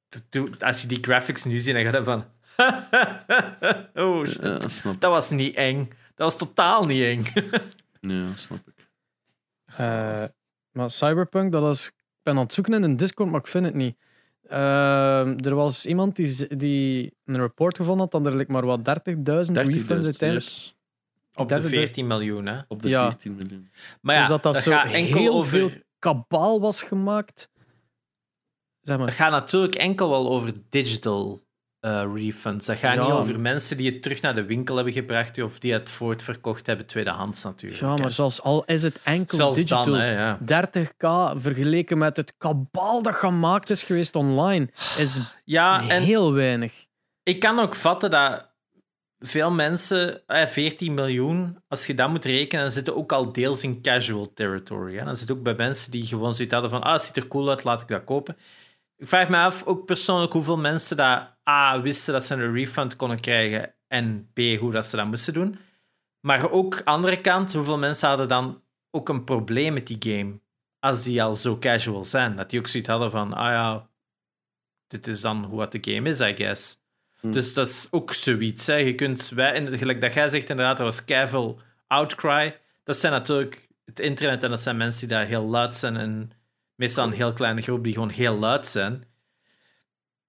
[0.07, 2.25] to- to- als je die graphics nu ziet, dan ga je van...
[4.05, 5.87] oh shit, Ja, snap dat was niet eng.
[6.15, 7.23] Dat was totaal niet eng.
[8.01, 8.87] Ja, snap ik.
[9.65, 10.23] Eh,
[10.71, 11.93] maar Cyberpunk, dat is, ik
[12.27, 13.97] ben aan het zoeken in een Discord, maar ik vind het niet.
[14.47, 16.15] Ehm, er was iemand
[16.59, 20.45] die, een report gevonden had dat er like maar wat 30.000 refunds 30.000, uiteindelijk.
[20.45, 20.75] yes.
[21.33, 21.67] Op de 30.000.
[21.69, 22.59] 14 miljoen, hè.
[22.67, 23.09] Op de Ja.
[23.11, 23.71] 14 miljoen.
[24.01, 25.49] Maar ja, dus dat dat, zo gaat enkel heel over...
[25.49, 27.49] veel kabaal was gemaakt.
[28.81, 29.11] Zeg Het maar.
[29.11, 31.41] gaat natuurlijk enkel wel over digital
[31.79, 32.65] eh, refunds.
[32.65, 33.01] Dat gaat Ja.
[33.03, 36.67] niet over mensen die het terug naar de winkel hebben gebracht of die het voortverkocht
[36.67, 37.81] hebben, tweedehands natuurlijk.
[37.81, 39.85] Ja, maar zelfs al is het enkel Zelfs digital.
[39.85, 40.37] dan, hè, ja.
[40.45, 46.73] 30k vergeleken met het kabaal dat gemaakt is geweest online, is Ja, en heel weinig.
[47.23, 48.45] ik kan ook vatten dat
[49.19, 53.63] veel mensen, eh, 14 miljoen, als je dat moet rekenen, dan zitten ook al deels
[53.63, 54.97] in casual territory.
[54.97, 55.05] Hè.
[55.05, 57.49] Dan zit ook bij mensen die gewoon zoiets hadden van, ah, het ziet er cool
[57.49, 58.37] uit, laat ik dat kopen.
[58.97, 62.95] Ik vraag me af, ook persoonlijk, hoeveel mensen dat A, wisten dat ze een refund
[62.95, 65.59] konden krijgen en B, hoe dat ze dat moesten doen.
[66.19, 70.39] Maar ook, andere kant, hoeveel mensen hadden dan ook een probleem met die game
[70.79, 72.35] als die al zo casual zijn.
[72.35, 73.89] Dat die ook zoiets hadden van, ah ja,
[74.87, 76.77] dit is dan hoe het de game is, I guess.
[77.19, 77.31] Hm.
[77.31, 78.67] Dus dat is ook zoiets.
[78.67, 78.75] Hè.
[78.75, 82.59] Je kunt, wij, gelijk dat jij zegt inderdaad, er was keiveel outcry.
[82.83, 86.31] Dat zijn natuurlijk het internet en dat zijn mensen die daar heel luid zijn en
[86.77, 89.03] meestal een heel kleine groep die gewoon heel luid zijn.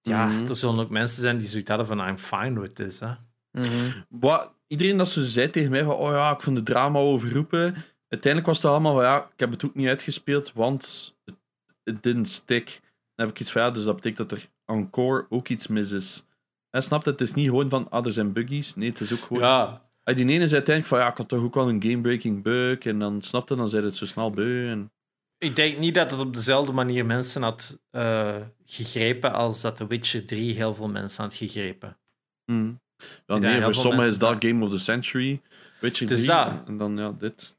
[0.01, 0.45] Ja, Mhm.
[0.47, 2.99] er zullen ook mensen zijn die zoiets hadden van I'm fine with this.
[2.99, 3.11] Hè.
[3.51, 4.01] Mhm.
[4.09, 7.75] Wat, iedereen dat ze zei tegen mij van, oh ja, ik vond de drama overroepen.
[8.07, 11.35] Uiteindelijk was het allemaal van, ja, ik heb het ook niet uitgespeeld, want het,
[11.83, 12.79] het didn't stick.
[13.15, 15.91] Dan heb ik iets van, ja, dus dat betekent dat er encore ook iets mis
[15.91, 16.25] is.
[16.69, 17.19] En snapt het?
[17.19, 18.75] Het is niet gewoon van, ah, er zijn buggies.
[18.75, 19.41] Nee, het is ook gewoon...
[19.43, 22.79] Ja, die ene is uiteindelijk van, ja, ik had toch ook wel een game-breaking bug.
[22.79, 24.69] En dan snapte, dan zei het zo snel beu.
[24.69, 24.91] En...
[25.39, 28.35] ik denk niet dat het op dezelfde manier mensen had eh,
[28.65, 31.97] gegrepen als dat The Witcher 3 heel veel mensen had gegrepen.
[32.45, 32.81] Hmm.
[33.25, 35.41] Ja, nee, voor sommigen is dat Game of the Century.
[35.79, 36.37] Witcher Het is 3.
[36.37, 36.67] dat.
[36.67, 37.57] En dan, ja, dit.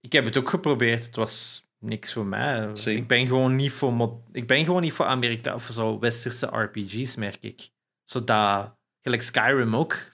[0.00, 1.04] Ik heb het ook geprobeerd.
[1.06, 2.72] Het was niks voor mij.
[2.84, 6.46] Ik ben gewoon niet voor mod ik ben gewoon niet voor Amerika of zo westerse
[6.46, 7.70] RPG's merk ik.
[8.04, 10.12] Zodat gelijk Skyrim ook.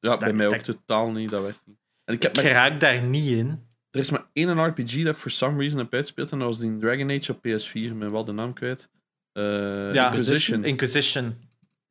[0.00, 1.30] Ja, bij mij ook dat- totaal niet.
[1.30, 1.76] Dat werkt niet.
[2.04, 3.63] En ik heb Ik raak daar niet in.
[3.94, 6.58] Er is maar één RPG dat ik for some reason heb uitgespeeld en dat was
[6.58, 7.72] die Dragon Age op PS4.
[7.72, 8.88] Ik ben wel de naam kwijt.
[9.32, 10.64] Eh, Ja, Inquisition.
[10.64, 11.38] Inquisition.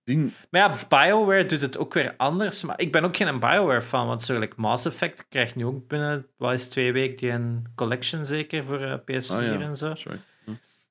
[0.03, 0.17] Die,
[0.49, 2.63] Maar ja, BioWare doet het ook weer anders.
[2.63, 5.87] Maar ik ben ook geen BioWare fan, want zo like Mass Effect krijgt nu ook
[5.87, 9.59] binnen wat is twee weken die een collection zeker voor eh, PS4 Ah, ja.
[9.59, 9.95] en zo.
[9.95, 10.19] sorry.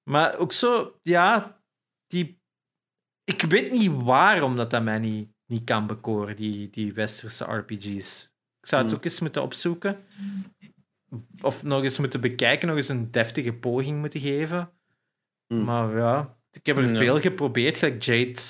[0.02, 1.58] Maar ook zo, ja,
[2.06, 2.40] die.
[3.24, 8.30] Ik weet niet waarom dat, dat mij niet, niet kan bekoren, die, die westerse RPG's.
[8.60, 9.00] Ik zou het Hmm.
[9.00, 9.96] ook eens moeten opzoeken.
[11.42, 14.70] Of nog eens moeten bekijken, nog eens een deftige poging moeten geven.
[15.46, 15.64] Hmm.
[15.64, 16.96] Maar ja, ik heb er Ja.
[16.96, 18.40] veel geprobeerd, gelijk Jade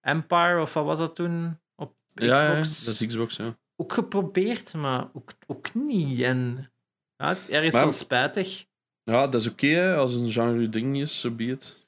[0.00, 1.58] Empire, of wat was dat toen?
[1.74, 2.30] Op Xbox.
[2.30, 2.64] Ja, ja, dat
[3.00, 3.58] is Xbox, ja.
[3.76, 6.20] Ook geprobeerd, maar ook, ook niet.
[6.20, 6.70] En
[7.16, 8.64] ja, er is Maar- wel spijtig.
[9.02, 11.82] Ja, dat is oké hè, als een genre ding is, zo be it.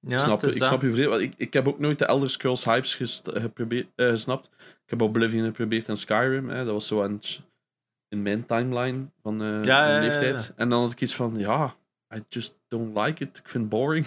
[0.00, 0.68] Ja, snap, ik dat.
[0.68, 2.94] snap je want Ik, ik heb ook nooit de Elder Scrolls hypes
[3.24, 4.46] geprobeerd, eh, gesnapt.
[4.58, 6.48] Ik heb Oblivion geprobeerd en Skyrim.
[6.48, 7.40] Hè, dat was zo het-
[8.14, 10.52] in mijn timeline van eh Ja, mijn leeftijd.
[10.56, 11.74] En dan had ik iets van, ja,
[12.14, 13.38] I just don't like it.
[13.38, 14.06] Ik vind het boring.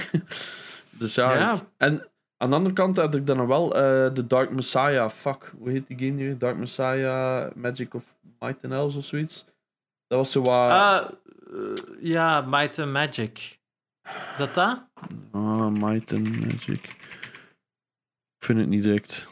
[1.00, 4.50] dus ja, ik- en aan de andere kant had ik dan wel eh The Dark
[4.52, 5.10] Messiah.
[5.10, 6.38] Fuck, hoe heet die game nu?
[6.38, 9.46] Dark Messiah, Magic of Might and Elves of zoiets.
[10.08, 10.72] Dat was zo wat...
[10.72, 11.10] Ah,
[11.54, 13.60] eh, ja, Might and Magic.
[14.04, 14.84] Is dat dat?
[15.32, 16.86] Ah, Might and Magic.
[18.40, 19.28] Ik vind het niet direct.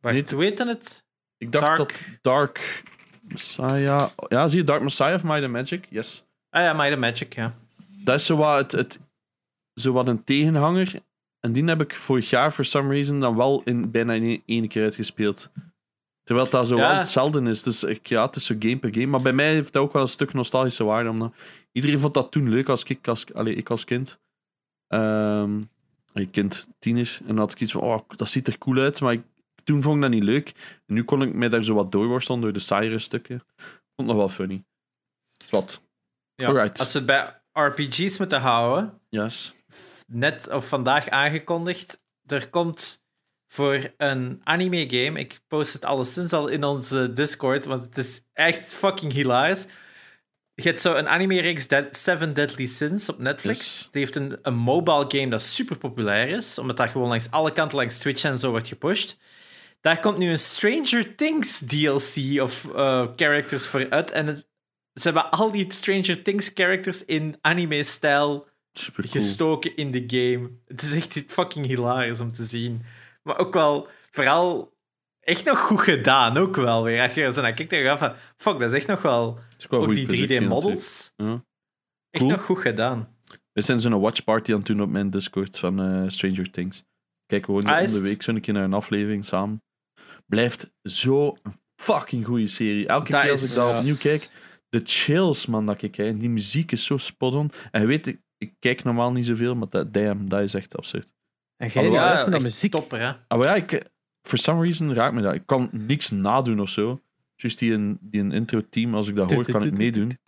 [0.00, 1.04] Wacht, Niet- dan het?
[1.38, 2.82] Ik dacht Dark- dat Dark
[3.28, 4.08] Messiah...
[4.28, 5.86] Ja, zie je Dark Messiah of Might and Magic?
[5.90, 6.24] Yes.
[6.50, 7.54] Ah ja, Might and Magic, ja.
[8.04, 9.00] Dat is zo wat, het, het,
[9.80, 10.92] zo wat een tegenhanger.
[11.40, 14.68] En die heb ik vorig jaar, for some reason, dan wel in, bijna in één
[14.68, 15.50] keer uitgespeeld.
[16.22, 16.88] Terwijl dat zo Ja.
[16.88, 17.62] wel hetzelfde is.
[17.62, 19.06] Dus ik, ja, het is zo game per game.
[19.06, 21.10] Maar bij mij heeft dat ook wel een stuk nostalgische waarde.
[21.10, 21.34] Omdat
[21.72, 24.18] iedereen vond dat toen leuk als ik als, allee, ik als kind.
[24.88, 25.60] Ehm
[26.12, 27.18] allee, kind, tiener.
[27.20, 29.00] En dan had ik iets van, oh, dat ziet er cool uit.
[29.00, 29.22] Maar ik,
[29.64, 30.48] toen vond ik dat niet leuk.
[30.86, 33.44] En nu kon ik mij daar zo wat doorworstelen door de saaiere stukken.
[33.96, 34.64] Vond nog wel funny.
[35.50, 35.82] Wat.
[36.34, 36.46] ja.
[36.46, 36.78] Alright.
[36.80, 39.54] Als we het bij RPG's moeten houden, Yes.
[40.06, 43.02] net of vandaag aangekondigd, er komt
[43.46, 48.22] voor een anime game, ik post het alleszins al in onze Discord, want het is
[48.32, 49.66] echt fucking hilarisch.
[50.54, 53.58] Je hebt zo een anime-reeks Dead- Seven Deadly Sins op Netflix.
[53.58, 53.88] Yes.
[53.90, 57.52] Die heeft een, een mobile game dat super populair is, omdat dat gewoon langs alle
[57.52, 59.16] kanten, langs Twitch en zo wordt gepusht.
[59.84, 64.10] Daar komt nu een Stranger Things DLC of eh, characters voor uit.
[64.10, 64.48] En het-
[64.94, 68.46] ze hebben al die Stranger Things characters in anime-stijl
[68.94, 69.08] cool.
[69.10, 70.50] gestoken in de game.
[70.66, 72.82] Het is echt fucking hilarisch om te zien.
[73.22, 74.76] Maar ook wel, vooral
[75.20, 77.00] echt nog goed gedaan, ook wel weer.
[77.02, 79.26] Als je er zo naar kijkt, dan ga van, fuck, dat is echt nog wel...
[79.68, 81.12] Ook die productie 3D-models.
[81.16, 81.44] natuurlijk.
[81.44, 81.44] Ja.
[82.10, 83.16] Echt nog goed gedaan.
[83.52, 86.82] We zijn zo'n watchparty aan het doen op mijn Discord van eh, Stranger Things.
[87.26, 89.62] Kijk gewoon Ah, de week zo'n keer naar een aflevering samen.
[90.34, 92.86] Blijft zo een fucking goede serie.
[92.86, 93.78] Elke Dat keer als is- ik dat ja.
[93.78, 94.30] opnieuw kijk,
[94.68, 96.16] de chills man dat ik krijg.
[96.16, 97.50] Die muziek is zo spot on.
[97.70, 100.76] En je weet, ik, ik kijk normaal niet zoveel, maar dat, damn, dat is echt
[100.76, 101.08] absurd.
[101.56, 102.70] En jij Alhoewel, luistert naar echt muziek.
[102.70, 103.08] Topper, hè.
[103.28, 103.90] Ah, maar ja, ik,
[104.28, 105.34] for some reason raakt me dat.
[105.34, 107.00] Ik kan niks nadoen of zo.
[107.36, 110.18] Juist die, een, die een intro-team, als ik dat hoor, kan ik meedoen.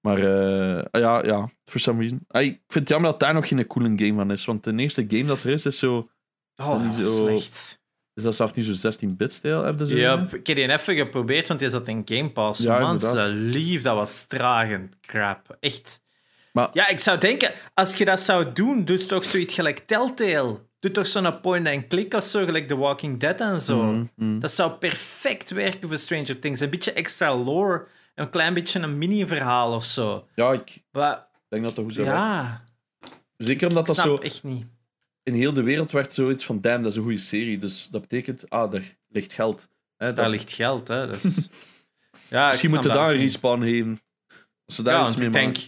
[0.00, 2.24] Maar eh, ah, ja, ja, for some reason.
[2.28, 4.44] Ah, ik vind het jammer dat daar nog geen coole game van is.
[4.44, 6.10] Want de eerste game dat er is, is zo.
[6.56, 7.82] Oh, zo- slecht.
[8.14, 9.62] Is dat zelfs niet zo 16-bit-stijl?
[9.64, 9.94] Heb je zo?
[9.96, 12.60] Ja, ik heb die even geprobeerd, want die zat in Game Pass.
[12.62, 15.56] Ja, Man, ze lief, dat was tragend crap.
[15.60, 16.02] Echt.
[16.52, 20.60] Maar- Ja, ik zou denken, als je dat zou doen, doe toch zoiets gelijk Telltale.
[20.78, 23.82] Doe toch zo'n point-and-click of zo, gelijk The Walking Dead en zo.
[23.82, 24.38] Mhm, mhm.
[24.38, 26.60] Dat zou perfect werken voor Stranger Things.
[26.60, 30.26] Een beetje extra lore, een klein beetje een mini-verhaal of zo.
[30.34, 32.64] Ja, ik Maar denk dat dat goed zou ja,
[33.36, 34.22] Zeker omdat ik dat snap zo.
[34.22, 34.66] echt niet.
[35.24, 37.58] In heel de wereld werd zoiets van: damn, dat is een goede serie.
[37.58, 39.68] Dus dat betekent, ah, daar ligt geld.
[39.96, 41.06] Hè, dat- Daar ligt geld, hè.
[41.06, 41.22] Dus...
[42.30, 44.00] ja, Misschien moeten daar een respawn geven.
[44.66, 45.52] Als ze daar Ja, iets mee ik maken.
[45.52, 45.64] denk,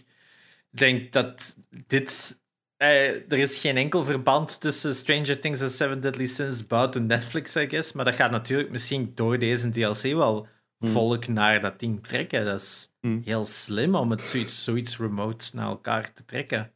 [0.71, 2.41] ik denk dat dit...
[2.77, 7.57] eh, er is geen enkel verband tussen Stranger Things en Seven Deadly Sins buiten Netflix,
[7.57, 7.93] I guess.
[7.93, 10.49] Maar dat gaat natuurlijk misschien door deze DLC wel
[10.79, 10.91] Hmm.
[10.91, 12.45] volk naar dat ding trekken.
[12.45, 13.23] Dat is Hmm.
[13.25, 16.73] heel slim om het zoiets, zoiets remote naar elkaar te trekken.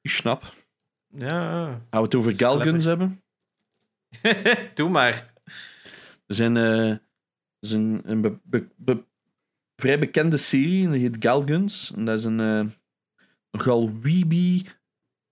[0.00, 0.54] Ik snap.
[1.08, 3.22] Ja, Gaan we het over Galguns hebben?
[4.74, 5.32] doe maar.
[6.26, 7.00] Er zijn, eh, er
[7.60, 9.04] is een, een be- be- be-
[9.76, 11.92] vrij bekende serie, en die heet Galguns.
[11.94, 12.64] En dat is een eh
[13.50, 14.64] nogal weeby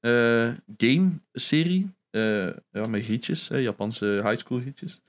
[0.00, 1.90] eh, game-serie.
[2.10, 5.00] eh, ja, met grietjes, hè, Japanse high school grietjes.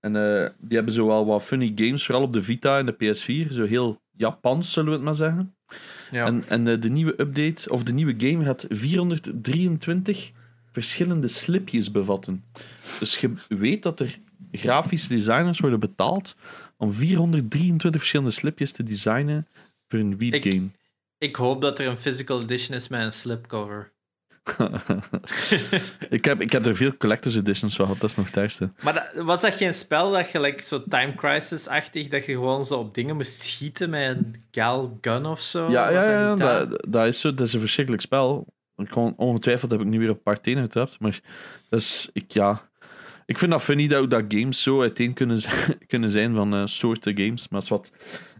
[0.00, 2.94] En eh, die hebben zo wel wat funny games, vooral op de Vita en de
[2.94, 3.52] PS4.
[3.52, 5.56] Zo heel Japans, zullen we het maar zeggen.
[6.10, 6.26] Ja.
[6.26, 10.32] En, en eh, de nieuwe update, of de nieuwe game, gaat 423
[10.70, 12.44] verschillende slipjes bevatten.
[12.98, 14.18] Dus je weet dat er
[14.52, 16.36] grafische designers worden betaald
[16.76, 19.46] om 423 verschillende slipjes te designen
[19.88, 20.66] voor een Ik- game.
[21.18, 23.92] Ik hoop dat er een physical edition is met een slipcover.
[26.08, 28.70] ik, heb, ik heb er veel collector's editions van gehad, dat is nog het ergste.
[28.82, 32.64] Maar dat- was dat geen spel dat je like, zo Time Crisis-achtig, dat je gewoon
[32.66, 35.70] zo op dingen moest schieten met een gal gun of zo?
[35.70, 35.94] Ja, ja,
[36.34, 36.86] dat ja dat?
[36.88, 38.46] dat, is zo, dat is een verschrikkelijk spel.
[38.76, 41.20] Ik kon, ongetwijfeld heb ik nu weer een paar tenen getrapt, maar
[41.68, 42.68] dat is, ik, ja...
[43.26, 46.62] Ik vind dat funny dat, dat games zo uiteen kunnen, zijn- kunnen zijn van eh,
[46.64, 47.90] soorten games, maar is wat...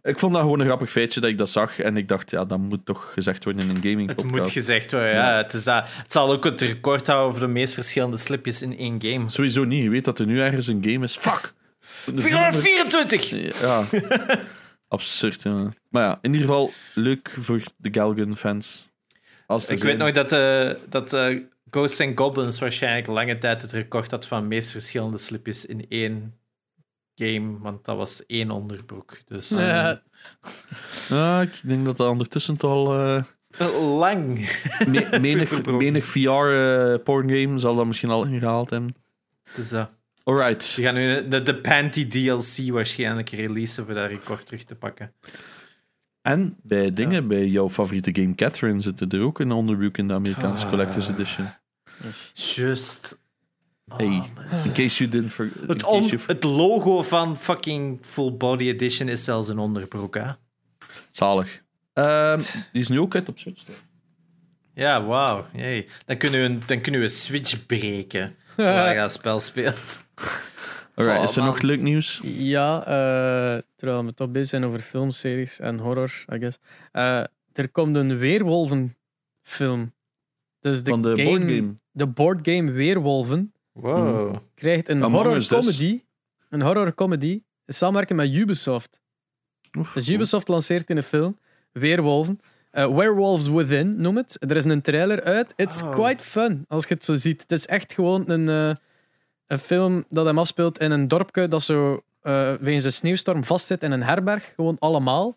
[0.07, 2.45] Ik vond dat gewoon een grappig feitje dat ik dat zag en ik dacht, ja,
[2.45, 4.35] dat moet toch gezegd worden in een gaming Het podcast.
[4.35, 5.37] moet gezegd worden, ja.
[5.37, 8.79] Het, is dat, het zal ook het record houden over de meest verschillende slipjes in
[8.79, 9.31] één game.
[9.31, 11.17] Sowieso niet, je weet dat er nu ergens een game is.
[11.17, 11.53] Fuck!
[12.15, 13.61] 424!
[13.61, 13.85] Ja.
[14.89, 15.73] Absurd, ja.
[15.89, 18.89] Maar ja, in ieder geval leuk voor de Galgun-fans.
[19.47, 19.91] Als er Ik zijn.
[19.91, 21.37] weet nog dat, eh, dat eh,
[21.71, 26.35] Ghosts and Goblins waarschijnlijk lange tijd het record had van meest verschillende slipjes in één
[27.17, 29.19] game, want dat was één onderbroek.
[29.27, 30.03] Dus Ja,
[31.09, 32.99] Ja, ik denk dat dat ondertussen toch al...
[32.99, 33.23] eh,
[33.99, 34.51] lang.
[34.87, 35.83] me- menig, verbroken.
[35.85, 38.95] menig VR-porngame zal dat misschien al ingehaald hebben.
[39.55, 39.85] Dus, eh,
[40.25, 40.63] Alright.
[40.63, 45.13] Ze gaan nu de, de Panty DLC waarschijnlijk releasen voor dat record terug te pakken.
[46.23, 50.15] En bij dingen, bij jouw favoriete game Catherine, zit er ook een onderbroek in de
[50.15, 50.71] Amerikaanse Ah.
[50.71, 51.47] Collector's Edition.
[52.35, 53.19] Just.
[53.95, 54.31] Hey, man.
[54.65, 59.09] in case you didn't for, Het, on- you- het logo van fucking Full Body Edition
[59.09, 60.31] is zelfs een onderbroek, hè?
[61.11, 61.63] Zalig.
[61.93, 62.39] Ehm,
[62.73, 63.63] die is nu ook uit op Switch.
[64.75, 65.47] Ja, wauw.
[65.53, 65.89] Jee.
[66.07, 68.37] Dan, kunnen we een, dan kunnen we Switch breken.
[68.57, 70.01] Terwijl je dat spel speelt.
[70.95, 71.51] Alright, Oh, is er man.
[71.53, 72.21] nog leuk nieuws?
[72.25, 76.59] Ja, eh, terwijl we toch bezig zijn over filmseries en horror, I guess.
[76.93, 77.23] Eh,
[77.53, 79.93] er komt een Weerwolven-film.
[80.61, 81.75] Dus de, Van de game, boardgame.
[81.93, 84.37] de boardgame Weerwolven Wow.
[84.55, 85.59] krijgt een Among horror Us dus.
[85.59, 86.03] comedy.
[86.51, 87.43] Een horror comedy.
[87.67, 89.01] in Samenwerking met Ubisoft.
[89.79, 91.39] Oef, Dus Ubisoft lanceert in een film
[91.73, 92.41] Weerwolven.
[92.71, 94.37] Eh, Werewolves Within, noem het.
[94.41, 95.53] Er is een trailer uit.
[95.57, 95.91] It's Oh.
[95.91, 97.43] quite fun, als je het zo ziet.
[97.43, 98.75] Het is echt gewoon een, eh,
[99.47, 103.83] een film dat hem afspeelt in een dorpje dat zo eh wegens een sneeuwstorm vastzit
[103.83, 104.53] in een herberg.
[104.57, 105.37] Gewoon allemaal.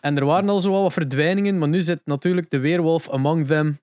[0.00, 3.46] En er waren al zo wel wat verdwijningen, maar nu zit natuurlijk de weerwolf among
[3.46, 3.78] them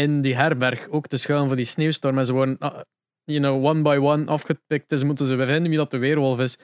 [0.00, 0.88] in die herberg.
[0.90, 2.18] Ook te schuilen voor die sneeuwstorm.
[2.18, 2.80] En ze worden, ah,
[3.24, 4.88] you know, one by one afgepikt.
[4.88, 6.58] Dus moeten ze vinden wie dat de weerwolf is.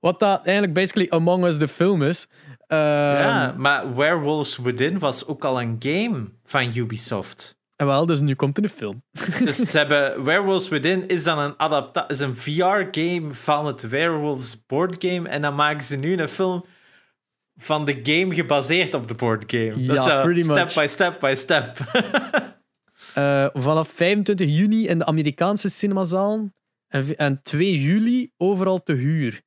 [0.00, 2.28] Wat dat eigenlijk basically Among Us de film is.
[2.66, 7.60] Ehm, ja, maar Werewolves Within was ook al een game van Ubisoft.
[7.76, 9.02] En wel, dus nu komt er een film.
[9.44, 14.66] Dus ze hebben Werewolves Within is dan een adapta is een VR-game van het Werewolves
[14.66, 15.28] boardgame.
[15.28, 16.64] En dan maken ze nu een film
[17.56, 19.84] van de game gebaseerd op de boardgame.
[19.86, 20.74] Dat Ja, is pretty step much.
[20.74, 21.78] by step by step.
[23.14, 26.54] Eh, vanaf 25 juni in de Amerikaanse cinemazalen.
[26.88, 29.42] En, en 2 juli overal te huur.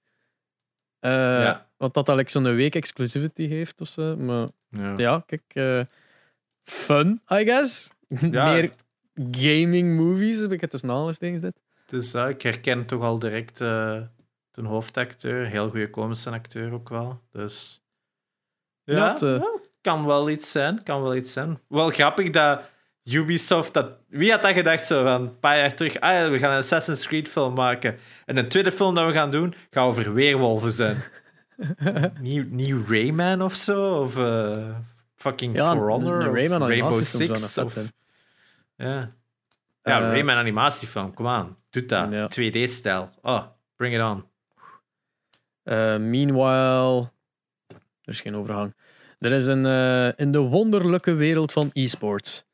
[0.99, 1.69] Eh, Ja.
[1.77, 4.15] Wat dat eigenlijk zo'n week exclusivity heeft of zo.
[4.17, 4.93] Maar ja.
[4.97, 5.41] ja, kijk.
[5.47, 5.81] eh,
[6.61, 7.89] fun, I guess.
[8.31, 8.45] Ja.
[8.51, 8.71] Meer
[9.31, 11.59] gaming movies heb ik het tussen aanhalingstekens dit.
[11.85, 14.07] Dus ik herken toch al direct de
[14.63, 15.45] hoofdacteur.
[15.47, 17.21] Heel goede komische acteur ook wel.
[17.31, 17.83] Dus
[18.83, 20.83] ja, het, ja, kan wel iets zijn.
[20.83, 21.59] Kan wel iets zijn.
[21.67, 22.61] Wel grappig dat
[23.13, 23.91] Ubisoft dat.
[24.07, 25.99] Wie had dat gedacht zo van een paar jaar terug?
[25.99, 27.97] Ah ja, we gaan een Assassin's Creed film maken.
[28.25, 30.97] En een tweede film dat we gaan doen gaat over weerwolven zijn.
[32.19, 33.99] nieuw, nieuw Rayman of zo?
[34.01, 34.75] Of eh,
[35.15, 36.21] fucking Ja, For Honor?
[36.21, 37.57] een of Rayman Rainbow Six?
[37.57, 37.75] Of,
[38.75, 39.11] ja.
[39.83, 41.57] Ja, Eh, Rayman animatiefilm, kom aan.
[41.69, 42.11] Doe dat.
[42.11, 42.27] Ja.
[42.39, 43.09] 2D-stijl.
[43.21, 43.43] Oh,
[43.75, 44.25] bring it on.
[45.63, 47.11] Eh, meanwhile,
[48.01, 48.75] er is geen overgang.
[49.19, 49.65] Er is een,
[50.15, 52.45] in de wonderlijke wereld van e-sports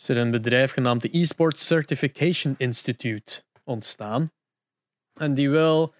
[0.00, 4.30] is er een bedrijf genaamd de eSports Certification Institute ontstaan.
[5.14, 5.94] En die wil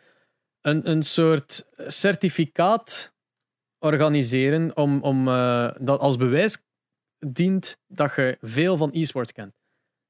[0.61, 3.15] een, een soort certificaat
[3.79, 6.63] organiseren om, om eh, dat als bewijs
[7.19, 9.55] dient dat je veel van e-sports kent.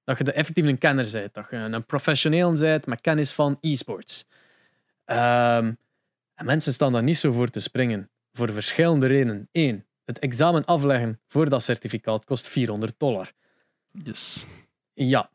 [0.05, 1.35] Dat je de effectief een kenner bent.
[1.35, 4.25] Dat je een professioneel bent met kennis van e-sports.
[5.05, 5.73] Ehm,
[6.35, 8.11] en mensen staan daar niet zo voor te springen.
[8.33, 9.49] Voor verschillende redenen.
[9.53, 13.33] Eén, het examen afleggen voor dat certificaat kost 400 dollar.
[13.93, 14.45] Yes.
[14.95, 15.31] Ja,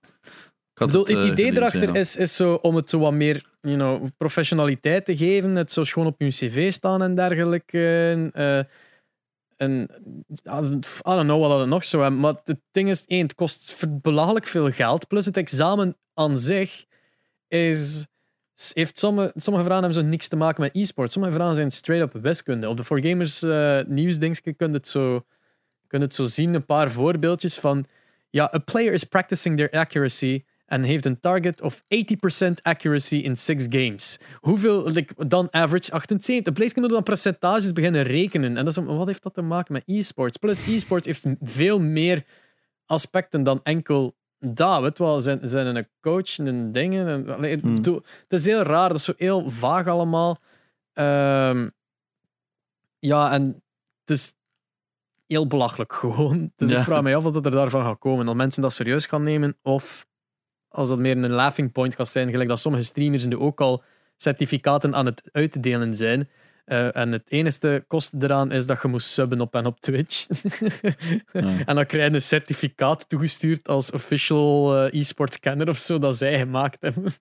[0.74, 2.00] Ik het, het eh, idee erachter ja.
[2.00, 5.56] is, is zo om het zo wat meer you know, professionaliteit te geven.
[5.56, 8.32] Het zou gewoon op je cv staan en dergelijke.
[8.34, 8.58] Eh,
[9.58, 9.90] en
[10.44, 10.62] I
[11.04, 12.10] don't know wat dat het nog zo is.
[12.10, 15.08] Maar het ding is, één, het kost belachelijk veel geld.
[15.08, 16.86] Plus het examen aan zich
[17.48, 18.06] is,
[18.74, 21.12] heeft sommige, sommige vragen hebben zo niks te maken met e-sport.
[21.12, 22.70] Sommige vragen zijn straight up wiskunde.
[22.70, 25.26] Op de 4Gamers eh nieuwsdingetje kun je het zo
[25.88, 26.54] kun je het zo zien.
[26.54, 27.86] Een paar voorbeeldjes van
[28.36, 33.38] ja, a player is practicing their accuracy en heeft een target of 80% accuracy in
[33.38, 34.20] six games.
[34.40, 36.54] Hoeveel, like, dan average 78.
[36.54, 38.58] Opeens kunnen dan percentages beginnen rekenen.
[38.58, 40.38] En dat is, wat heeft dat te maken met e-sports?
[40.38, 42.26] Plus, e-sports heeft veel meer
[42.86, 44.82] aspecten dan enkel dat.
[44.82, 47.08] Weet wel, zijn, zijn een coach en dingen.
[47.08, 47.76] En, allee, ik Hmm.
[47.76, 50.38] bedoel, het is heel raar, dat is zo heel vaag allemaal.
[50.94, 51.70] Ehm,
[53.00, 53.64] ja, en
[54.00, 54.34] het is
[55.28, 56.52] heel belachelijk gewoon.
[56.56, 56.78] Dus Ja.
[56.78, 58.26] ik vraag me af wat er daarvan gaat komen.
[58.26, 60.06] Dat mensen dat serieus gaan nemen of
[60.68, 63.84] als dat meer een laughing point gaat zijn, gelijk dat sommige streamers nu ook al
[64.16, 66.30] certificaten aan het uitdelen zijn.
[66.66, 70.26] Eh, en het enige kost eraan is dat je moet subben op en op Twitch.
[71.32, 71.66] Ja.
[71.66, 76.16] En dan krijg je een certificaat toegestuurd als official eh, e-sports kenner of zo dat
[76.16, 77.04] zij gemaakt hebben.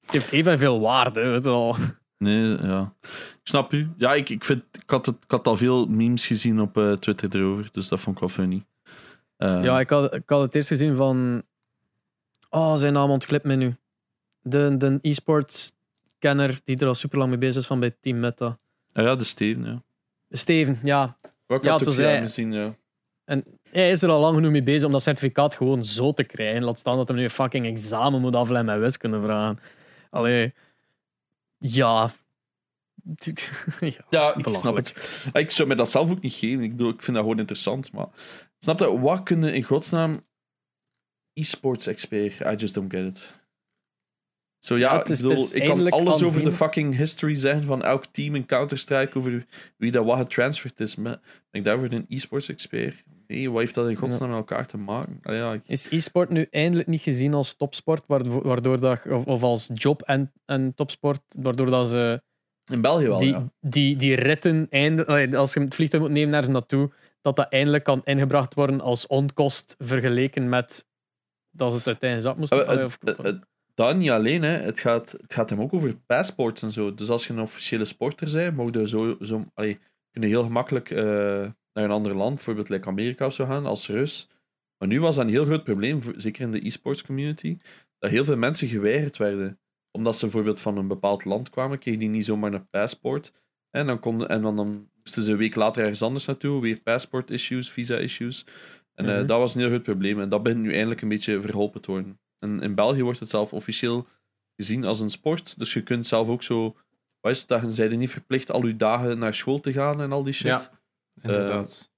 [0.00, 1.76] Het heeft evenveel waarde, weet je wel.
[2.18, 2.94] Nee, ja.
[3.02, 3.90] Ik snap u.
[3.96, 6.92] Ja, ik, ik, vind, ik, had het, ik had al veel memes gezien op eh,
[6.92, 8.64] Twitter erover, dus dat vond ik wel funny.
[9.36, 11.42] Eh, Ja, ik had, ik had het eerst gezien van.
[12.50, 13.76] Oh, zijn naam ontglipt me nu.
[14.40, 15.72] De, de e-sports
[16.18, 18.58] kenner die er al super lang mee bezig is van bij Team Meta.
[18.92, 19.82] ah ja, de Steven, ja.
[20.30, 21.16] Steven, ja.
[21.46, 22.20] Wat Ja, het was ja, hij.
[22.20, 22.74] gezien, ja.
[23.70, 26.62] Hij is er al lang genoeg mee bezig om dat certificaat gewoon zo te krijgen.
[26.64, 29.58] Laat staan dat hij nu een fucking examen moet afleggen met wiskunde vragen.
[30.10, 30.54] Allee.
[31.58, 32.10] Ja.
[33.80, 34.04] ja.
[34.10, 34.94] Ja, ik snap het.
[35.32, 36.64] Ik zou me dat zelf ook niet geven.
[36.64, 37.92] Ik, bedoel, ik vind dat gewoon interessant.
[37.92, 38.06] Maar
[38.58, 40.24] snap je, wat kunnen in godsnaam
[41.32, 42.40] e-sports expert.
[42.40, 43.34] I just don't get it.
[44.58, 47.64] Zo ja, Ja, het is- ik, bedoel, ik kan alles over de fucking history zeggen
[47.64, 49.46] van elk team in Counter-Strike, over
[49.76, 50.96] wie dat wat getransferd is.
[50.96, 51.20] Maar
[51.50, 53.02] ben ik daarvoor een e-sports expert?
[53.26, 55.18] Nee, wat heeft dat in godsnaam met elkaar te maken?
[55.22, 59.42] Allee, ja, ik- Is e-sport nu eindelijk niet gezien als topsport, waardoor, dat, of, of
[59.42, 62.22] als job en, en topsport, waardoor dat ze
[62.72, 63.48] in België wel, die, ja.
[63.60, 66.90] die, die ritten, eindelijk, als je het vliegtuig moet nemen naar ze naartoe,
[67.22, 70.86] dat dat eindelijk kan ingebracht worden als onkost vergeleken met
[71.50, 72.58] dat ze het uit eigen zak moesten.
[72.68, 72.98] Het- of-
[73.74, 74.48] dat niet alleen, hè.
[74.58, 76.94] Het, gaat, het gaat hem ook over passports en zo.
[76.94, 79.78] Dus als je een officiële sporter bent, je zo, zo allee,
[80.10, 81.46] kun je heel gemakkelijk eh,
[81.76, 84.28] naar een ander land, bijvoorbeeld like Amerika of zo gaan, als Rus.
[84.78, 87.58] Maar nu was dat een heel groot probleem, zeker in de e-sports community,
[87.98, 89.58] dat heel veel mensen geweigerd werden.
[89.90, 93.32] Omdat ze bijvoorbeeld van een bepaald land kwamen, kregen die niet zomaar een paspoort.
[93.70, 96.80] En dan, konden, en dan, dan moesten ze een week later ergens anders naartoe, weer
[96.80, 98.44] passport issues, visa issues.
[98.94, 99.26] En eh, Mhm.
[99.26, 100.20] dat was een heel groot probleem.
[100.20, 102.18] En dat begint nu eindelijk een beetje verholpen te worden.
[102.38, 104.06] En in België wordt het zelf officieel
[104.56, 105.58] gezien als een sport.
[105.58, 106.76] Dus je kunt zelf ook zo.
[107.20, 110.24] Wat is het, dat niet verplicht al je dagen naar school te gaan en al
[110.24, 110.46] die shit.
[110.46, 110.70] Ja,
[111.22, 111.90] inderdaad.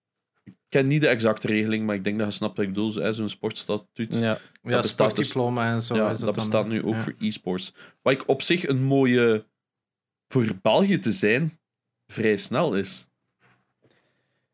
[0.45, 3.12] Ik ken niet de exacte regeling, maar ik denk dat je snapt wat ik bedoel.
[3.12, 4.15] Zo'n sportstatuut.
[4.15, 4.39] Ja, ja.
[4.62, 6.09] ja, dus- sportdiploma en zo.
[6.09, 7.01] is dat, bestaat nu ook ja.
[7.01, 7.74] voor e-sports.
[8.03, 9.47] Wat ik op zich een mooie.
[10.28, 11.61] voor België te zijn,
[12.07, 13.07] vrij snel is.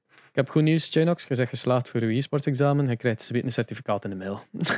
[0.08, 1.24] Ik heb goed nieuws, Chinox.
[1.26, 2.88] Je bent geslaagd voor je e-sportexamen.
[2.88, 4.42] Je krijgt een certificaat in de mail.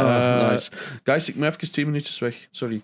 [0.00, 0.70] Ah, Eh, nice.
[1.02, 2.48] Guys, ik moet even twee minuutjes weg.
[2.50, 2.82] Sorry.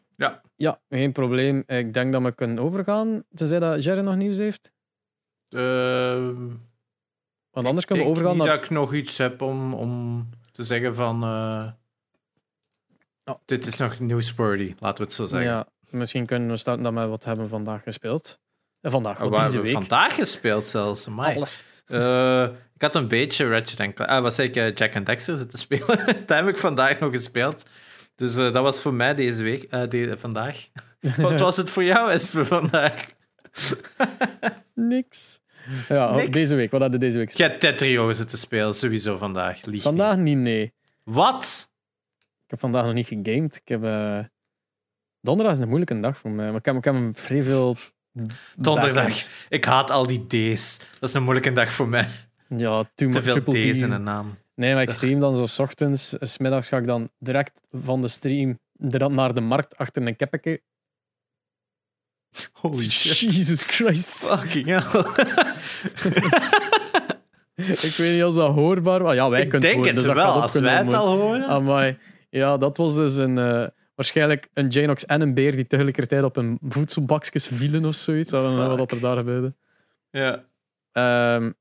[0.57, 1.63] ja, geen probleem.
[1.67, 3.25] Ik denk dat we kunnen overgaan.
[3.35, 4.73] Tenzij dat Jerry nog nieuws heeft.
[5.49, 6.47] Ehm,
[7.51, 8.47] Want anders kunnen we overgaan naar...
[8.47, 11.23] dat ik nog iets heb om, om te zeggen van...
[11.23, 11.67] eh,
[13.25, 13.41] Ja.
[13.45, 15.51] Dit is nog newsworthy, laten we het zo zeggen.
[15.51, 18.39] Ja, misschien kunnen we starten dat met wat hebben we vandaag gespeeld.
[18.81, 19.77] En vandaag, Oh, wat deze hebben we week.
[19.77, 21.07] vandaag gespeeld zelfs.
[21.09, 21.37] Amai.
[21.37, 21.65] Alles.
[21.87, 22.49] Eh,
[22.79, 24.11] ik had een beetje Ratchet en Clank.
[24.11, 25.87] Ah, was ik eh, Jack and Dexter zitten spelen.
[26.27, 27.63] dat heb ik vandaag nog gespeeld.
[28.15, 30.69] Dus eh, dat was voor mij deze week, eh, de- vandaag.
[31.17, 33.05] Wat was het voor jou, Esper, vandaag?
[34.75, 35.41] Niks.
[35.89, 36.31] Ja, Niks?
[36.31, 36.71] deze week.
[36.71, 39.65] Wat hadden deze week Je hebt Tetrio zitten spelen, sowieso vandaag.
[39.65, 40.75] Lieg Vandaag niet, nee.
[41.03, 41.71] Wat?
[42.45, 43.57] Ik heb vandaag nog niet gegamed.
[43.65, 43.81] Ik heb...
[45.21, 46.47] Donderdag is een moeilijke dag voor mij.
[46.47, 47.77] Maar ik heb, ik heb een vrij veel...
[48.57, 49.31] Donderdag.
[49.49, 50.79] Ik haat al die D's.
[50.99, 52.09] Dat is een moeilijke dag voor mij.
[52.49, 53.81] Ja, too Te veel D's D's.
[53.83, 54.39] in een naam.
[54.55, 56.19] Nee, maar ik stream dan zo 's ochtends.
[56.19, 58.59] eh, 's middags ga ik dan direct van de stream
[59.09, 60.63] naar de markt achter een keppeke.
[62.61, 64.09] Holy Jesus Christ.
[64.27, 65.01] Fucking hell.
[67.89, 69.15] ik weet niet of dat hoorbaar was.
[69.15, 71.47] Ja, wij ik kunnen denk horen, het dus dat wel, als wij het al horen.
[71.47, 71.99] Amai.
[72.31, 76.37] Ja, dat was dus een, eh, waarschijnlijk een Janox en een beer die tegelijkertijd op
[76.37, 78.31] een voedselbakjes vielen of zoiets.
[78.31, 79.55] Know wat er daar gebeurde.
[80.11, 80.45] Ja.
[80.93, 81.53] Ehm,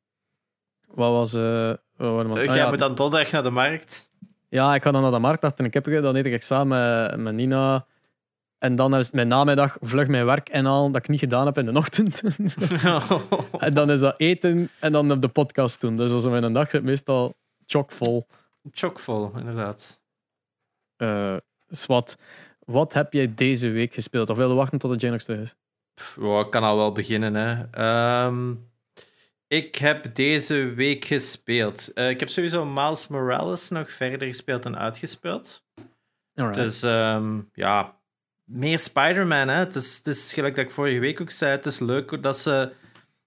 [0.97, 1.33] wat was...
[1.33, 4.07] eh wat waren we- Jij ah, ja, moet dan donderdag naar de markt.
[4.49, 6.01] ja, ik ga dan naar de markt achter een keppeke.
[6.01, 7.85] Dan eet ik samen met, met Nina.
[8.57, 11.57] En dan is het mijn namiddag vlug mijn werk inhalen dat ik niet gedaan heb
[11.57, 12.23] in de ochtend.
[13.67, 15.97] en dan is dat eten en dan op de podcast doen.
[15.97, 18.27] Dus als mijn dag zit meestal chockvol.
[18.71, 19.99] Chockvol, inderdaad.
[20.95, 21.35] Eh
[21.85, 22.17] wat,
[22.59, 24.29] wat heb jij deze week gespeeld?
[24.29, 25.55] Of wil je wachten tot de terug is?
[26.19, 27.35] Ja, ik kan al wel beginnen.
[27.35, 27.63] Hè.
[27.71, 28.53] Ehm,
[29.47, 31.93] ik heb deze week gespeeld.
[31.93, 35.65] Eh, ik heb sowieso Miles Morales nog verder gespeeld en uitgespeeld.
[36.35, 36.83] Alright.
[36.83, 37.99] Ehm, ja,
[38.43, 39.47] meer Spider-Man.
[39.47, 39.55] Hè.
[39.55, 41.51] Het, is, het is gelijk dat ik vorige week ook zei.
[41.51, 42.71] Het is leuk dat ze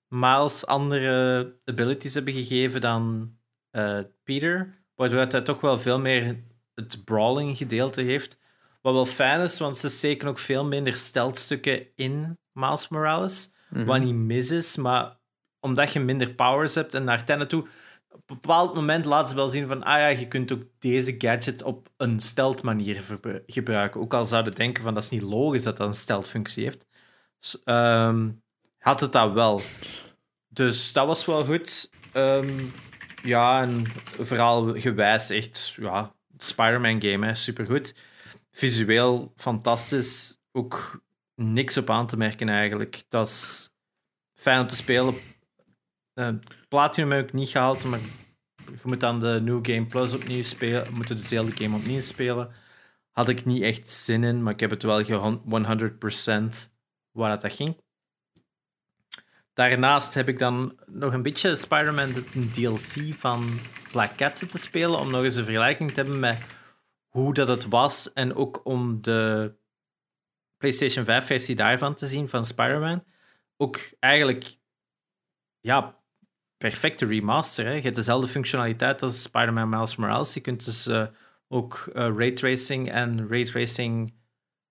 [0.08, 3.34] Miles andere abilities hebben gegeven dan
[3.70, 4.78] eh, Peter.
[4.94, 6.36] Waardoor hij toch wel veel meer
[6.74, 8.38] het brawling gedeelte heeft.
[8.82, 13.52] Wat wel fijn is, want ze steken ook veel minder steltstukken in Miles Morales.
[13.68, 15.19] Wat niet mis is, maar
[15.60, 17.62] omdat je minder powers hebt en naar einde toe.
[18.12, 21.14] Op een bepaald moment laten ze wel zien van, ah ja, je kunt ook deze
[21.18, 23.02] gadget op een stealth manier
[23.46, 24.00] gebruiken.
[24.00, 26.86] Ook al zouden denken van, dat is niet logisch dat dat een stealth functie heeft.
[27.64, 28.30] Ehm,
[28.78, 29.60] had het dat wel.
[30.48, 31.90] Dus dat was wel goed.
[32.12, 32.58] Ehm,
[33.22, 33.86] ja, en
[34.18, 37.94] vooral gewijs echt, ja, Spider-Man game, hè, supergoed.
[38.50, 40.38] Visueel fantastisch.
[40.52, 41.02] Ook
[41.34, 43.02] niks op aan te merken eigenlijk.
[43.08, 43.70] Dat is
[44.34, 45.14] fijn om te spelen.
[46.20, 46.28] Eh,
[46.68, 47.98] Platinum heb ik niet gehaald, maar
[48.56, 50.84] je moet dan de New Game Plus opnieuw spelen.
[50.84, 52.52] Je moet dus dezelfde game opnieuw spelen.
[53.10, 56.74] Had ik niet echt zin in, maar ik heb het wel ge 100%
[57.10, 57.76] waar dat ging.
[59.52, 63.58] Daarnaast heb ik dan nog een beetje Spider-Man de DLC van
[63.92, 66.46] Black Cat zitten spelen, om nog eens een vergelijking te hebben met
[67.08, 69.54] hoe dat het was en ook om de
[70.56, 73.04] PlayStation 5 versie daarvan te zien van Spider-Man.
[73.56, 74.58] Ook eigenlijk,
[75.60, 75.99] ja,
[76.60, 77.64] perfecte remaster.
[77.64, 77.72] Hè.
[77.72, 80.34] Je hebt dezelfde functionaliteit als Spider-Man Miles Morales.
[80.34, 81.06] Je kunt dus uh,
[81.48, 84.14] ook uh, raytracing en raytracing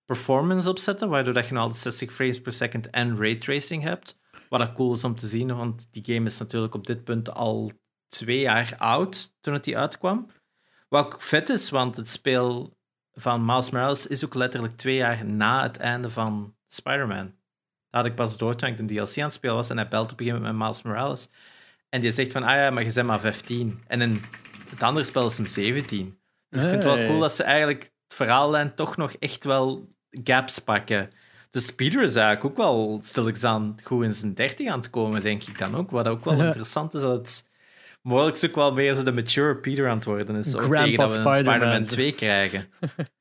[0.04, 4.20] performance opzetten, waardoor dat je nou al 60 frames per second en raytracing hebt.
[4.48, 7.34] Wat dat cool is om te zien, want die game is natuurlijk op dit punt
[7.34, 7.70] al
[8.08, 10.30] twee jaar oud toen het die uitkwam.
[10.88, 12.76] Wat ook vet is, want het speel
[13.12, 17.24] van Miles Morales is ook letterlijk twee jaar na het einde van Spider-Man.
[17.90, 19.88] Dat had ik pas door toen ik de DLC aan het spelen was en hij
[19.88, 21.28] belt op een gegeven moment met Miles Morales.
[21.90, 23.80] En die zegt van, ah ja, maar je bent maar 15.
[23.86, 24.22] En in
[24.70, 26.18] het andere spel is hem 17.
[26.48, 29.88] Dus ik vind het wel cool dat ze eigenlijk het verhaallijn toch nog echt wel
[30.10, 31.10] gaps pakken.
[31.50, 33.50] Dus Peter is eigenlijk ook wel stilletjes
[33.84, 35.90] goed in zijn 30 aan het komen, denk ik dan ook.
[35.90, 37.48] Wat ook wel interessant is, dat het
[38.02, 40.56] mogelijk ook wel meer de mature Peter aan het worden is.
[40.56, 42.68] Ook tegen dat we Spider-Man 2 krijgen.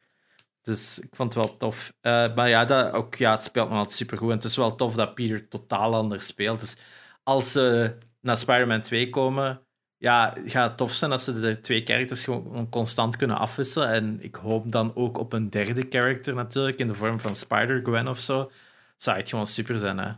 [0.62, 1.94] dus ik vond het wel tof.
[2.02, 4.30] Uh, maar ja, dat ook, ja, het speelt me altijd supergoed.
[4.30, 6.60] En het is wel tof dat Peter totaal anders speelt.
[6.60, 6.78] Dus
[7.24, 9.62] als ze naar Spider-Man 2 komen,
[10.00, 13.90] ja, gaat het tof zijn als ze de twee characters gewoon constant kunnen afwisselen.
[13.90, 18.08] En ik hoop dan ook op een derde character natuurlijk, in de vorm van Spider-Gwen
[18.08, 18.52] of zo.
[18.96, 20.12] Zou het gewoon super zijn, hè.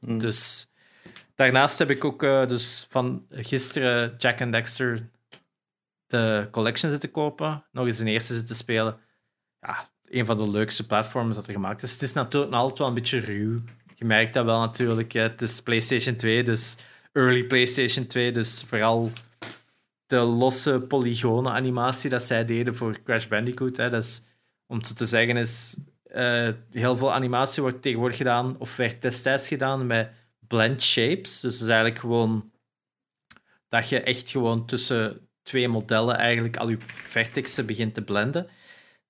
[0.00, 0.18] Mm.
[0.18, 0.70] Dus
[1.34, 5.10] daarnaast heb ik ook uh, dus van gisteren Jack and Dexter
[6.06, 7.64] de collection zitten kopen.
[7.72, 8.98] Nog eens een eerste zitten spelen.
[9.60, 11.92] Ja, een van de leukste platforms dat er gemaakt is.
[11.92, 13.60] Het is natuurlijk altijd wel een beetje ruw.
[13.94, 15.12] Je merkt dat wel natuurlijk.
[15.12, 16.76] Het is PlayStation 2, dus
[17.18, 18.32] early PlayStation 2.
[18.32, 19.10] Dus vooral
[20.06, 23.76] de losse polygonen animatie dat zij deden voor Crash Bandicoot.
[23.76, 23.90] Hè.
[23.90, 24.24] Dat
[24.66, 25.76] om te zeggen, is
[26.06, 30.10] uh, heel veel animatie wordt tegenwoordig gedaan, of werd destijds gedaan met
[30.48, 31.40] blend shapes.
[31.40, 32.50] Dus het is eigenlijk gewoon
[33.68, 38.48] dat je echt gewoon tussen twee modellen eigenlijk al je vertexen begint te blenden.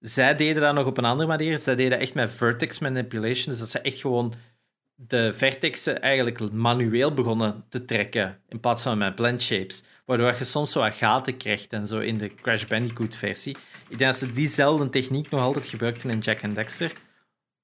[0.01, 1.61] Zij deden dat nog op een andere manier.
[1.61, 3.47] Zij deden echt met vertex manipulation.
[3.47, 4.35] Dus dat ze echt gewoon
[5.01, 9.85] de vertexen eigenlijk manueel begonnen te trekken in plaats van met blend shapes.
[10.05, 13.57] Waardoor je soms zo wat gaten krijgt en zo in de Crash Bandicoot versie.
[13.89, 16.93] Ik denk dat ze diezelfde techniek nog altijd gebruikten in Jack and Dexter.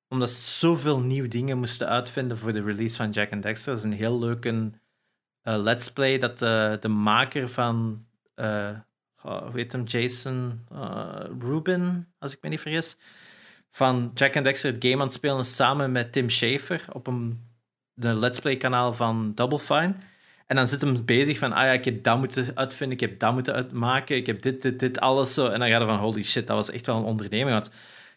[0.08, 3.74] Omdat ze zoveel nieuwe dingen moesten uitvinden voor de release van Jack and Dexter.
[3.74, 8.02] Dat is een heel leuke uh, let's play dat de, de maker van,
[8.36, 8.70] uh,
[9.20, 10.66] hoe heet hem, Jason
[11.40, 12.96] Rubin, als ik me niet vergis,
[13.74, 17.40] van Jack and Dexter het game aan het spelen samen met Tim Schafer op een
[17.94, 19.94] de Let's Play kanaal van Double Fine.
[20.46, 23.18] En dan zit hem bezig van, ah ja, ik heb dat moeten uitvinden, ik heb
[23.18, 25.46] dat moeten uitmaken, ik heb dit, dit, dit, alles zo.
[25.48, 27.50] En dan gaat hij van, holy shit, dat was echt wel een onderneming.
[27.50, 27.70] Want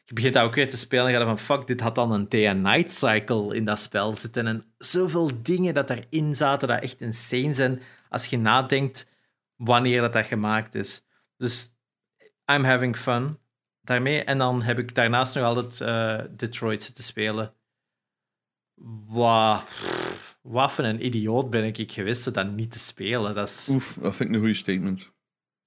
[0.06, 2.12] je begint dat ook weer te spelen en ga je van, fuck, dit had dan
[2.12, 4.48] een day and night cycle in dat spel zitten.
[4.48, 9.10] En zoveel dingen dat erin zaten, dat echt insane zijn als je nadenkt
[9.56, 11.06] wanneer dat, dat gemaakt is.
[11.38, 11.70] Dus
[12.52, 13.38] I'm having fun
[13.88, 14.24] daarmee.
[14.24, 17.54] En dan heb ik daarnaast nog altijd uh, Detroit te spelen.
[19.08, 19.80] Wat,
[20.42, 23.36] wat voor een idioot ben ik, ik gewist dat niet te spelen.
[23.36, 23.68] Dat is...
[23.72, 25.12] Oef, dat vind ik een goede statement.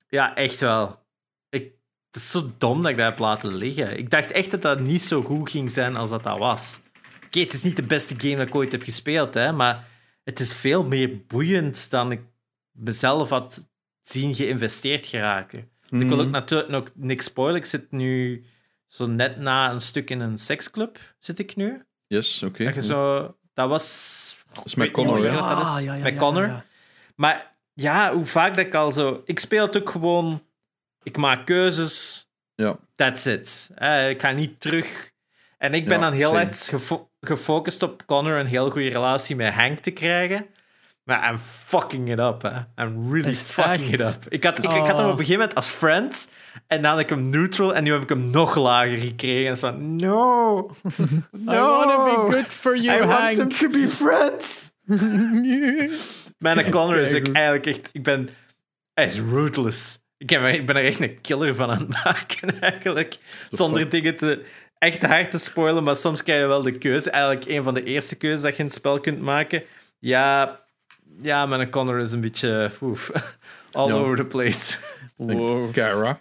[0.08, 1.06] Ja, echt wel.
[1.48, 1.72] Ik,
[2.10, 3.98] het is zo dom dat ik dat heb laten liggen.
[3.98, 6.80] Ik dacht echt dat dat niet zo goed ging zijn als dat dat was.
[7.26, 9.88] Oké, het is niet de beste game dat ik ooit heb gespeeld, hè, maar
[10.24, 12.20] het is veel meer boeiend dan ik
[12.70, 13.68] mezelf had
[14.00, 15.69] zien geïnvesteerd geraken.
[15.90, 16.30] Ik wil ook mhm.
[16.30, 17.56] natuurlijk nog niks spoilen.
[17.56, 18.44] Ik zit nu
[18.86, 21.84] zo net na een stuk in een seksclub, zit ik nu.
[22.06, 22.62] Yes, oké.
[22.62, 22.86] Okay.
[22.86, 24.36] Dat, dat was...
[24.52, 25.54] Dat is met Connor, ja.
[25.54, 25.84] Dat is.
[25.84, 26.64] Ja, ja, met Connor.
[27.16, 29.22] Maar ja, hoe vaak dat ik al zo...
[29.24, 30.42] Ik speel het ook gewoon...
[31.02, 32.26] Ik maak keuzes.
[32.54, 32.78] Ja.
[32.94, 33.70] That's it.
[34.08, 35.10] ik ga niet terug.
[35.58, 36.70] En ik ben dan heel erg
[37.20, 40.46] gefocust op Connor een heel goede relatie met Hank te krijgen.
[41.10, 42.84] Maar I'm fucking it up, hè.
[42.84, 44.16] I'm really fucking it up.
[44.28, 46.28] Ik had, ik, ik, had hem op een gegeven moment als friend.
[46.66, 47.74] En dan had ik hem neutral.
[47.74, 49.50] En nu heb ik hem nog lager gekregen.
[49.50, 50.56] En van, no.
[51.30, 51.52] no.
[51.52, 53.36] I want to be good for you, I Hank.
[53.36, 54.70] want them to be friends.
[56.38, 57.90] Mijn Connor is ook eigenlijk echt...
[57.92, 58.28] Ik ben...
[58.94, 59.98] Hij is ruthless.
[60.18, 63.18] Ik, heb, ik ben er echt een killer van aan het maken, eigenlijk.
[63.50, 64.44] Zonder dingen te...
[64.78, 67.10] Echt hard te spoilen, maar soms krijg je wel de keuze.
[67.10, 69.62] Eigenlijk een van de eerste keuzes dat je in het spel kunt maken.
[69.98, 70.60] Ja,
[71.22, 73.10] ja, mijn Connor is een beetje oef,
[73.72, 74.76] all over the place.
[75.16, 75.74] Wow.
[75.74, 76.20] Gara?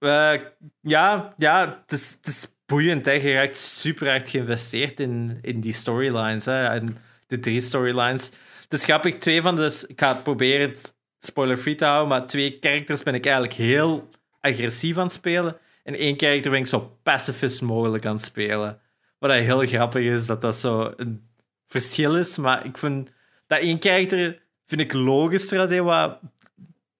[0.00, 0.40] Uh,
[0.80, 3.06] ja, ja het, is, het is boeiend.
[3.06, 3.12] Hè.
[3.12, 6.44] Je raakt super hard geïnvesteerd in, in die storylines.
[6.44, 6.66] Hè.
[6.66, 6.96] En
[7.26, 8.30] de drie storylines.
[8.62, 9.84] Het is grappig, twee van de...
[9.86, 14.08] Ik ga het proberen het spoiler-free te houden, maar twee characters ben ik eigenlijk heel
[14.40, 15.56] agressief aan het spelen.
[15.82, 18.80] En één character ben ik zo pacifist mogelijk aan het spelen.
[19.18, 21.28] Wat heel grappig is, dat dat zo een
[21.66, 22.36] verschil is.
[22.36, 23.10] Maar ik vind
[23.46, 26.18] dat één karakter vind ik logischer als hij wat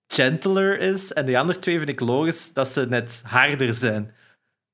[0.08, 1.12] gentler is.
[1.12, 4.14] En de andere twee vind ik logisch dat ze net harder zijn.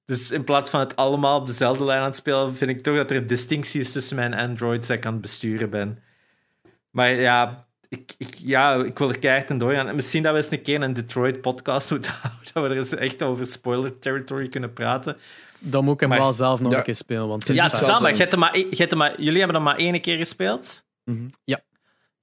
[0.04, 2.96] Dus in plaats van het allemaal op dezelfde lijn aan het spelen, vind ik toch
[2.96, 5.98] dat er een distinctie is tussen mijn androids dat ik aan het besturen ben.
[6.90, 9.88] Maar ja, ik, ik, ja, ik wil er keihard in doorgaan.
[9.88, 12.94] En Misschien dat we eens een keer een Detroit-podcast moeten houden, dat we er eens
[12.94, 15.16] echt over spoiler territory kunnen praten.
[15.58, 16.78] Dan moet ik hem Maar- wel zelf nog Ja.
[16.78, 17.28] een keer spelen.
[17.28, 20.00] Want Ja, het wel, maar, er maar, je hebt maar jullie hebben er maar één
[20.00, 20.81] keer gespeeld.
[21.04, 21.26] Mhm.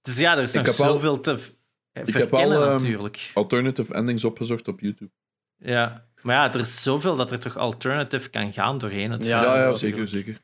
[0.02, 1.50] Dus ja, er is nog al- zoveel te v-
[1.92, 3.32] heb verkennen al, ehm, natuurlijk.
[3.34, 5.12] Alternative endings opgezocht op YouTube.
[5.58, 6.08] Ja.
[6.22, 9.12] Maar ja, er is zoveel dat er toch alternative kan gaan doorheen.
[9.12, 10.42] Het Ja, Ja, ja, zeker, zeker.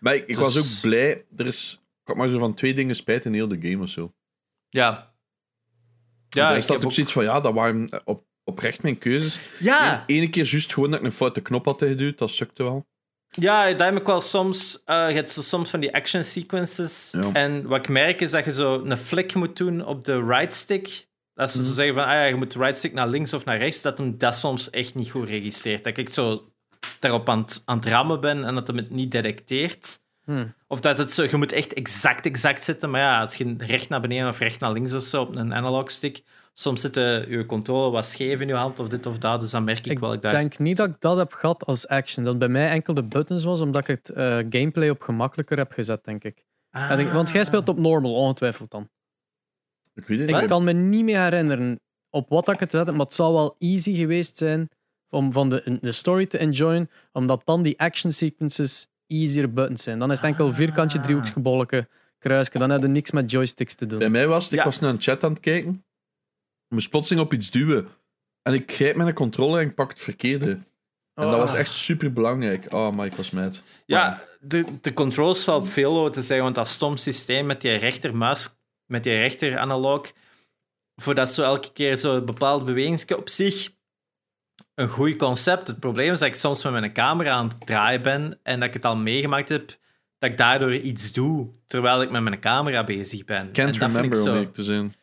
[0.00, 1.24] Maar ik, ik Dus- was ook blij.
[1.36, 1.72] Er is,
[2.02, 4.12] ik had maar zo van twee dingen spijt in heel de game of zo.
[4.68, 5.12] Ja.
[6.28, 6.92] Ja, Ja, ik staat heb ook ook...
[6.92, 9.40] zoiets van, ja, dat waren eh, op, oprecht mijn keuzes.
[9.60, 12.86] Ja, Eén keer juist gewoon dat ik een foute knop had geduwd, dat stukte wel.
[13.34, 14.82] Ja, dat heb ik wel soms.
[14.84, 17.08] eh, je hebt zo soms van die action sequences.
[17.12, 17.30] Ja.
[17.32, 20.54] En wat ik merk is dat je zo een flick moet doen op de right
[20.54, 21.06] stick.
[21.34, 21.74] Dat ze zo Mhm.
[21.74, 23.82] zeggen van, ah ja, je moet de right stick naar links of naar rechts.
[23.82, 25.84] Dat hem dat soms echt niet goed registreert.
[25.84, 26.44] Dat ik zo
[27.00, 29.98] daarop aan het, aan het rammen ben en dat hem het niet detecteert.
[30.24, 30.46] Hm.
[30.68, 32.90] Of dat het zo, je moet echt exact, exact zitten.
[32.90, 35.54] Maar ja, als je recht naar beneden of recht naar links of zo op een
[35.54, 36.22] analog stick,
[36.54, 39.40] soms zit de- je controle wat scheef in je hand of dit of dat.
[39.40, 40.12] Dus dan merk ik, Ik wel.
[40.12, 40.32] Ik daar...
[40.32, 42.24] denk niet dat ik dat heb gehad als action.
[42.24, 45.72] Dat bij mij enkel de buttons was, omdat ik het eh, gameplay op gemakkelijker heb
[45.72, 46.44] gezet, denk ik.
[46.70, 48.88] En ik- Want jij speelt op normal, ongetwijfeld dan.
[49.94, 53.00] Ik weet het Ik kan me niet meer herinneren op wat ik het zette, maar
[53.06, 54.68] het zou wel easy geweest zijn
[55.10, 59.98] om van de, de story te enjoyen, omdat dan die action sequences easier buttons zijn.
[59.98, 61.04] Dan is het enkel vierkantje, Ah.
[61.04, 62.58] driehoekje, bolletje, kruisje.
[62.58, 63.98] Dan heb je niks met joysticks te doen.
[63.98, 64.64] Bij mij was het, ik Ja.
[64.64, 65.84] was naar een chat aan het kijken.
[66.68, 67.88] Moest plotseling op iets duwen.
[68.42, 70.50] En ik grijp mijn controller en ik pak het verkeerde.
[71.14, 71.58] En dat was Ah.
[71.58, 72.72] echt super belangrijk.
[72.72, 73.62] Oh, maar ik was mad.
[73.86, 77.74] Ja, de, de controls valt veel over te zeggen, want dat stom systeem met die
[77.74, 78.48] rechtermuis,
[78.86, 80.12] met die rechter analoog,
[80.96, 83.72] voor dat zo elke keer zo een bepaalde beweging op zich
[84.74, 85.66] een goed concept.
[85.66, 88.68] Het probleem is dat ik soms met mijn camera aan het draaien ben en dat
[88.68, 89.66] ik het al meegemaakt heb,
[90.18, 93.52] dat ik daardoor iets doe terwijl ik met mijn camera bezig ben.
[93.52, 94.94] Can't en dat vind ik remember om zo, te zijn.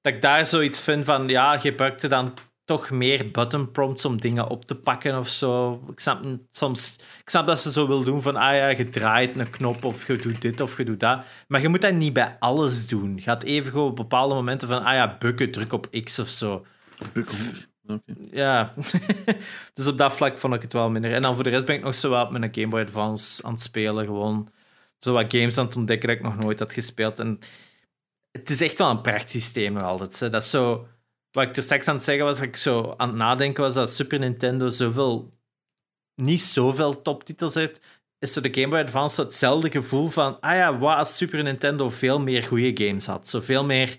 [0.00, 2.34] Dat ik daar zoiets vind van, ja, je gebruikte dan
[2.64, 5.82] toch meer button prompts om dingen op te pakken of zo.
[5.90, 9.38] Ik snap, soms, ik snap dat ze zo wil doen van, ah ja, je draait
[9.38, 11.20] een knop of je doet dit of je doet dat.
[11.48, 13.16] Maar je moet dat niet bij alles doen.
[13.16, 16.28] Je gaat even gewoon op bepaalde momenten van, ah ja, bukken, druk op X of
[16.28, 16.66] zo.
[17.12, 17.30] Buk-
[17.86, 18.14] Oké.
[18.30, 18.72] Ja,
[19.74, 21.12] dus op dat vlak vond ik het wel minder.
[21.12, 23.42] En dan voor de rest ben ik nog zo wat met een Game Boy Advance
[23.44, 24.04] aan het spelen.
[24.04, 24.48] Gewoon
[24.98, 27.18] zo wat games aan het ontdekken dat ik nog nooit had gespeeld.
[27.18, 27.38] En
[28.38, 30.32] het is echt wel een prachtsysteem nog altijd.
[30.32, 30.86] Dat is zo...
[31.30, 33.74] Wat ik er straks aan het zeggen was, wat ik zo aan het nadenken was,
[33.74, 35.32] dat Super Nintendo zoveel...
[36.14, 37.80] Niet zoveel toptitels heeft,
[38.18, 40.40] is de Game Boy Advance hetzelfde gevoel van...
[40.40, 43.28] Ah ja, wat als Super Nintendo veel meer goede games had.
[43.28, 43.98] Zoveel meer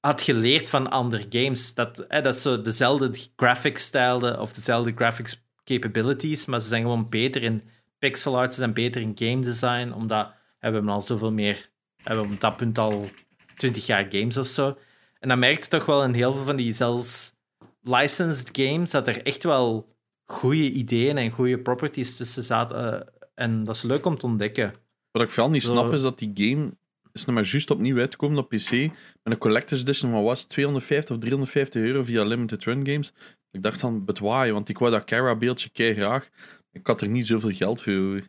[0.00, 1.74] had geleerd van andere games.
[1.74, 7.08] Dat, hè, dat is dezelfde graphics stijl of dezelfde graphics capabilities, maar ze zijn gewoon
[7.08, 7.62] beter in
[7.98, 10.26] pixel art, ze zijn beter in game design, omdat
[10.58, 11.70] hè, we hebben al zoveel meer,
[12.02, 13.08] hebben op dat punt al
[13.56, 14.78] 20 jaar games of zo.
[15.18, 17.36] En dan merk je toch wel in heel veel van die zelfs
[17.82, 22.92] licensed games dat er echt wel goede ideeën en goede properties tussen zaten.
[23.00, 24.74] eh, en dat is leuk om te ontdekken.
[25.10, 25.72] Wat ik vooral niet Zo.
[25.72, 26.76] snap is dat die game
[27.12, 28.90] is nog maar juist opnieuw uitgekomen op PC met
[29.22, 33.12] een collector's edition van was het, 250 of 350 euro via Limited Run Games.
[33.50, 34.50] Ik dacht van, but why?
[34.50, 36.28] Want ik wou dat Kara beeldje kei graag.
[36.72, 38.28] Ik had er niet zoveel geld voor.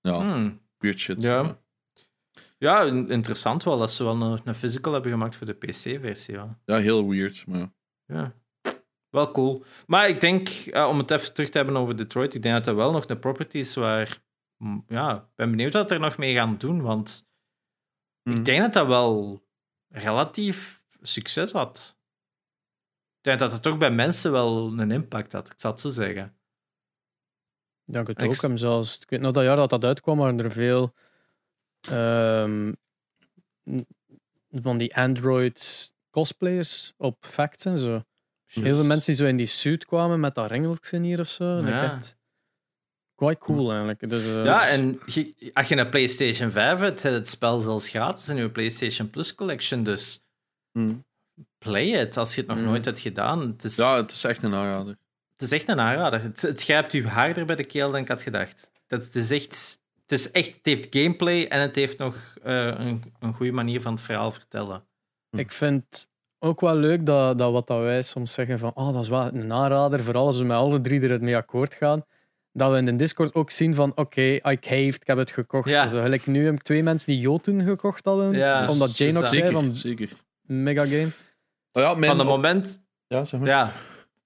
[0.00, 0.60] Ja, Hmm.
[0.78, 1.22] weird shit.
[1.22, 1.58] Ja.
[2.60, 6.34] Ja, in- interessant wel dat ze wel een, een physical hebben gemaakt voor de PC-versie.
[6.34, 6.58] Ja.
[6.64, 7.46] Ja, heel weird.
[7.46, 7.72] Maar...
[8.06, 8.34] ja.
[9.10, 9.64] Wel cool.
[9.86, 12.66] Maar ik denk, eh, om het even terug te hebben over Detroit, ik denk dat
[12.66, 14.22] er wel nog een property is waar.
[14.56, 17.26] mm, Ja, ik ben benieuwd wat er nog mee gaan doen, want
[18.22, 19.42] ik denk dat dat wel
[19.88, 21.98] relatief succes had.
[23.16, 25.88] Ik denk dat het toch bij mensen wel een impact had, ik zal het zo
[25.88, 26.36] zeggen.
[27.84, 28.34] Ja, ik het Ik ook.
[28.34, 30.94] s- Hem zelfs, ik weet nog dat jaar dat dat uitkwam, waren er veel
[31.80, 32.72] ehm,
[34.50, 38.02] van die Android cosplayers op facts en zo.
[38.46, 41.58] Heel veel mensen die zo in die suit kwamen met dat ringeltje hier of zo.
[41.58, 41.82] En Ja.
[41.84, 42.16] echt
[43.14, 44.08] quite cool eigenlijk.
[44.08, 48.28] Dus, eh, Ja, en je- als je een PlayStation 5 hebt, het spel zelfs gratis
[48.28, 49.82] in je PlayStation Plus Collection.
[49.84, 50.24] Dus
[50.72, 50.94] Hm.
[51.58, 52.64] play it als je het nog Mm.
[52.64, 53.40] nooit hebt gedaan.
[53.40, 54.96] Het is, Ja, het is echt een aanrader.
[55.32, 56.22] het is echt een aanrader.
[56.22, 58.70] Het, het grijpt u harder bij de keel dan ik had gedacht.
[58.86, 59.79] Dat, het, is echt,
[60.10, 60.46] het is echt.
[60.46, 64.32] Het heeft gameplay en het heeft nog eh, een, een goede manier van het verhaal
[64.32, 64.82] vertellen.
[65.36, 66.08] Ik vind
[66.38, 69.26] ook wel leuk dat, dat wat dat wij soms zeggen van oh, dat is wel
[69.34, 72.04] een aanrader, vooral als we met alle drie er mee akkoord gaan.
[72.52, 75.70] Dat we in de Discord ook zien van oké, I caved, ik heb het gekocht.
[75.70, 75.86] Ja.
[75.88, 79.20] Zo, gelijk nu heb ik twee mensen die Jotun gekocht hadden, Ja, omdat Jane dus
[79.20, 80.12] dat- zei Zeker, van zeker.
[80.40, 81.08] mega game.
[81.72, 82.10] Oh ja, mijn...
[82.10, 83.48] Van het moment Ja, zeg maar.
[83.48, 83.72] Ja.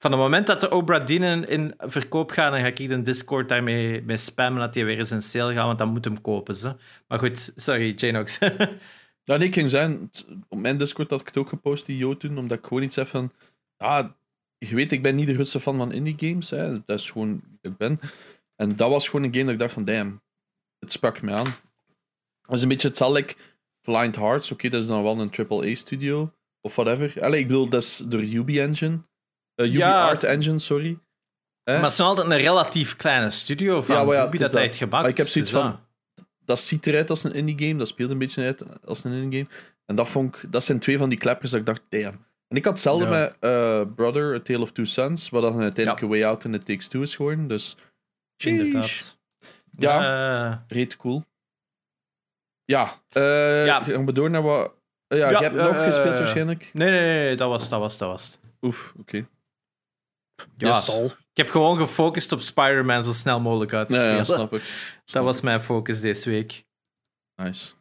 [0.04, 3.48] Van het moment dat de Obra Dinn in verkoop gaat, dan ga ik in Discord
[3.48, 6.54] daarmee mee spammen dat hij weer eens in sale gaat, want dan moet hem kopen.
[6.54, 6.76] Ze.
[7.08, 8.38] Maar goed, sorry, Janox.
[9.22, 9.70] Ja, nee, ik ging
[10.10, 12.82] t- op mijn Discord had ik het ook gepost, die Jo toen, omdat ik gewoon
[12.82, 13.32] iets heb van,
[13.76, 14.16] ja,
[14.58, 16.84] je weet, ik ben niet de grootste fan van indie games, hè.
[16.84, 17.98] dat is gewoon ik ben.
[18.56, 20.22] En dat was gewoon een game dat ik dacht van, damn,
[20.78, 21.44] het sprak me aan.
[22.42, 23.34] Dat is een beetje hetzelfde
[23.80, 27.22] Blind Hearts, oké, dat is dan wel een AAA-studio, of whatever.
[27.22, 29.00] Allee, ik bedoel, dat is door Ubi Engine,
[29.56, 30.06] uh, Ja.
[30.08, 30.98] Art Engine, sorry.
[31.64, 35.02] Maar het is altijd een relatief kleine studio van Ja, Ubi dat hij heeft gemaakt.
[35.02, 35.70] Maar ik heb zoiets Dus van-
[36.16, 36.24] ja.
[36.44, 37.78] dat ziet eruit als een indie game.
[37.78, 39.60] Dat speelt een beetje uit als een indie game.
[39.86, 42.26] En dat, vond ik, dat zijn twee van die kleppers dat ik dacht, damn.
[42.48, 43.10] En ik had hetzelfde Ja.
[43.10, 46.04] met eh, Brother, A Tale of Two Sons, wat dan uiteindelijk.
[46.04, 47.48] A Way Out in It Takes Two is geworden.
[47.48, 47.76] Dus
[48.42, 48.52] sheesh.
[48.58, 49.16] Inderdaad.
[49.78, 51.22] Ja, Eh, reet cool.
[52.64, 53.82] Ja, eh Ja.
[53.82, 54.72] gaan we door naar wat...
[55.06, 56.70] ja, je hebt nog gespeeld waarschijnlijk?
[56.72, 58.38] nee, nee, nee, nee, dat was, dat was, dat was.
[58.62, 59.26] Oef, oké.
[60.56, 60.88] Ja, Yes.
[61.30, 64.14] ik heb gewoon gefocust op Spider-Man zo snel mogelijk uit te spelen.
[64.16, 64.60] ja, snap ik.
[64.60, 64.68] dat
[65.04, 65.42] Snap was ik.
[65.42, 66.64] mijn focus deze week.
[67.42, 67.72] Nice.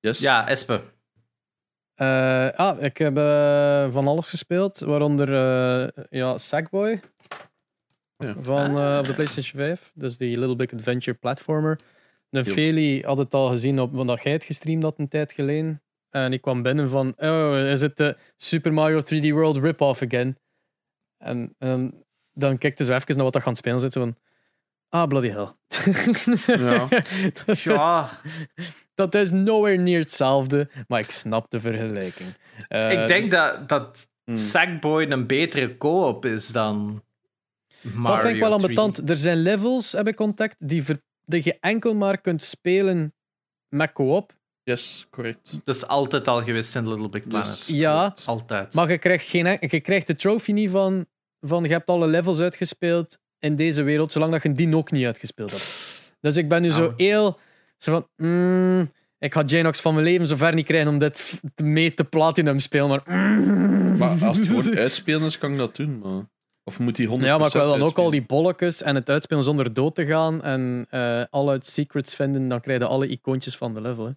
[0.00, 0.18] Yes?
[0.18, 0.80] Ja, Espe.
[1.94, 7.00] Eh, ah, ik heb eh, van alles gespeeld, waaronder eh, ja, Sackboy
[8.16, 8.34] Ja.
[8.38, 9.92] van op de PlayStation 5.
[9.94, 11.78] Dus die Little Big Adventure platformer.
[12.28, 12.44] De.
[12.44, 15.82] Feli had het al gezien op, omdat jij het gestreamd had een tijd geleden.
[16.10, 20.36] En ik kwam binnen van, oh, is het de Super Mario 3D World rip-off again?
[21.22, 24.16] En, en dan kijkte ze even naar wat dat gaan spelen zitten van,
[24.88, 25.48] ah, bloody hell.
[26.56, 26.88] Ja.
[27.44, 27.64] dat, is,
[28.94, 32.28] dat is nowhere near hetzelfde, maar ik snap de vergelijking.
[32.68, 34.36] Eh, ik denk dat, dat Hmm.
[34.36, 37.02] Sackboy een betere co-op is dan
[37.80, 38.62] Mario dat vind ik wel 3D.
[38.62, 39.10] ambetant.
[39.10, 43.14] Er zijn levels, heb ik contact, die, ver- die je enkel maar kunt spelen
[43.68, 44.32] met co-op.
[44.62, 45.58] Yes, correct.
[45.64, 47.46] Dat is altijd al geweest in Little Big Planet.
[47.48, 47.98] Yes, Ja.
[47.98, 48.26] correct.
[48.26, 48.74] Altijd.
[48.74, 51.06] Maar je krijgt, geen, en- je krijgt de trophy niet van,
[51.46, 55.04] van je hebt alle levels uitgespeeld in deze wereld, zolang dat je die ook niet
[55.06, 55.64] uitgespeeld hebt.
[56.20, 57.38] Dus ik ben nu zo heel...
[57.78, 61.94] Zo van, mm, ik ga Janox van mijn leven zover niet krijgen om dit mee
[61.94, 63.02] te platinum spelen, maar...
[63.06, 63.96] mm.
[63.96, 65.98] Maar als het gewoon uitspelen is, kan ik dat doen.
[65.98, 66.30] Maar...
[66.64, 69.10] Of moet die 100% Ja, maar ik wil dan ook al die bolletjes en het
[69.10, 73.56] uitspelen zonder dood te gaan en eh alle secrets vinden, dan krijg je alle icoontjes
[73.56, 74.04] van de level.
[74.06, 74.12] Hè.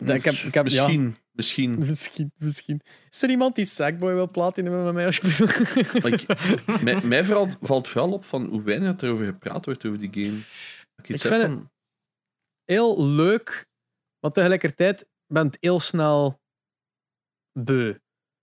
[0.00, 0.90] Dat- ik heb, ik heb, ja,
[1.34, 2.32] Misschien, misschien.
[2.36, 2.80] misschien.
[3.10, 6.04] Is er iemand die Sackboy wil platinum met mij alsjeblieft?
[6.04, 6.36] Like,
[6.84, 10.24] mij, mij vooral, valt vooral op van hoe weinig er over gepraat wordt over die
[10.24, 10.38] game.
[10.96, 11.70] Ik, Ik vind van,
[12.64, 13.66] heel leuk,
[14.20, 16.40] maar tegelijkertijd ben ik heel snel
[17.52, 17.94] beu.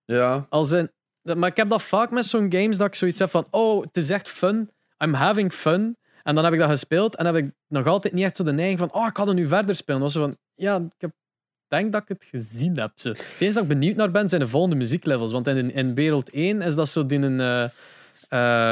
[0.05, 0.91] Ja, Als in,
[1.21, 3.97] maar ik heb dat vaak met zo'n games dat ik zoiets heb van: oh, het
[3.97, 4.71] is echt fun.
[5.03, 5.97] I'm having fun.
[6.23, 8.51] En dan heb ik dat gespeeld en heb ik nog altijd niet echt zo de
[8.51, 10.01] neiging van: oh, ik ga er nu verder spelen.
[10.01, 11.11] Was zo van: ja, ik heb,
[11.71, 12.91] denk dat ik het gezien heb.
[12.95, 13.09] Zo.
[13.09, 15.31] Het enige dat ik benieuwd naar ben zijn de volgende muzieklevels.
[15.31, 17.69] Want in, in wereld 1 is dat zo die een eh,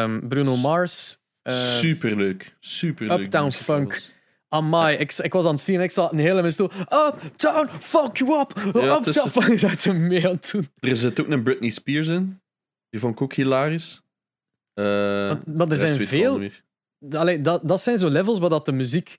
[0.04, 1.18] ehm, Bruno Mars.
[1.42, 2.56] eh, superleuk.
[2.60, 3.20] Superleuk.
[3.20, 4.02] Uptown Funk.
[4.50, 6.72] Amai, ik, ik was aan het streamen, ik zat een hele stoel.
[7.14, 8.54] Uptown, fuck you up!
[8.74, 10.68] Ja, Uptown, fuck mee aan het doen.
[10.80, 12.42] Er zit ook een Britney Spears in.
[12.90, 14.02] Die vond ik ook hilarisch.
[14.74, 14.84] Eh,
[15.46, 16.50] Maar, er zijn veel...
[17.12, 19.18] Allee, dat, dat zijn zo levels waar dat de muziek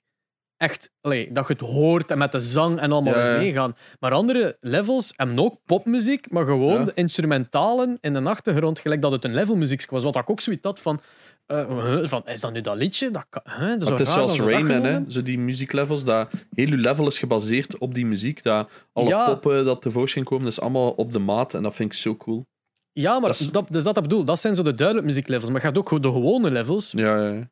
[0.61, 0.91] echt...
[1.01, 3.75] Allee, dat je het hoort en met de zang en allemaal eens meegaan.
[3.99, 9.11] Maar andere levels hebben ook popmuziek, maar gewoon de instrumentalen in de achtergrond, gelijk dat
[9.11, 10.03] het een levelmuziek was.
[10.03, 10.99] Wat ik ook zoiets had van...
[11.45, 13.11] eh, van is dat nu dat liedje?
[13.11, 14.99] Dat, kan- huh, dat is het is raar zoals Rayman, hè?
[15.07, 16.03] Zo die muzieklevels.
[16.03, 18.43] Dat heel uw level is gebaseerd op die muziek.
[18.43, 19.25] Dat alle Ja.
[19.25, 21.53] poppen dat tevoorschijn komen, dat is allemaal op de maat.
[21.53, 22.45] En dat vind ik zo cool.
[22.93, 24.23] Ja, maar Dat is- dat, dus dat bedoel.
[24.23, 25.49] Dat zijn zo de duidelijk muzieklevels.
[25.49, 26.91] Maar je hebt ook de gewone levels.
[26.91, 27.49] Ja, ja, ja.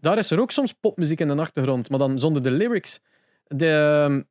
[0.00, 3.00] Daar is er ook soms popmuziek in de achtergrond, maar dan zonder de lyrics.
[3.46, 3.68] De,
[4.06, 4.22] ehm,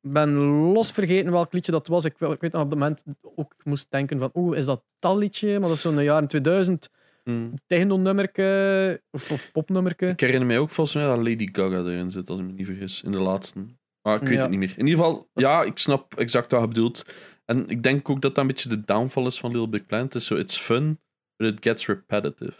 [0.00, 0.34] ben
[0.72, 2.04] los vergeten welk liedje dat was.
[2.04, 3.02] Ik, ik weet nog op dat moment
[3.36, 5.50] ook moest denken van oeh, is dat dat liedje?
[5.50, 6.90] Maar dat is zo'n jaren 2000
[7.24, 7.48] Hm.
[7.66, 10.06] techno-nummerke of, of popnummerke.
[10.06, 12.66] Ik herinner mij ook volgens mij dat Lady Gaga erin zit, als ik me niet
[12.66, 13.58] vergis, in de laatste.
[14.02, 14.40] Maar ik weet Ja.
[14.40, 14.74] het niet meer.
[14.76, 17.04] In ieder geval, ja, ik snap exact wat je bedoelt.
[17.44, 20.12] En ik denk ook dat dat een beetje de downfall is van Little Big Planet.
[20.12, 21.00] Het is zo, it's fun,
[21.36, 22.52] but it gets repetitive.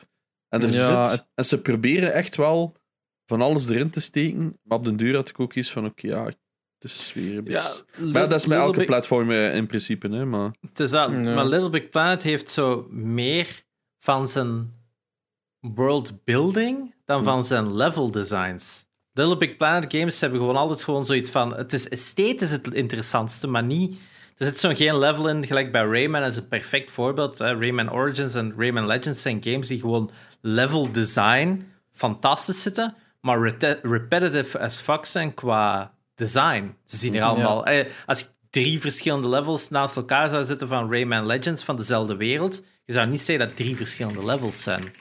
[0.54, 2.74] En, er Ja, zit, het- en ze proberen echt wel
[3.26, 6.06] van alles erin te steken, maar op den deur had ik ook iets van, oké,
[6.06, 6.36] ja, het
[6.78, 7.84] is weer een beetje...
[8.12, 10.50] maar dat is met elke platform eh, in principe, hè, maar...
[10.60, 11.10] Het is dat.
[11.10, 11.16] Ja.
[11.16, 13.62] Maar Little Big Planet heeft zo meer
[13.98, 14.72] van zijn
[15.60, 17.24] world building dan Hm.
[17.24, 18.86] van zijn level designs.
[19.12, 21.54] Little Big Planet games hebben gewoon altijd gewoon zoiets van...
[21.56, 23.96] Het is esthetisch het interessantste, maar niet...
[24.36, 27.38] Er zit zo'n geen level in, gelijk bij Rayman is een perfect voorbeeld.
[27.38, 27.58] Hè.
[27.58, 34.58] Rayman Origins en Rayman Legends zijn games die gewoon level design fantastisch zitten, maar repetitive
[34.58, 36.74] as fuck zijn qua design.
[36.84, 37.66] Ze zien er allemaal...
[37.66, 42.16] eh, als ik drie verschillende levels naast elkaar zou zetten van Rayman Legends van dezelfde
[42.16, 44.92] wereld, je zou niet zeggen dat drie verschillende levels zijn.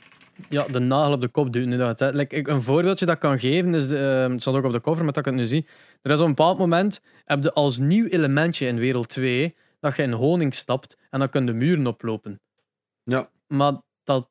[0.50, 2.10] Ja, de nagel op de kop duwt nu dat hè.
[2.10, 5.04] Like, een voorbeeldje dat ik kan geven de, ehm, het staat ook op de cover,
[5.04, 5.68] maar dat ik het nu zie.
[6.04, 9.96] Er is op een bepaald moment, heb je als nieuw elementje in wereld 2, dat
[9.96, 12.42] je in honing stapt en dan kun je muren oplopen.
[13.04, 13.30] Ja.
[13.48, 13.74] Maar
[14.04, 14.30] dat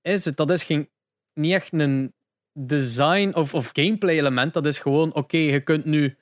[0.00, 0.36] is het.
[0.36, 0.88] Dat is geen,
[1.34, 2.14] niet echt een
[2.52, 4.54] design of, of gameplay element.
[4.54, 6.16] Dat is gewoon, oké, je kunt nu...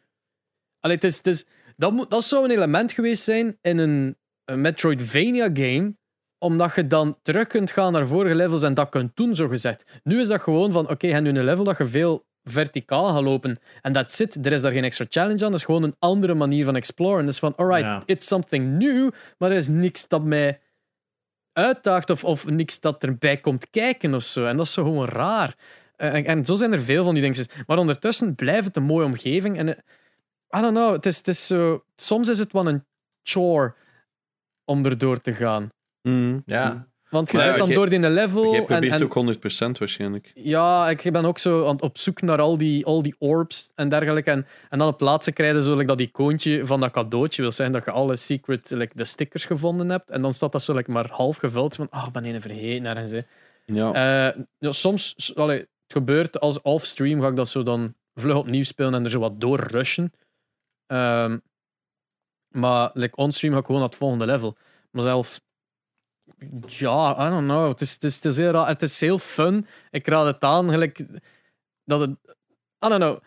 [0.81, 1.47] Allee, het is, het is,
[1.77, 5.97] dat, moet, dat zou een element geweest zijn in een, een Metroidvania game,
[6.39, 10.01] omdat je dan terug kunt gaan naar vorige levels en dat kunt doen, zo gezegd.
[10.02, 13.09] Nu is dat gewoon van, oké, je hebt nu een level dat je veel verticaal
[13.09, 13.59] gaat lopen.
[13.83, 14.47] En dat zit.
[14.47, 15.51] Er is daar geen extra challenge aan.
[15.51, 17.27] Dat is gewoon een andere manier van exploren.
[17.27, 18.03] Dus van, alright, Ja.
[18.07, 20.61] it's something new, maar er is niks dat mij
[21.53, 24.47] uitdaagt of, of niks dat erbij komt kijken of zo.
[24.47, 25.57] En dat is zo gewoon raar.
[25.97, 27.47] Eh, En, en zo zijn er veel van die dingen.
[27.67, 29.59] Maar ondertussen blijft het een mooie omgeving.
[29.59, 31.85] En eh, I don't know, het is, het is zo...
[31.97, 32.85] Soms is het wel een
[33.23, 33.75] chore
[34.65, 35.69] om erdoor te gaan.
[36.03, 36.43] Mm.
[36.47, 36.89] Ja.
[37.11, 38.51] Want je zit dan door die level...
[38.51, 40.31] Jij en, probeert en, ook 100% waarschijnlijk.
[40.35, 43.89] ja, ik ben ook zo aan, op zoek naar al die, al die orbs en
[43.89, 44.31] dergelijke.
[44.31, 47.43] En, en dan op laatste krijgen zo like, dat icoontje van dat cadeautje.
[47.43, 50.11] wil zeggen dat je alle secret like, de stickers gevonden hebt.
[50.11, 51.74] En dan staat dat zo like, maar half gevuld.
[51.74, 53.12] Van, ah, ik ben een vergeten ergens.
[53.12, 53.20] hè.
[53.65, 53.93] Ja.
[54.28, 58.65] Eh, ja, soms, allee, het gebeurt als off-stream, ga ik dat zo dan vlug opnieuw
[58.65, 60.12] spelen en er zo wat doorrushen.
[60.87, 61.37] Ehm
[62.51, 64.57] maar like, on-stream ga ik gewoon naar het volgende level.
[64.91, 65.41] Maar zelf,
[66.67, 67.69] ja, I don't know.
[67.69, 68.67] Het is, het is, het is heel raar.
[68.67, 69.67] Het is heel fun.
[69.91, 71.01] Ik raad het aan, gelijk
[71.85, 72.11] dat het,
[72.85, 73.19] I don't know.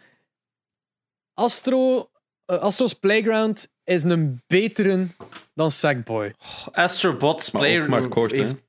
[1.33, 2.09] Astro,
[2.45, 5.07] eh, Astro's Playground is een betere
[5.53, 6.33] dan Sackboy.
[6.71, 7.51] Astrobots
[8.09, 8.37] kort, hè.
[8.37, 8.63] heeft-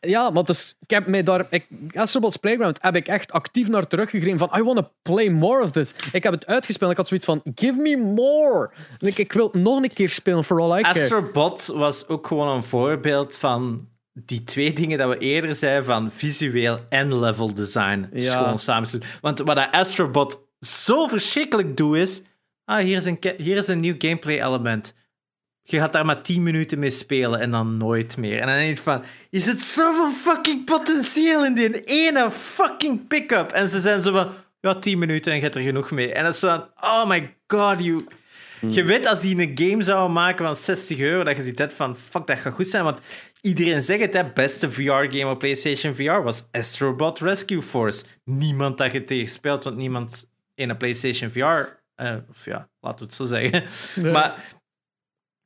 [0.00, 1.46] Ja, want dus, ik heb mij daar...
[1.50, 5.62] Ik, Astrobots Playground heb ik echt actief naar teruggegrepen van I want to play more
[5.62, 5.94] of this.
[6.12, 8.70] Ik heb het uitgespeeld ik had zoiets van give me more.
[8.98, 11.00] En ik, ik wil het nog een keer spelen for all I care.
[11.00, 16.10] Astrobot was ook gewoon een voorbeeld van die twee dingen dat we eerder zeiden van
[16.10, 18.08] visueel en level design.
[18.12, 18.38] Ja.
[18.38, 18.88] gewoon samen.
[19.20, 22.22] Want wat dat Astrobot zo verschrikkelijk doet is...
[22.64, 24.94] Ah, hier is een, hier is een nieuw gameplay element.
[25.70, 28.40] Je gaat daar maar 10 minuten mee spelen en dan nooit meer.
[28.40, 33.50] En dan denk je van, je zit zoveel fucking potentieel in die ene fucking pick-up.
[33.50, 34.28] En ze zijn zo van,
[34.60, 36.12] ja, 10 minuten en je hebt er genoeg mee.
[36.12, 38.04] En dat is dan, oh my god, you...
[38.68, 41.74] Je weet als die een game zouden maken van 60 euro, dat je ziet hebt
[41.74, 42.84] van, fuck, dat gaat goed zijn.
[42.84, 43.00] Want
[43.40, 48.04] iedereen zegt het, hè, beste VR-game op PlayStation VR was Astrobot Rescue Force.
[48.24, 51.78] Niemand dat je tegen speelt, want niemand in een PlayStation VR...
[51.94, 53.64] eh, of ja, laten we het zo zeggen.
[54.12, 54.44] Maar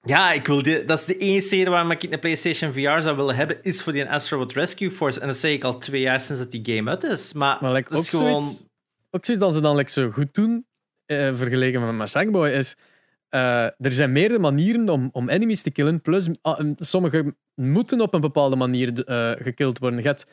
[0.05, 3.17] ja, ik wil dit, dat is de enige reden waarom ik een PlayStation VR zou
[3.17, 5.21] willen hebben, is voor die Astrobot Rescue Force.
[5.21, 7.33] En dat zeg ik al twee jaar sinds dat die game uit is.
[7.33, 8.47] Maar, Maar like, dat ook, gewoon...
[8.47, 8.65] zoiets,
[9.11, 10.67] ook zoiets dat ze dan like, zo goed doen,
[11.07, 12.77] eh, vergeleken met mijn Sackboy, is...
[13.29, 16.01] eh, er zijn meerdere manieren om, om enemies te killen.
[16.01, 20.01] Plus, ah, sommige moeten op een bepaalde manier eh gekild worden.
[20.01, 20.27] Je hebt,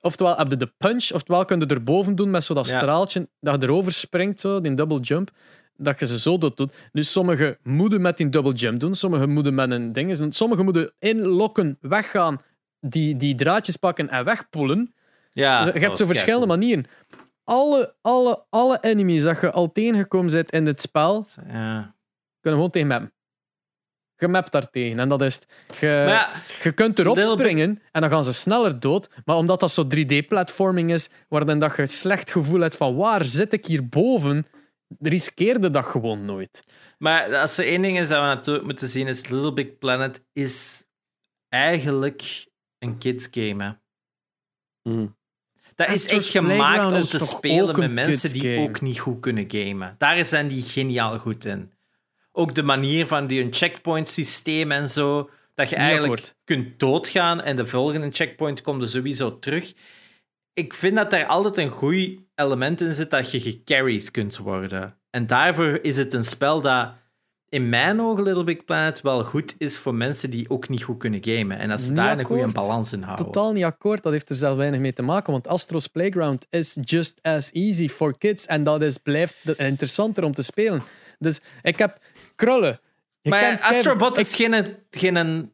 [0.00, 2.78] oftewel heb je de punch, oftewel kun je erboven doen met zo dat Ja.
[2.78, 5.30] straaltje, dat je erover springt, zo, die double jump.
[5.76, 6.56] Dat je ze zo doet.
[6.56, 6.74] doet.
[6.92, 10.62] Dus sommige moeten met die double jump doen, sommige moeten met een ding doen, sommige
[10.62, 12.42] moeten inlokken, weggaan,
[12.80, 14.94] die, die draadjes pakken en wegpoelen.
[15.32, 16.84] Ja, Dus je hebt zo verschillende manieren.
[17.44, 21.26] Alle, alle, alle enemies dat je al tegengekomen bent in dit spel.
[21.48, 21.94] Ja.
[22.40, 23.12] kunnen gewoon tegen mappen.
[24.18, 24.98] Je mapt daar tegen.
[24.98, 25.46] En dat is het.
[25.80, 26.30] Je, ja,
[26.62, 29.10] je kunt erop springen en dan gaan ze sneller dood.
[29.24, 33.52] Maar omdat dat zo 3D-platforming is, waarin dat je slecht gevoel hebt van waar zit
[33.52, 34.46] ik hier boven,
[35.00, 36.62] riskeerde dat gewoon nooit.
[36.98, 40.24] maar als er één ding is dat we natuurlijk moeten zien, is Little Big Planet
[40.32, 40.84] is
[41.48, 42.46] eigenlijk
[42.78, 43.64] een kids game.
[43.64, 43.70] Hè.
[44.90, 45.16] Mm.
[45.74, 49.94] Dat is echt gemaakt om te spelen met mensen die ook niet goed kunnen gamen.
[49.98, 51.72] Daar zijn die geniaal goed in.
[52.32, 55.30] Ook de manier van die een checkpoint systeem en zo.
[55.54, 59.72] Dat je eigenlijk kunt doodgaan en de volgende checkpoint komt er sowieso terug.
[60.58, 64.98] Ik vind dat daar altijd een goed element in zit dat je gecarried kunt worden.
[65.10, 66.92] En daarvoor is het een spel dat
[67.48, 70.98] in mijn ogen Little Big Planet wel goed is voor mensen die ook niet goed
[70.98, 71.58] kunnen gamen.
[71.58, 73.24] En dat ze daar een goede balans in houden.
[73.24, 74.02] Totaal niet akkoord.
[74.02, 75.32] Dat heeft er zelf weinig mee te maken.
[75.32, 78.46] Want Astro's Playground is just as easy for kids.
[78.46, 80.82] En dat is, blijft interessanter om te spelen.
[81.18, 81.98] Dus ik heb
[82.34, 82.80] krullen.
[83.20, 85.52] Je Maar Astrobot ik- is geen, geen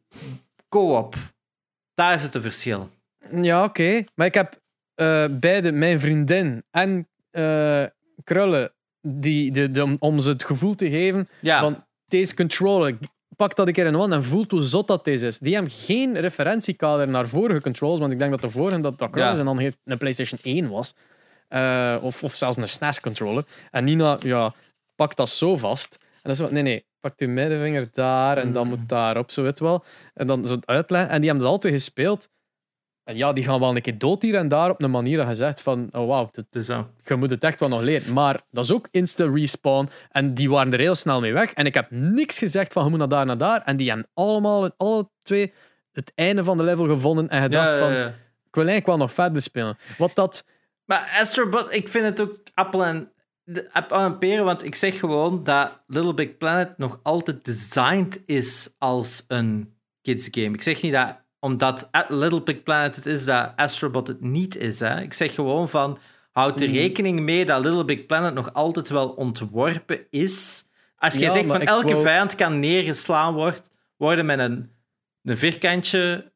[0.69, 1.15] co-op.
[1.93, 2.89] Daar is het een verschil.
[3.31, 4.03] Ja, oké.
[4.15, 4.61] Maar ik heb
[4.95, 7.83] eh, beide, mijn vriendin en eh,
[8.23, 8.71] Krullen,
[9.01, 12.97] die, de, de- om, ze het gevoel te geven Ja, van deze controller,
[13.35, 15.39] pak dat een keer in one en voelt hoe zot dat deze is.
[15.39, 19.09] Die hebben geen referentiekader naar vorige controls, want ik denk dat de vorige dat, dat
[19.15, 19.37] Ja.
[19.37, 20.93] en dan heeft een PlayStation 1 was.
[21.47, 23.45] Eh, of, of zelfs een SNES-controller.
[23.71, 24.53] En Nina, ja,
[24.95, 25.97] pakt dat zo vast.
[26.01, 28.69] En dan zo, nee, nee, pak je middenvinger daar en dan Mm.
[28.69, 29.83] moet daarop, zo weet wel.
[30.13, 31.09] En dan zo het uitleggen.
[31.09, 32.29] En die hebben dat altijd gespeeld.
[33.03, 35.27] En ja, die gaan wel een keer dood hier en daar op een manier dat
[35.27, 36.29] je zegt van, oh wauw,
[37.03, 38.13] je moet het echt wel nog leren.
[38.13, 39.89] Maar dat is ook insta-respawn.
[40.11, 41.53] En die waren er heel snel mee weg.
[41.53, 43.61] En ik heb niks gezegd van, je moet naar daar, naar daar.
[43.61, 45.53] En die hebben allemaal, alle twee,
[45.91, 47.29] het einde van de level gevonden.
[47.29, 48.07] En gedacht Ja, van, ja,
[48.47, 49.77] ik wil eigenlijk wel nog verder spelen.
[49.97, 50.45] Wat dat...
[50.85, 53.11] Maar Astrobot, ik vind het ook appel en,
[53.71, 58.75] appel en peren, want ik zeg gewoon dat Little Big Planet nog altijd designed is
[58.77, 60.53] als een kids game.
[60.53, 64.79] Ik zeg niet dat omdat Little Big Planet het is, dat Astrobot het niet is.
[64.79, 65.01] Hè.
[65.01, 65.97] Ik zeg gewoon van,
[66.31, 66.73] houd er Mm.
[66.73, 70.63] rekening mee dat Little Big Planet nog altijd wel ontworpen is.
[70.97, 74.69] Als jij Ja, zegt van elke wou- vijand kan neergeslaan wordt, worden met een,
[75.23, 76.31] een vierkantje,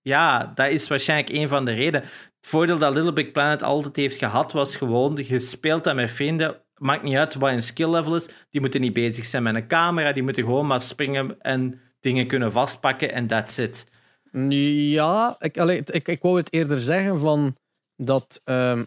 [0.00, 2.00] ja, dat is waarschijnlijk een van de redenen.
[2.40, 6.10] Het voordeel dat Little Big Planet altijd heeft gehad, was gewoon, je speelt dat met
[6.10, 9.54] vrienden, maakt niet uit wat een skill level is, die moeten niet bezig zijn met
[9.54, 13.88] een camera, die moeten gewoon maar springen en dingen kunnen vastpakken en that's it.
[14.32, 17.56] Ja, ik, allee, ik, ik wou het eerder zeggen van
[17.96, 18.40] dat...
[18.44, 18.84] ehm,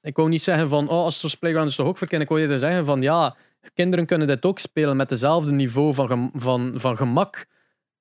[0.00, 2.26] ik wou niet zeggen van, oh, Astro's Playground is toch ook verkennen.
[2.26, 3.36] Ik wou eerder zeggen van, ja,
[3.74, 7.46] kinderen kunnen dit ook spelen met dezelfde niveau van, van, van gemak.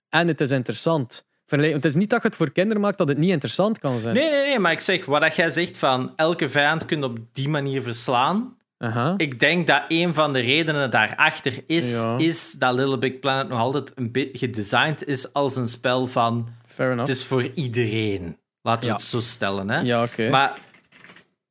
[0.10, 1.26] En het is interessant.
[1.46, 4.00] Vergelijk- Het is niet dat je het voor kinderen maakt dat het niet interessant kan
[4.00, 4.16] zijn.
[4.16, 7.18] Nee, nee, nee, maar ik zeg, wat jij zegt van elke vijand kun je op
[7.34, 9.14] die manier verslaan, Aha.
[9.18, 12.18] ik denk dat een van de redenen daarachter is, Ja.
[12.18, 16.48] is dat Little Big Planet nog altijd een beetje gedesigned is als een spel van
[16.68, 17.10] Fair enough.
[17.10, 18.38] het is voor iedereen.
[18.62, 18.94] Laten we Ja.
[18.94, 19.70] het zo stellen.
[19.70, 19.80] Hè?
[19.80, 20.30] Ja, oké.
[20.30, 20.58] Maar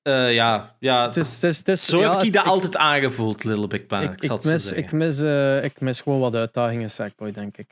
[0.03, 2.77] eh, ja, ja Het is, het is, het is, zo ja, heb ik dat altijd
[2.77, 4.23] aangevoeld, Little Big Planet.
[4.23, 7.69] Ik, mis, ik, mis, eh, ik mis gewoon wat uitdagingen, Sackboy, denk ik.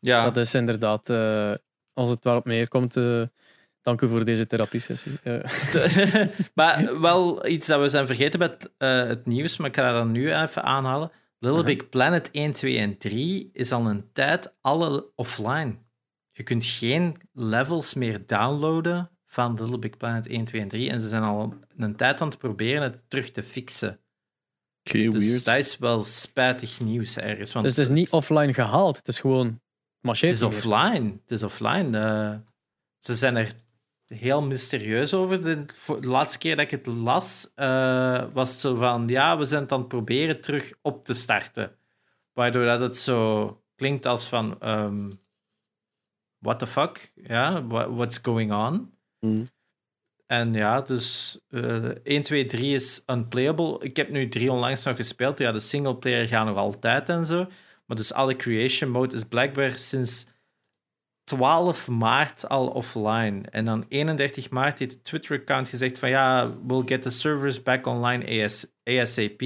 [0.00, 0.24] ja.
[0.24, 1.52] Dat is inderdaad, eh,
[1.94, 2.96] als het wel op neerkomt,
[3.82, 5.18] dank u voor deze therapiesessie.
[5.22, 6.24] Eh,
[6.54, 10.02] maar wel iets dat we zijn vergeten met eh, het nieuws, maar ik ga dat
[10.02, 11.10] dan nu even aanhalen.
[11.38, 11.62] Little.
[11.62, 15.78] Big Planet 1, 2 en 3 is al een tijd alle offline.
[16.30, 20.90] Je kunt geen levels meer downloaden van Little Big Planet 1, 2 en 3.
[20.90, 24.00] En ze zijn al een tijd aan het proberen het terug te fixen.
[24.82, 25.44] Dus weird.
[25.44, 27.52] dat is wel spijtig nieuws ergens.
[27.52, 29.60] Want dus het is niet offline gehaald, het is gewoon
[30.00, 31.10] Het is offline.
[31.22, 31.98] Het is offline.
[31.98, 32.34] Eh,
[32.98, 33.52] ze zijn er
[34.14, 35.42] heel mysterieus over.
[35.42, 35.64] De,
[36.00, 39.08] laatste keer dat ik het las, eh, was het zo van...
[39.08, 41.76] Ja, we zijn het aan het proberen terug op te starten.
[42.32, 44.60] Waardoor dat het zo klinkt als van...
[44.60, 45.10] ehm,
[46.38, 47.12] what the fuck?
[47.14, 48.92] Ja, wha- what's going on?
[49.20, 49.44] Mhm.
[50.26, 53.78] En ja, dus eh 1, 2, 3 is unplayable.
[53.80, 55.38] Ik heb nu 3 onlangs nog gespeeld.
[55.38, 57.46] Ja, de singleplayer gaat nog altijd en zo.
[57.86, 60.26] Maar dus alle creation mode is blijkbaar sinds
[61.36, 63.40] 12 maart al offline.
[63.50, 67.86] En dan 31 maart heeft de Twitter-account gezegd van ja, we'll get the servers back
[67.86, 69.42] online AS ASAP.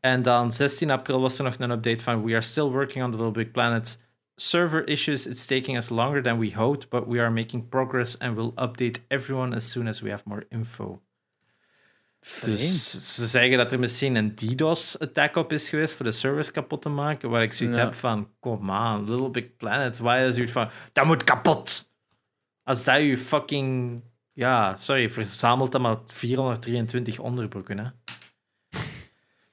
[0.00, 3.10] En dan 16 april was er nog een update van we are still working on
[3.10, 4.00] the Little Big Planet
[4.36, 5.26] server issues.
[5.26, 9.00] It's taking us longer than we hoped, but we are making progress and we'll update
[9.08, 11.00] everyone as soon as we have more info.
[12.24, 12.58] Vreemd.
[12.58, 16.82] Dus ze zeggen dat er misschien een DDoS-attack op is geweest voor de servers kapot
[16.82, 17.30] te maken.
[17.30, 17.84] Waar ik zoiets Ja.
[17.84, 19.98] heb van, kom aan, Little Big Planet.
[19.98, 21.90] Waar is zoiets van, dat moet kapot.
[22.62, 24.00] Als dat je fucking...
[24.32, 27.90] Ja, sorry, verzamelt dat maar 423 onderbroeken, hè.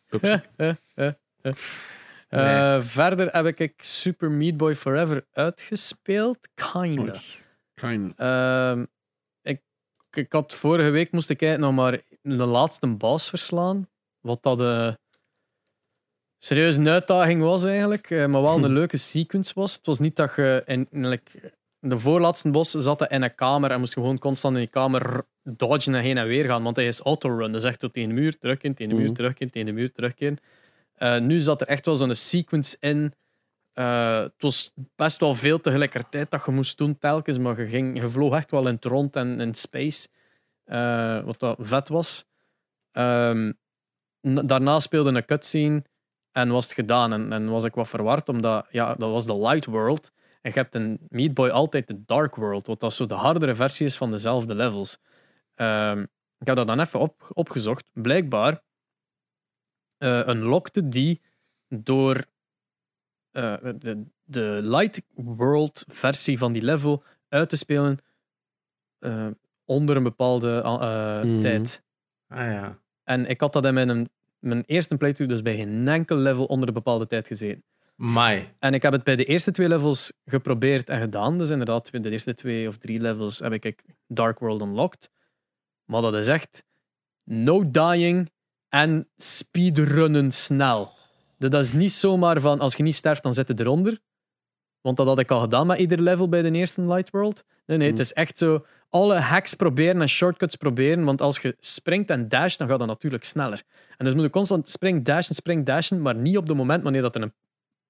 [0.55, 1.13] Eh, eh,
[2.29, 6.37] eh, verder heb ik Super Meat Boy Forever uitgespeeld.
[6.55, 7.01] Kinda.
[7.01, 7.21] Oei.
[7.73, 8.13] Klein.
[8.15, 8.85] Ehm,
[9.41, 9.61] ik,
[10.11, 11.99] ik had vorige week moest ik kijken nog maar
[12.37, 13.87] de laatste baas verslaan.
[14.19, 14.97] Wat dat een
[16.37, 18.09] serieus een uitdaging was eigenlijk.
[18.09, 18.71] eh, maar wel een Hm.
[18.71, 19.73] leuke sequence was.
[19.73, 23.71] Het was niet dat je in, in, like, de voorlaatste bos zat in een kamer
[23.71, 26.63] en moest je gewoon constant in die kamer dodgen en heen en weer gaan.
[26.63, 27.51] Want hij is autorun.
[27.51, 29.15] Dus echt tot tegen de muur, terugkeren, tegen de muur, Mhm.
[29.15, 30.37] terugkeren, tegen de muur, terugkeren.
[30.95, 33.13] Eh, nu zat er echt wel zo'n sequence in.
[33.73, 38.01] Eh, het was best wel veel tegelijkertijd dat je moest doen telkens, maar je, ging,
[38.01, 40.07] je vloog echt wel in het rond en in space.
[40.69, 42.25] Eh, wat dat vet was.
[42.91, 43.51] Ehm,
[44.21, 45.83] daarna speelde een cutscene
[46.31, 47.31] en was het gedaan.
[47.31, 50.11] En, was ik wat verward, omdat ja, dat was de Light World.
[50.41, 53.55] En je hebt in Meat Boy altijd de Dark World, wat dat zo de hardere
[53.55, 54.97] versie is van dezelfde levels.
[55.55, 56.01] Ehm,
[56.37, 57.89] ik heb dat dan even op, opgezocht.
[57.93, 58.61] Blijkbaar
[59.97, 61.21] eh unlockte die
[61.67, 62.25] door
[63.31, 67.99] eh, de, de Light World versie van die level uit te spelen
[69.69, 71.39] onder een bepaalde eh, Mhm.
[71.39, 71.83] tijd.
[72.27, 72.79] Ah ja.
[73.03, 74.09] En ik had dat in mijn,
[74.39, 77.63] mijn eerste playthrough dus bij geen enkel level onder een bepaalde tijd gezeten.
[77.95, 78.47] Mai.
[78.59, 81.37] En ik heb het bij de eerste twee levels geprobeerd en gedaan.
[81.37, 85.09] Dus inderdaad, bij de eerste twee of drie levels heb ik Dark World unlocked.
[85.85, 86.63] Maar dat is echt
[87.23, 88.31] no dying
[88.69, 90.91] en speedrunnen snel.
[91.37, 93.99] Dus Dat is niet zomaar van als je niet sterft, dan zit je eronder.
[94.81, 97.43] Want dat had ik al gedaan met ieder level bij de eerste Light World.
[97.65, 101.03] Nee, nee, het is echt zo alle hacks proberen en shortcuts proberen.
[101.03, 103.63] Want als je springt en dasht, dan gaat dat natuurlijk sneller.
[103.97, 107.01] En dus moet je constant spring, dashen, spring, dashen, maar niet op het moment wanneer
[107.01, 107.33] dat er een,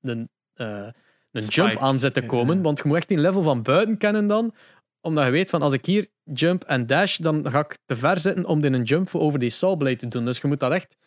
[0.01, 0.88] een, eh,
[1.31, 2.61] een jump aan zit te komen.
[2.61, 4.53] Want je moet echt die level van buiten kennen dan.
[5.01, 8.19] Omdat je weet van als ik hier jump en dash, dan ga ik te ver
[8.19, 10.26] zitten om in een jump over die sawblade te doen.
[10.26, 10.97] Dus je moet dat echt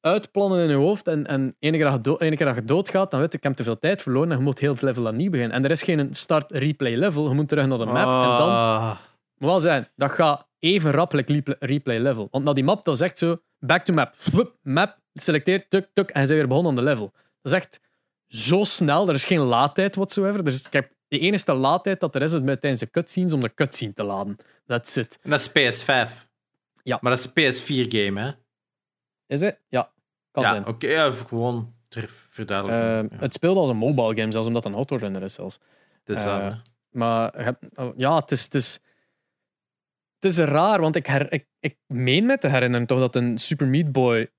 [0.00, 1.06] uitplannen in je hoofd.
[1.06, 3.38] En, en ene, keer dat je, do- ene keer dat je doodgaat, dan weet je,
[3.38, 5.56] ik heb te veel tijd verloren en je moet heel het level opnieuw beginnen.
[5.56, 7.28] En er is geen start-replay level.
[7.28, 8.48] Je moet terug naar de map en dan
[9.40, 12.28] Moet wel zijn, dat gaat even rappelijk replay- level.
[12.30, 14.12] Want naar die map, dat is echt zo, back to map.
[14.14, 17.12] Flup, map, selecteer, tuk, tuk, en ze zijn weer begonnen aan de level.
[17.42, 17.80] Dat is echt
[18.26, 20.44] zo snel, er is geen laadtijd whatsoever.
[20.44, 23.40] Dus ik heb de enige laadtijd dat er is, is met tijdens de cutscenes om
[23.40, 24.36] de cutscene te laden.
[24.66, 25.18] That's it.
[25.22, 26.28] En dat is PS5.
[26.82, 26.98] Ja.
[27.00, 28.32] Maar dat is een PS4-game, hè?
[29.26, 29.60] Is het?
[29.68, 29.92] Ja,
[30.30, 30.66] kan ja, zijn.
[30.66, 30.86] oké.
[30.86, 31.74] ja, gewoon.
[31.88, 33.04] Eh, ja.
[33.10, 35.58] Het speelt als een mobile game, zelfs omdat het een autorunner is zelfs.
[36.04, 36.48] Dat, hè.
[36.90, 37.54] Maar
[37.96, 38.80] ja, het is, het, is,
[40.20, 43.38] het is raar, want ik, her, ik, ik meen me te herinneren toch dat een
[43.38, 44.30] Super Meat Boy,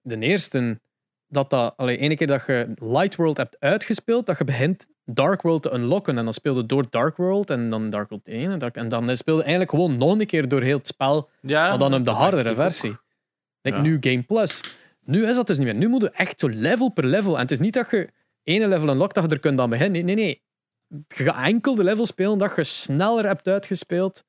[0.00, 0.80] de eerste,
[1.26, 5.42] dat dat, allee, ene keer dat je Light World hebt uitgespeeld, dat je begint Dark
[5.42, 6.18] World te unlocken.
[6.18, 8.50] En dan speelde door Dark World en dan Dark World 1.
[8.50, 11.78] En, en dan speelde eigenlijk gewoon nog een keer door heel het spel, ja, maar
[11.78, 12.54] dan op de hardere ook.
[12.54, 12.96] versie.
[13.62, 13.80] Ja.
[13.80, 14.60] nu Game Plus.
[15.04, 15.76] Nu is dat dus niet meer.
[15.76, 17.34] Nu moet je echt zo level per level.
[17.34, 18.08] En het is niet dat je
[18.42, 20.04] ene level unlockt dat je er kunt aan beginnen.
[20.04, 20.42] Nee, nee, nee.
[21.08, 24.24] Je gaat enkel de level spelen dat je sneller hebt uitgespeeld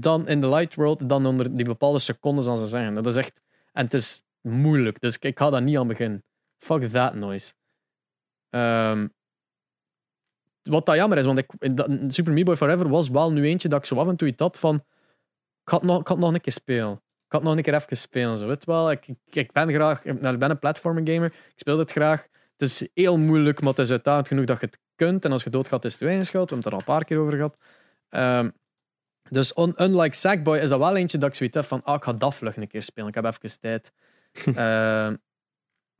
[0.00, 2.94] dan in de Light World, dan onder die bepaalde secondes, als ze zeggen.
[2.94, 3.40] Dat is echt...
[3.72, 6.24] En het is moeilijk, dus ik, ga daar niet aan beginnen.
[6.58, 7.52] Fuck that noise.
[8.50, 9.08] Ehm,
[10.62, 13.68] wat dat jammer is, want ik, dat- Super Meat Boy Forever was wel nu eentje
[13.68, 14.74] dat ik zo af en toe iets had van...
[15.64, 16.92] Ik had nog, ik had nog een keer spelen.
[17.26, 18.38] Ik had nog een keer even spelen.
[18.38, 18.46] Zo.
[18.46, 20.04] Weet wel, ik, ik, ben graag...
[20.04, 21.26] Ik ben een platformer gamer.
[21.26, 22.22] Ik speel het graag.
[22.56, 25.24] Het is heel moeilijk, maar het is uitdagend genoeg dat je het kunt.
[25.24, 26.50] En als je doodgaat, is het schuld.
[26.50, 27.56] We hebben het er al een paar keer over gehad.
[28.08, 28.50] Ehm,
[29.30, 32.02] dus un- unlike Sackboy is dat wel eentje dat ik zoiets heb van ah, ik
[32.04, 33.08] ga dat vlug een keer spelen.
[33.08, 33.92] Ik heb even tijd.
[34.54, 35.16] Ehm,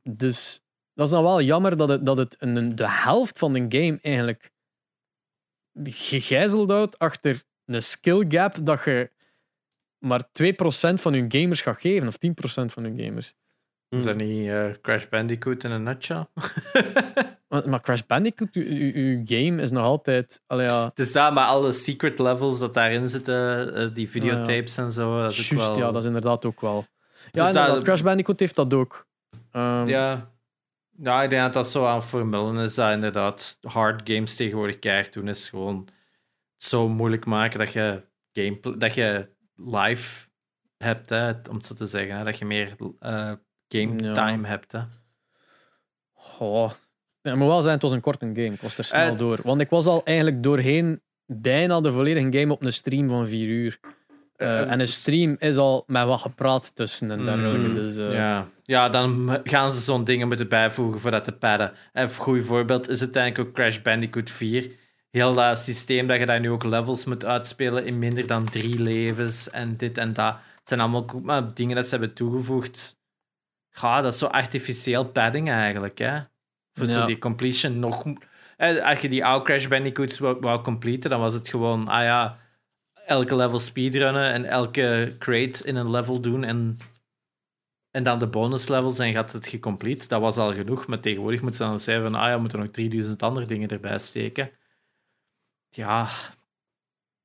[0.09, 0.61] dus
[0.93, 3.99] dat is dan wel jammer dat het, dat het een, de helft van een game
[4.01, 4.51] eigenlijk
[5.83, 9.11] gegijzeld houdt achter een skill gap dat je
[9.97, 10.27] maar 2%
[10.93, 13.35] van hun gamers gaat geven, of 10% van hun gamers.
[13.89, 16.27] Is dat niet eh, Crash Bandicoot in een nutshell?
[17.65, 20.41] Maar, Crash Bandicoot, uw, game is nog altijd...
[20.47, 24.77] Allee, ja, Het is dat, maar alle secret levels dat daarin zitten, eh, die videotapes
[24.77, 25.85] en zo, dat is ook juist, wel...
[25.85, 26.85] ja, dat is inderdaad ook wel.
[27.31, 29.07] Ja, dat- Crash Bandicoot heeft dat ook.
[29.51, 30.31] Ehm, Ja.
[30.97, 35.13] ja, ik denk dat dat zo aan formullen is dat inderdaad hard games tegenwoordig keihard
[35.13, 35.87] doen, is gewoon
[36.57, 38.01] zo moeilijk maken dat je,
[38.33, 40.27] gameplay, dat je live
[40.77, 42.17] hebt, hè, om het zo te zeggen.
[42.17, 43.31] Hè, dat je meer eh,
[43.67, 44.13] game Ja.
[44.13, 44.71] time hebt.
[44.71, 44.79] Hè.
[46.13, 46.71] Goh.
[47.25, 48.41] Ja, het moet wel zijn, het was een korte game.
[48.53, 49.39] Ik was er snel door.
[49.43, 53.47] Want ik was al eigenlijk doorheen bijna de volledige game op een stream van vier
[53.47, 53.79] uur.
[54.35, 57.67] Eh, Eh, en een stream is al met wat gepraat tussen en dergelijke.
[57.67, 58.47] Mm, Dus, eh, ja.
[58.63, 61.71] ja, dan gaan ze zo'n dingen moeten bijvoegen voor dat te padden.
[61.93, 64.71] En een goed voorbeeld is uiteindelijk ook Crash Bandicoot 4.
[65.11, 68.79] Heel dat systeem dat je daar nu ook levels moet uitspelen in minder dan drie
[68.79, 70.33] levens en dit en dat.
[70.33, 72.97] Het zijn allemaal maar dingen dat ze hebben toegevoegd.
[73.81, 76.19] Ja, dat is zo artificieel padding eigenlijk, hè.
[76.75, 78.05] Voor zo die completion nog...
[78.57, 82.03] Eh, Als je die oude Crash Bandicoots wou, wou completen, dan was het gewoon, ah
[82.03, 82.37] ja,
[83.05, 86.77] elke level speedrunnen en elke crate in een level doen en
[87.91, 90.07] en dan de bonus levels en gaat het gecomplete.
[90.07, 90.87] Dat was al genoeg.
[90.87, 93.69] Maar tegenwoordig moet ze dan zeggen van, ah ja, we moeten nog 3000 andere dingen
[93.69, 94.51] erbij steken.
[95.69, 96.09] Ja,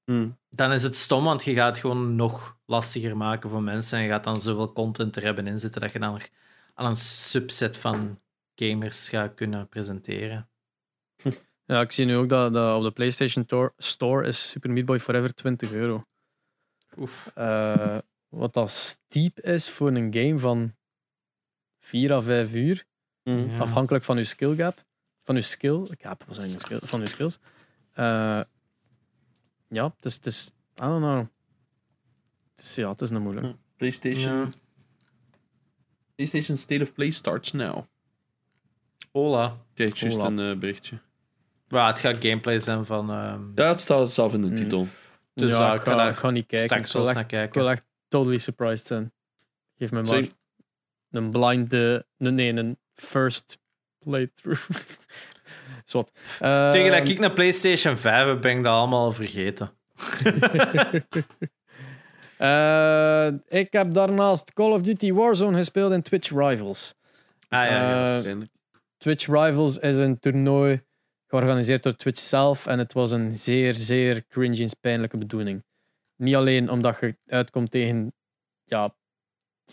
[0.05, 0.39] Hmm.
[0.49, 4.05] dan is het stom, want je gaat het gewoon nog lastiger maken voor mensen en
[4.05, 6.29] je gaat dan zoveel content er hebben in zitten dat je dan nog
[6.75, 8.20] aan een subset van
[8.69, 10.49] gamers gaat kunnen presenteren.
[11.65, 14.85] ja, ik zie nu ook dat, dat op de PlayStation Tor- Store is Super Meat
[14.87, 16.05] Boy Forever 20 euro.
[16.99, 17.31] Oef.
[17.35, 20.75] Eh, wat dat steep is voor een game van
[21.81, 22.85] 4 à 5 uur.
[23.23, 23.57] Ja.
[23.59, 24.85] Afhankelijk van uw skill gap.
[25.23, 25.87] Van uw skill.
[25.99, 26.79] Gap, wat zijn uw skill?
[26.83, 27.39] Van uw skills.
[27.93, 28.41] Eh,
[29.69, 30.47] ja, het is, het is.
[30.49, 31.27] I don't know.
[32.55, 33.57] Het is, ja, het is een moeilijk.
[33.77, 34.37] PlayStation.
[34.37, 34.49] Ja.
[36.15, 37.85] PlayStation State of Play starts now.
[39.11, 39.57] Hola.
[39.75, 40.99] Kijk, juist een eh, berichtje.
[41.69, 43.11] Maar het gaat gameplay zijn van...
[43.11, 44.57] ehm, Ja, het staat zelf in de Hmm.
[44.57, 44.87] titel.
[45.35, 46.77] Dus ja, ja, ik, ga daar ik ga niet kijken.
[46.79, 47.67] Ik wil, echt, naar ik wil kijken.
[47.69, 49.13] echt totally surprised zijn.
[49.79, 50.31] Geef me maar Sorry.
[51.11, 51.71] een blind...
[52.17, 53.59] nee, een first
[53.99, 54.71] playthrough.
[55.85, 56.13] Zwat.
[56.43, 59.71] Uh, Tegen dat ik naar PlayStation 5 heb, ben ik dat allemaal vergeten.
[62.37, 66.95] Eh, ik heb daarnaast Call of Duty Warzone gespeeld in Twitch Rivals.
[67.49, 68.31] Ah ja, juist.
[69.01, 70.83] Twitch Rivals is een toernooi
[71.27, 72.67] georganiseerd door Twitch zelf.
[72.67, 75.65] En het was een zeer, zeer cringy en pijnlijke bedoeling.
[76.17, 78.13] Niet alleen omdat je uitkomt tegen
[78.65, 78.97] ja,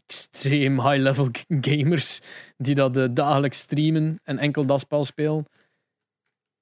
[0.06, 2.22] extreem high-level gamers
[2.58, 5.46] die dat eh, dagelijks streamen en enkel dat spel spelen.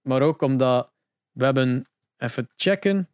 [0.01, 0.91] Maar ook omdat
[1.31, 1.87] we hebben,
[2.17, 3.09] even checken,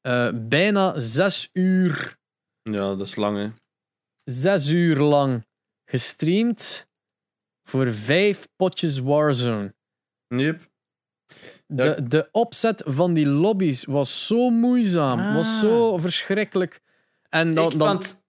[0.00, 2.18] eh, bijna zes uur,
[2.62, 3.50] Ja, dat is lang, hè.
[4.24, 5.46] zes uur lang
[5.84, 6.86] gestreamd
[7.64, 9.74] voor vijf potjes Warzone.
[10.28, 10.72] Yep.
[11.66, 15.58] De, de opzet van die lobby's was zo moeizaam, was Ah.
[15.60, 16.80] zo verschrikkelijk.
[17.28, 18.22] En dan, ik, dan, want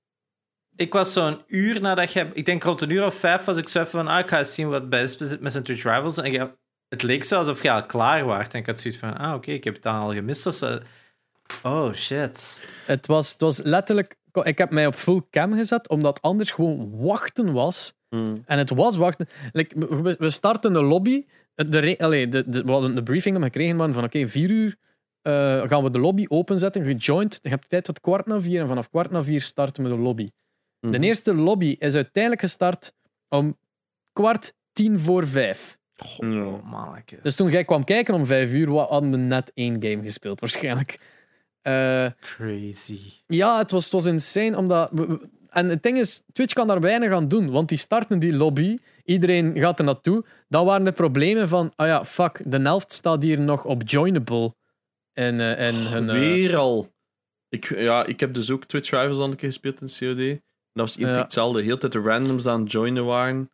[0.75, 2.29] ik was zo'n uur nadat je...
[2.33, 4.07] Ik denk rond een uur of vijf was ik zo even van...
[4.07, 6.17] Ah, ik ga eens zien wat bij is met zijn Twitch Rivals.
[6.17, 6.57] En je,
[6.89, 8.47] het leek zo alsof je al klaar was.
[8.47, 9.17] En ik had zoiets van...
[9.17, 10.45] Ah, oké, ik heb het dan al gemist.
[10.45, 10.79] of zo.
[11.63, 12.59] Oh, shit.
[12.85, 14.15] Het was, het was letterlijk.
[14.43, 17.93] Ik heb mij op full cam gezet, omdat anders gewoon wachten was.
[18.15, 18.43] Mm.
[18.45, 19.27] En het was wachten.
[19.51, 21.25] Like, we, we starten de lobby.
[21.55, 24.27] De, re- allee, de, de, we hadden de briefing dat we gekregen waren van oké,
[24.27, 24.75] vier uur
[25.21, 27.39] eh, gaan we de lobby openzetten, gejoind.
[27.41, 29.95] Je hebt tijd tot kwart na vier en vanaf kwart na vier starten we de
[29.97, 30.29] lobby.
[30.79, 30.91] Mhm.
[30.91, 32.93] De eerste lobby is uiteindelijk gestart
[33.29, 33.57] om
[34.13, 35.77] kwart tien voor vijf.
[36.17, 37.19] Oh, mannetjes.
[37.21, 40.99] Dus toen jij kwam kijken om vijf uur, hadden we net één game gespeeld waarschijnlijk.
[41.61, 42.99] Eh, Crazy.
[43.27, 44.57] ja, het was, het was insane.
[44.57, 47.51] Omdat we- we- en het ding is, Twitch kan daar weinig aan doen.
[47.51, 48.77] Want die starten die lobby.
[49.03, 50.25] Iedereen gaat er naartoe.
[50.47, 51.73] Dan waren de problemen van...
[51.75, 52.41] Ah ja, fuck.
[52.45, 54.55] De helft staat hier nog op joinable.
[55.13, 56.09] En, eh, en hun...
[56.09, 56.93] eh, Weer al.
[57.49, 60.19] Ik, ja, ik heb dus ook Twitch Rivals al een keer gespeeld in COD.
[60.19, 60.41] En
[60.73, 61.07] dat was Ja.
[61.17, 61.61] hetzelfde.
[61.61, 63.51] Heel tijd de randoms aan het joinen waren.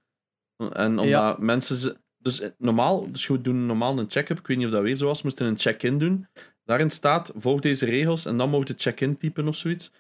[0.74, 1.36] En omdat Ja.
[1.40, 1.76] mensen...
[1.76, 4.40] ze- Dus eh, normaal, dus we doen normaal een check-up.
[4.40, 5.22] Ik weet niet of dat weer zo was.
[5.22, 6.28] moesten een check-in doen.
[6.64, 9.92] Daarin staat, volg deze regels en dan mocht je check-in typen of zoiets.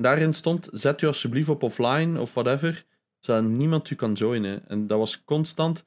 [0.00, 2.84] Daarin stond, zet u alsjeblieft op offline of whatever,
[3.20, 4.68] zodat niemand u kan joinen.
[4.68, 5.86] En dat was constant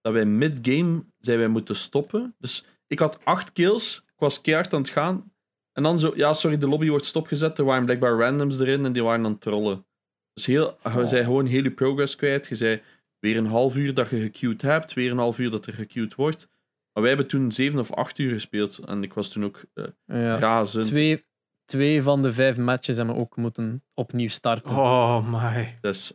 [0.00, 2.34] dat wij mid-game zijn wij moeten stoppen.
[2.38, 5.32] Dus ik had acht kills, ik was keihard aan het gaan.
[5.72, 7.58] En dan zo, ja, sorry, de lobby wordt stopgezet.
[7.58, 9.86] Er waren blijkbaar randoms erin en die waren aan het trollen.
[10.32, 11.06] Dus heel, je Oh.
[11.08, 12.46] zei gewoon heel je progress kwijt.
[12.46, 12.82] Je zei
[13.18, 16.14] weer een half uur dat je gequeued hebt, weer een half uur dat er gequeued
[16.14, 16.48] wordt.
[16.92, 19.62] Maar wij hebben toen zeven of acht uur gespeeld en ik was toen ook
[20.06, 20.36] ja.
[20.36, 20.84] razend.
[20.86, 21.24] twee,
[21.64, 24.76] twee van de vijf matches hebben we ook moeten opnieuw starten.
[24.76, 25.78] Oh, my.
[25.80, 26.12] Dus,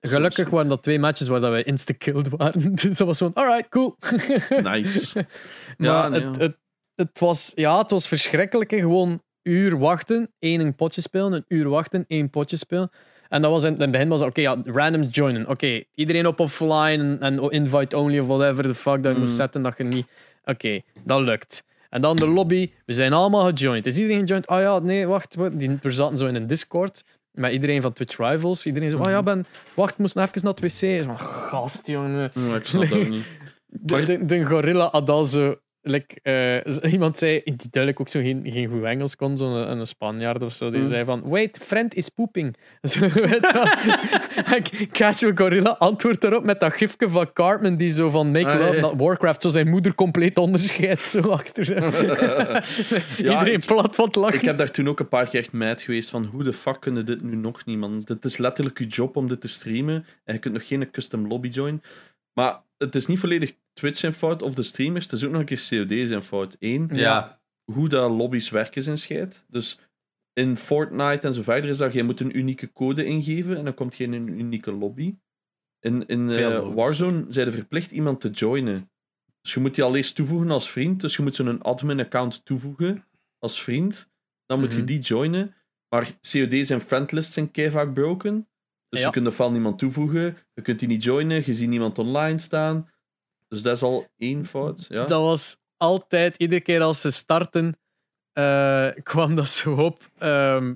[0.00, 2.74] Gelukkig waren dat twee matches waar dat wij insta-killed waren.
[2.82, 3.96] Dus dat was gewoon, alright, cool.
[4.72, 5.14] nice.
[5.76, 6.42] Maar Ja, nee, het, ja.
[6.42, 6.56] het,
[6.94, 8.70] het, was, ja, het was verschrikkelijk.
[8.70, 8.78] hè.
[8.78, 12.90] Gewoon uur wachten, één een potje spelen, een uur wachten, één potje spelen.
[13.28, 15.48] En dat was in, in het begin was het, oké, ja, randoms joinen.
[15.48, 19.18] Oké, iedereen op offline en, invite only of whatever the fuck dat je Mm.
[19.24, 20.06] moest zetten dat je niet...
[20.44, 21.64] Oké, dat lukt.
[21.90, 23.86] En dan de lobby, we zijn allemaal gejoined.
[23.86, 24.48] Is iedereen gejoined?
[24.48, 25.36] Oh ja, nee, wacht.
[25.58, 28.66] Die, we zaten zo in een Discord met iedereen van Twitch Rivals.
[28.66, 31.02] Iedereen zo, oh ja, ben, wacht, moest nog even naar het wc.
[31.02, 32.30] Zo, gast, jongen.
[32.34, 33.24] Ja, ik snap dat niet.
[33.72, 35.56] De, de gorilla had al zo.
[35.82, 39.78] Like, eh, iemand zei, die duidelijk ook zo geen, geen goed Engels kon, zo'n een,
[39.78, 40.86] een Spanjaard of zo, die Mm.
[40.86, 42.56] zei van, wait, friend is pooping.
[42.82, 43.52] Zo, weet
[44.92, 48.74] Casual Gorilla antwoordt daarop met dat gifje van Cartman, die zo van Make Ah, Love,
[48.74, 48.80] ja.
[48.80, 51.68] Not Warcraft, zo zijn moeder compleet onderscheidt, zo achter.
[53.18, 54.34] Iedereen ik- plat van het lachen.
[54.38, 56.80] Ik heb daar toen ook een paar keer echt meid geweest van hoe de fuck
[56.80, 58.02] kunnen dit nu nog niet, man.
[58.04, 61.26] Dit is letterlijk je job om dit te streamen en je kunt nog geen custom
[61.26, 61.82] lobby join.
[62.40, 65.40] Maar het is niet volledig Twitch zijn fout of de streamers, het is ook nog
[65.40, 66.56] een keer COD zijn fout.
[66.58, 67.40] Eén, Ja.
[67.72, 69.44] hoe dat lobby's werken zijn scheid.
[69.48, 69.78] Dus
[70.32, 73.74] in Fortnite en zo verder is dat, je moet een unieke code ingeven en dan
[73.74, 75.16] komt je in een unieke lobby.
[75.80, 76.74] In, in eh.
[76.74, 78.90] Warzone zijn ze verplicht iemand te joinen.
[79.40, 81.00] Dus je moet die al eerst toevoegen als vriend.
[81.00, 83.04] Dus je moet zo'n admin-account toevoegen
[83.38, 84.08] als vriend.
[84.46, 84.86] Dan moet je Mhm.
[84.86, 85.54] die joinen.
[85.88, 88.48] Maar COD zijn friendlists zijn kei vaak broken.
[88.90, 89.06] Dus Ja.
[89.06, 92.90] je kunt ofwel niemand toevoegen, je kunt die niet joinen, je ziet niemand online staan.
[93.48, 94.86] Dus dat is al één fout.
[94.88, 95.04] Ja.
[95.04, 97.78] Dat was altijd, iedere keer als ze starten,
[98.32, 100.10] eh, kwam dat zo op.
[100.18, 100.74] ehm,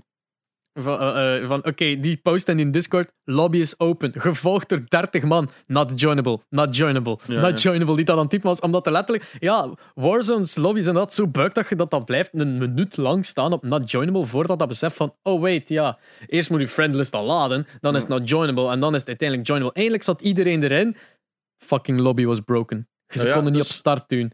[0.74, 5.22] van, eh, eh, van oké, die posten in Discord, lobby is open, gevolgd door 30
[5.22, 7.70] man, not joinable, not joinable, Ja, not ja.
[7.70, 11.14] joinable, die dat aan het typen was, omdat er letterlijk, ja, Warzone's lobby's en dat
[11.14, 14.58] zo buik dat je dat dat blijft een minuut lang staan op not joinable, voordat
[14.58, 18.10] dat beseft van, oh wait, ja, eerst moet je friendlist al laden, dan is het
[18.10, 19.74] not joinable, en dan is het uiteindelijk joinable.
[19.74, 20.96] Eindelijk zat iedereen erin,
[21.58, 22.88] fucking lobby was broken.
[23.08, 24.32] Ze konden niet dus- op start doen.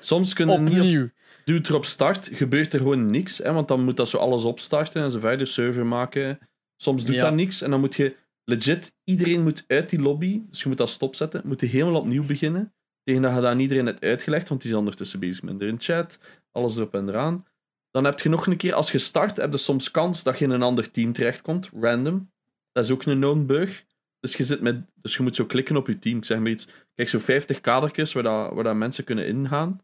[0.00, 1.10] Soms kunnen niet op
[1.44, 1.56] Opnieuw.
[1.56, 3.38] doe het er op start, gebeurt er gewoon niks.
[3.38, 6.38] Hè, want dan moet dat zo alles opstarten en zo verder, server maken.
[6.76, 7.22] Soms doet Ja.
[7.22, 10.78] dat niks en dan moet je legit, iedereen moet uit die lobby, dus je moet
[10.78, 12.74] dat stopzetten, moet je helemaal opnieuw beginnen.
[13.04, 15.80] Tegen dat je dat aan iedereen hebt uitgelegd, want die is ondertussen bezig met in
[15.80, 16.18] chat,
[16.52, 17.46] alles erop en eraan.
[17.90, 20.44] Dan heb je nog een keer, als je start, heb je soms kans dat je
[20.44, 22.30] in een ander team terechtkomt, random.
[22.72, 23.84] Dat is ook een known bug.
[24.20, 26.16] Dus je, zit met, dus je moet zo klikken op je team.
[26.16, 26.68] Ik zeg maar iets.
[26.94, 29.80] Kijk, zo 50 kadertjes waar, dat, waar dat mensen kunnen ingaan.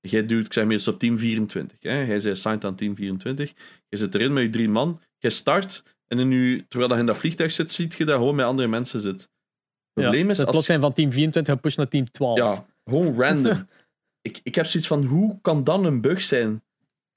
[0.00, 1.78] Jij doet, ik zeg iets, op team 24.
[1.80, 2.02] Hè.
[2.02, 3.52] Jij is assigned aan team 24.
[3.88, 5.00] Je zit erin met je drie man.
[5.18, 5.82] Je start.
[6.06, 8.68] En in je, terwijl je in dat vliegtuig zit, ziet je dat gewoon met andere
[8.68, 9.20] mensen zit.
[9.20, 12.38] Het probleem is, het als, plots zijn van team 24 gepusht naar team 12.
[12.38, 13.68] ja, gewoon random.
[14.20, 16.62] ik, ik heb zoiets van, hoe kan dan een bug zijn?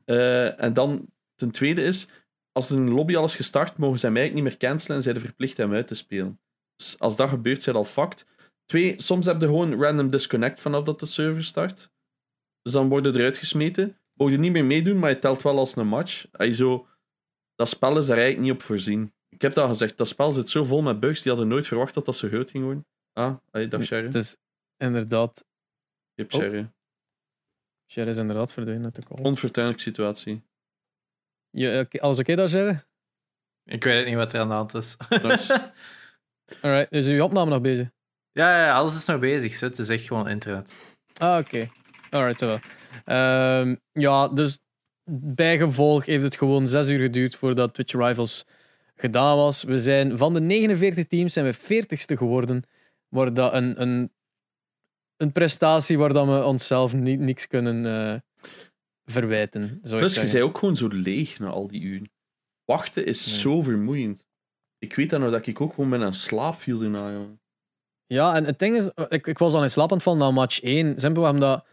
[0.06, 2.07] Eh, en dan, ten tweede is,
[2.51, 5.03] als er in een lobby alles gestart, mogen zij mij eigenlijk niet meer cancelen en
[5.03, 6.39] zijn er verplicht hem uit te spelen.
[6.76, 8.26] Dus als dat gebeurt, zijn al fucked.
[8.65, 11.91] Twee, soms heb je gewoon random disconnect vanaf dat de server start.
[12.61, 13.98] Dus dan worden eruit gesmeten.
[14.14, 16.26] Mogen je niet meer meedoen, maar je telt wel als een match.
[16.31, 16.88] Je zo,
[17.56, 19.14] dat spel is daar eigenlijk niet op voorzien.
[19.30, 21.68] Ik heb dat al gezegd, dat spel zit zo vol met bugs, die hadden nooit
[21.68, 22.86] verwacht dat dat zo groot ging worden.
[23.14, 24.06] Ah, hey, dag Sherry.
[24.06, 24.38] Het is
[24.77, 25.45] inderdaad...
[26.14, 26.40] Je hebt Oh.
[26.41, 26.72] Sherry.
[27.91, 29.26] Sher is inderdaad verdwenen uit de call.
[29.26, 30.44] Onfortuinlijke situatie.
[31.49, 32.88] Je, oké, alles oké daar, Sher?
[33.64, 34.98] Ik weet niet wat er aan de hand is.
[35.10, 35.72] Nice.
[36.61, 37.90] Alright, is uw opname nog bezig?
[38.31, 39.60] ja, ja, alles is nog bezig.
[39.60, 40.73] Het is echt gewoon internet.
[41.18, 41.68] Ah, oké.
[42.10, 42.60] Alright, zo.
[43.06, 44.60] Ehm, ja, dus
[45.22, 48.45] bijgevolg heeft het gewoon zes uur geduurd voordat Twitch Rivals
[48.95, 49.64] gedaan was.
[49.64, 52.64] We zijn van de 49 teams zijn we 40ste geworden.
[53.07, 54.11] Waar dat een, een,
[55.18, 58.19] een prestatie waar dat we onszelf niet, niks kunnen eh,
[59.06, 59.80] verwijten.
[59.81, 62.11] Plus, je zei ook gewoon zo leeg na al die uren.
[62.65, 63.36] Wachten is Nee.
[63.40, 64.23] zo vermoeiend.
[64.77, 67.41] Ik weet dan nog dat ik ook gewoon met een slaap viel daarna, jongen.
[68.06, 70.31] Ja, en het ding is, ik, ik was al in slaap aan het vallen na
[70.31, 70.99] match 1.
[70.99, 71.65] Simpel omdat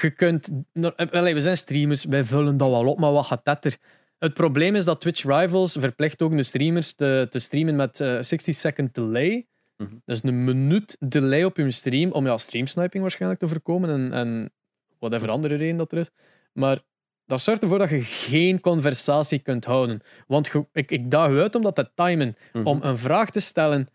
[0.00, 0.50] je kunt.
[0.72, 3.76] eh, allee, we zijn streamers, wij vullen dat wel op, maar wat gaat dat er?
[4.18, 8.16] Het probleem is dat Twitch Rivals verplicht ook de streamers te, te streamen met eh
[8.20, 9.46] 60 second delay.
[9.76, 9.94] Mhm.
[10.04, 14.50] Dus een minuut delay op je stream, om ja, streamsniping waarschijnlijk te voorkomen en, en
[14.98, 16.10] whatever andere reden dat er is.
[16.52, 16.78] Maar
[17.26, 20.00] dat zorgt ervoor dat je geen conversatie kunt houden.
[20.26, 22.66] Want je- ik, ik daag u uit om dat te timen Mhm.
[22.66, 23.88] om een vraag te stellen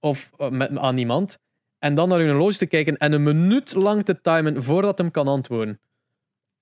[0.00, 1.38] of, eh, met, aan iemand
[1.82, 5.10] en dan naar hun horloge te kijken en een minuut lang te timen voordat hem
[5.10, 5.80] kan antwoorden.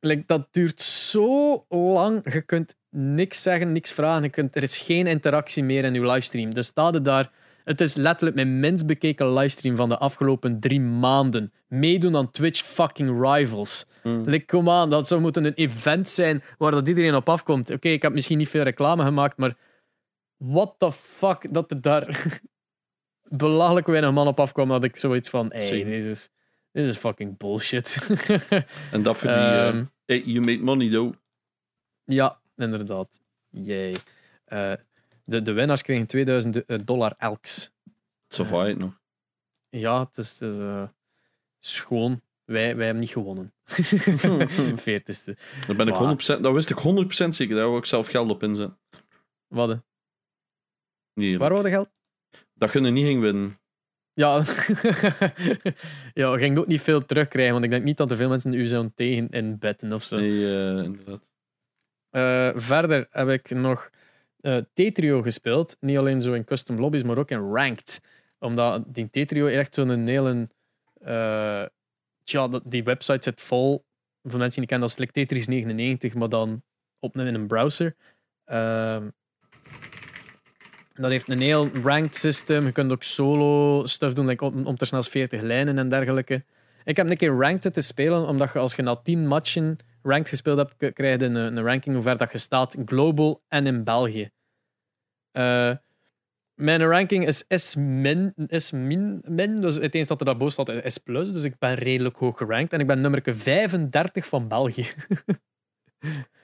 [0.00, 2.32] Like, dat duurt zo lang.
[2.32, 4.22] Je kunt niks zeggen, niks vragen.
[4.22, 6.54] Je kunt, er is geen interactie meer in je livestream.
[6.54, 7.30] Dus staat daar.
[7.64, 11.52] Het is letterlijk mijn minst bekeken livestream van de afgelopen drie maanden.
[11.68, 13.86] Meedoen aan Twitch fucking Rivals.
[14.02, 14.22] Mm.
[14.24, 17.70] Like, kom aan, dat zou moeten een event zijn waar dat iedereen op afkomt.
[17.70, 19.56] Oké, ik heb misschien niet veel reclame gemaakt, maar
[20.36, 22.06] what the fuck dat er daar
[23.30, 26.28] belachelijk weinig man op afkwam, dat ik zoiets van, hey, dit is,
[26.72, 27.98] dit is fucking bullshit.
[28.92, 29.38] En dat voor die...
[29.38, 31.14] eh, Ehm, hey, you make money, though.
[32.04, 33.20] ja, inderdaad.
[33.48, 33.96] Jee.
[34.44, 34.72] Eh,
[35.24, 37.72] de, de winnaars kregen 2000 dollar elks.
[38.28, 38.98] Zo vaait nog.
[39.68, 40.88] Ja, het is, het is eh,
[41.58, 42.20] schoon.
[42.44, 43.52] Wij, wij hebben niet gewonnen.
[44.86, 45.36] Veertigste.
[45.66, 46.20] Daar ben ik Wow.
[46.38, 46.40] 100%...
[46.40, 47.56] Dat wist ik 100% zeker.
[47.56, 48.78] Daar wou ik zelf geld op inzetten.
[49.46, 49.68] Wat?
[51.14, 51.88] Waar de geld?
[52.60, 53.58] Dat je er niet ging winnen.
[54.12, 54.36] Ja,
[56.20, 58.54] ja, je ging ook niet veel terugkrijgen, want ik denk niet dat er veel mensen
[58.54, 60.16] u zouden tegen inbetten of zo.
[60.16, 61.28] Nee, eh, inderdaad.
[62.10, 63.90] Eh, verder heb ik nog
[64.40, 65.76] eh Tetrio gespeeld.
[65.80, 68.00] Niet alleen zo in custom lobbies, maar ook in ranked.
[68.38, 70.48] Omdat die Tetrio echt zo'n hele...
[72.24, 73.84] tja, dat- die website zit vol.
[74.22, 76.62] Voor mensen die kennen, dat is like Tetris 99, maar dan
[76.98, 77.96] op in een browser.
[81.00, 82.64] Dat heeft een heel ranked system.
[82.64, 86.44] Je kunt ook solo stuff doen, like om, om te snel 40 lijnen en dergelijke.
[86.84, 90.28] Ik heb een keer ranked te spelen, omdat je als je na 10 matchen ranked
[90.28, 93.84] gespeeld hebt, krijg je een, een ranking hoe ver dat je staat, global en in
[93.84, 94.30] België.
[95.32, 95.72] Eh,
[96.54, 100.68] mijn ranking is S min, S min, min, dus het eens dat er daarboven staat
[100.68, 104.48] is S plus, dus ik ben redelijk hoog gerankt en ik ben nummer 35 van
[104.48, 104.86] België.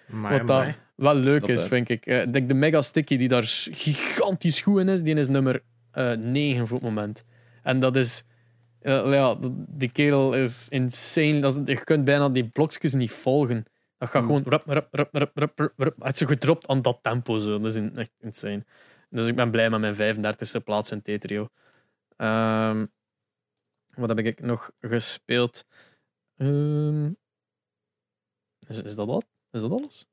[0.07, 2.07] Maar, wel leuk is, vind ik.
[2.07, 5.63] Eh, Ik denk de Mega Sticky, die daar gigantisch goed in is, die is nummer
[5.91, 7.25] eh 9 voor het moment.
[7.63, 8.25] En dat is...
[8.81, 9.37] eh, ja,
[9.69, 11.39] die kerel is insane.
[11.41, 13.65] Dat is- je kunt bijna die blokjes niet volgen.
[13.99, 14.37] Dat gaat Hmm.
[14.45, 14.53] gewoon...
[14.53, 15.95] Rup, rup, rup, rup, rup.
[16.03, 17.39] Het is zo gedropt aan dat tempo.
[17.39, 17.61] Zo.
[17.61, 18.65] Dat is echt insane.
[19.11, 21.49] Dus ik ben blij met mijn 35e plaats in Tetrio.
[22.17, 22.87] Ehm,
[23.95, 25.67] wat heb ik nog gespeeld?
[26.37, 27.07] Ehm,
[28.69, 29.27] is, is dat wat?
[29.51, 30.07] Is dat alles?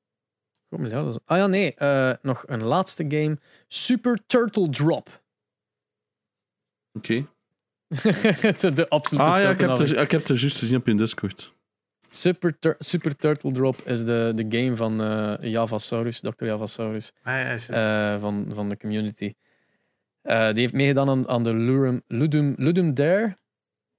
[0.74, 1.74] Goed, maar ja, dat is- Ah ja, nee.
[1.76, 3.38] eh, nog een laatste game.
[3.68, 5.22] Super Turtle Drop.
[6.98, 7.28] Oké.
[7.90, 10.96] Is de absolute Ah ja, ik heb, het, ik heb het juist gezien op je
[10.96, 11.54] Discord.
[12.10, 16.46] Super, Tur- Super Turtle Drop is de, de game van eh Javasaurus, Dr.
[16.46, 17.70] Javasaurus, Ah, ja, juist.
[17.70, 19.34] eh, van, van de community.
[20.22, 23.38] Eh, die heeft meegedaan aan, aan de Lurum, Ludum, Ludum Dare,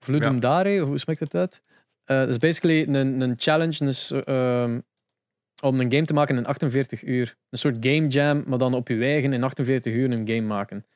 [0.01, 0.41] of Ludum Ja.
[0.41, 1.63] Dare, of hoe spreekt het uit?
[2.05, 4.81] Eh dat is basically een, een challenge dus, ehm,
[5.65, 7.37] om een game te maken in 48 uur.
[7.51, 10.87] Een soort game jam, maar dan op je eigen in 48 uur een game maken.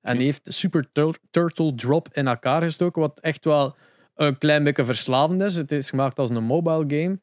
[0.00, 3.76] En die heeft Super Tur- Turtle Drop in elkaar gestoken, wat echt wel
[4.14, 5.56] een klein beetje verslavend is.
[5.56, 7.20] Het is gemaakt als een mobile game.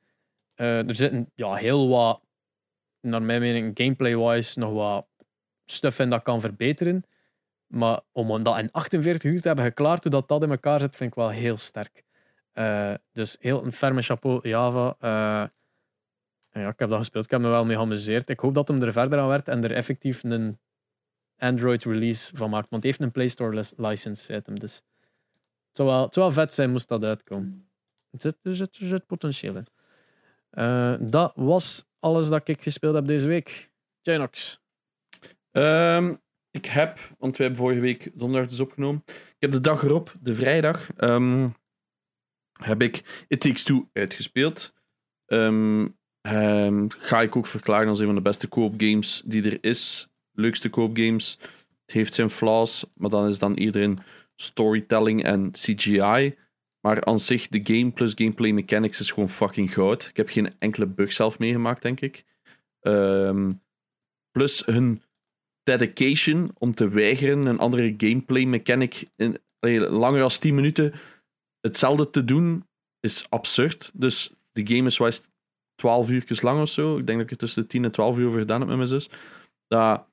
[0.55, 2.21] Eh, er zitten ja, heel wat,
[3.01, 5.07] naar mijn mening, gameplay-wise, nog wat
[5.65, 7.03] stuff in dat kan verbeteren.
[7.67, 11.09] Maar om dat in 48 uur te hebben geklaard, hoe dat, in elkaar zit, vind
[11.09, 12.03] ik wel heel sterk.
[12.51, 15.49] Eh, dus heel een ferme chapeau, Java.
[16.51, 18.29] Ja, ik heb dat gespeeld, ik heb me wel mee geamuseerd.
[18.29, 20.59] Ik hoop dat hem er verder aan werkt en er effectief een
[21.37, 22.69] Android release van maakt.
[22.69, 24.59] Want hij heeft een Play Store license, zei hem.
[24.59, 24.75] Dus
[25.67, 27.69] het zou, wel, vet zijn moest dat uitkomen.
[28.09, 29.65] Er zit, er zit, zit potentieel in.
[30.49, 33.71] Eh, dat was alles dat ik gespeeld heb deze week.
[34.01, 34.61] Janox.
[35.51, 36.15] Ehm,
[36.51, 39.03] ik heb, want we hebben vorige week donderdag dus opgenomen.
[39.05, 41.49] Ik heb de dag erop, de vrijdag, ehm,
[42.51, 44.73] heb ik It Takes Two uitgespeeld.
[45.25, 45.87] Ehm,
[46.21, 50.09] ehm, ga ik ook verklaren als een van de beste co-op games die er is.
[50.31, 51.37] Leukste co-op games.
[51.85, 53.99] Het heeft zijn flaws, maar dan is dan iedereen
[54.35, 56.35] storytelling en CGI.
[56.81, 60.07] Maar aan zich, de game plus gameplay mechanics is gewoon fucking goud.
[60.09, 62.23] Ik heb geen enkele bug zelf meegemaakt, denk ik.
[62.79, 63.51] Ehm,
[64.31, 65.01] plus hun
[65.63, 69.37] dedication om te weigeren een andere gameplay mechanic in
[69.89, 70.93] langer dan 10 minuten
[71.59, 72.65] hetzelfde te doen,
[72.99, 73.91] is absurd.
[73.93, 74.97] Dus de game is
[75.81, 76.97] 12 uurtjes lang of zo.
[76.97, 78.77] Ik denk dat ik er tussen de 10 en 12 uur over gedaan heb met
[78.77, 79.09] mijn zus.
[79.67, 80.07] Dat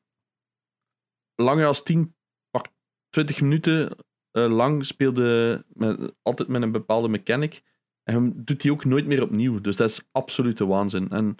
[1.34, 2.14] langer dan 10,
[2.50, 2.66] pak
[3.10, 3.96] 20 minuten
[4.30, 7.62] eh, lang speelde met, altijd met een bepaalde mechanic.
[8.02, 9.60] En doet hij ook nooit meer opnieuw.
[9.60, 11.10] Dus dat is absolute waanzin.
[11.10, 11.36] En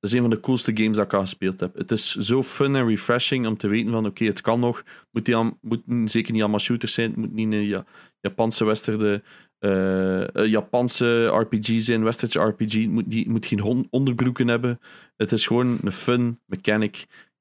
[0.00, 1.74] dat is een van de coolste games dat ik al gespeeld heb.
[1.74, 4.82] Het is zo fun en refreshing om te weten van oké, het kan nog.
[5.10, 7.10] Moet, die al, moet zeker niet allemaal shooters zijn.
[7.10, 7.84] Het moet niet een ja,
[8.20, 9.22] Japanse westerde
[9.58, 12.72] eh, eh, Japanse RPG zijn, westerse RPG.
[12.72, 14.80] Het moet, het moet geen onderbroeken hebben.
[15.16, 16.96] Het is gewoon een fun mechanic.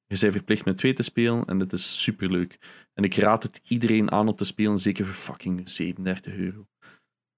[0.07, 2.57] Je bent verplicht met twee te spelen en het is superleuk.
[2.93, 6.67] En ik raad het iedereen aan om te spelen, zeker voor fucking 37 euro.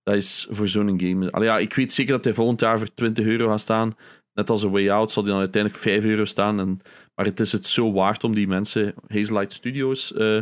[0.03, 1.31] Dat is voor zo'n game.
[1.31, 3.95] Allee, ja, ik weet zeker dat hij volgend jaar voor 20 euro gaat staan.
[4.38, 6.59] Net als een Way Out zal die dan uiteindelijk 5 euro staan.
[6.59, 6.80] En,
[7.15, 10.41] maar het is het zo waard om die mensen, Hazelight Studios, eh,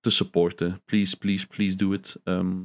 [0.00, 0.82] te supporten.
[0.84, 2.16] Please, please, please do it.
[2.24, 2.62] Ehm,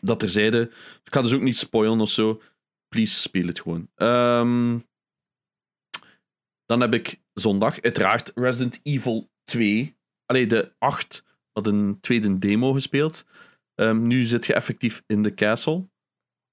[0.00, 0.70] dat terzijde.
[1.04, 2.42] Ik ga dus ook niet spoilen of zo.
[2.88, 3.88] Please, speel het gewoon.
[3.94, 4.78] Ehm,
[6.66, 9.96] dan heb ik zondag, uiteraard, Resident Evil 2.
[10.24, 13.24] Allee, de 8 had een tweede demo gespeeld.
[13.74, 15.88] Ehm, nu zit je effectief in de castle.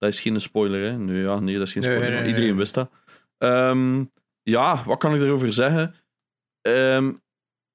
[0.05, 0.97] Dat is geen spoiler, hè?
[0.97, 2.09] Nee, ja, nee dat is geen spoiler.
[2.09, 2.91] nee, nee, Iedereen wist dat.
[3.37, 4.03] Ehm,
[4.43, 5.95] ja, wat kan ik erover zeggen?
[6.61, 7.13] Ehm,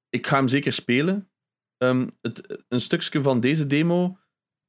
[0.09, 1.29] ik ga hem zeker spelen.
[1.77, 4.17] Ehm, het, een stukje van deze demo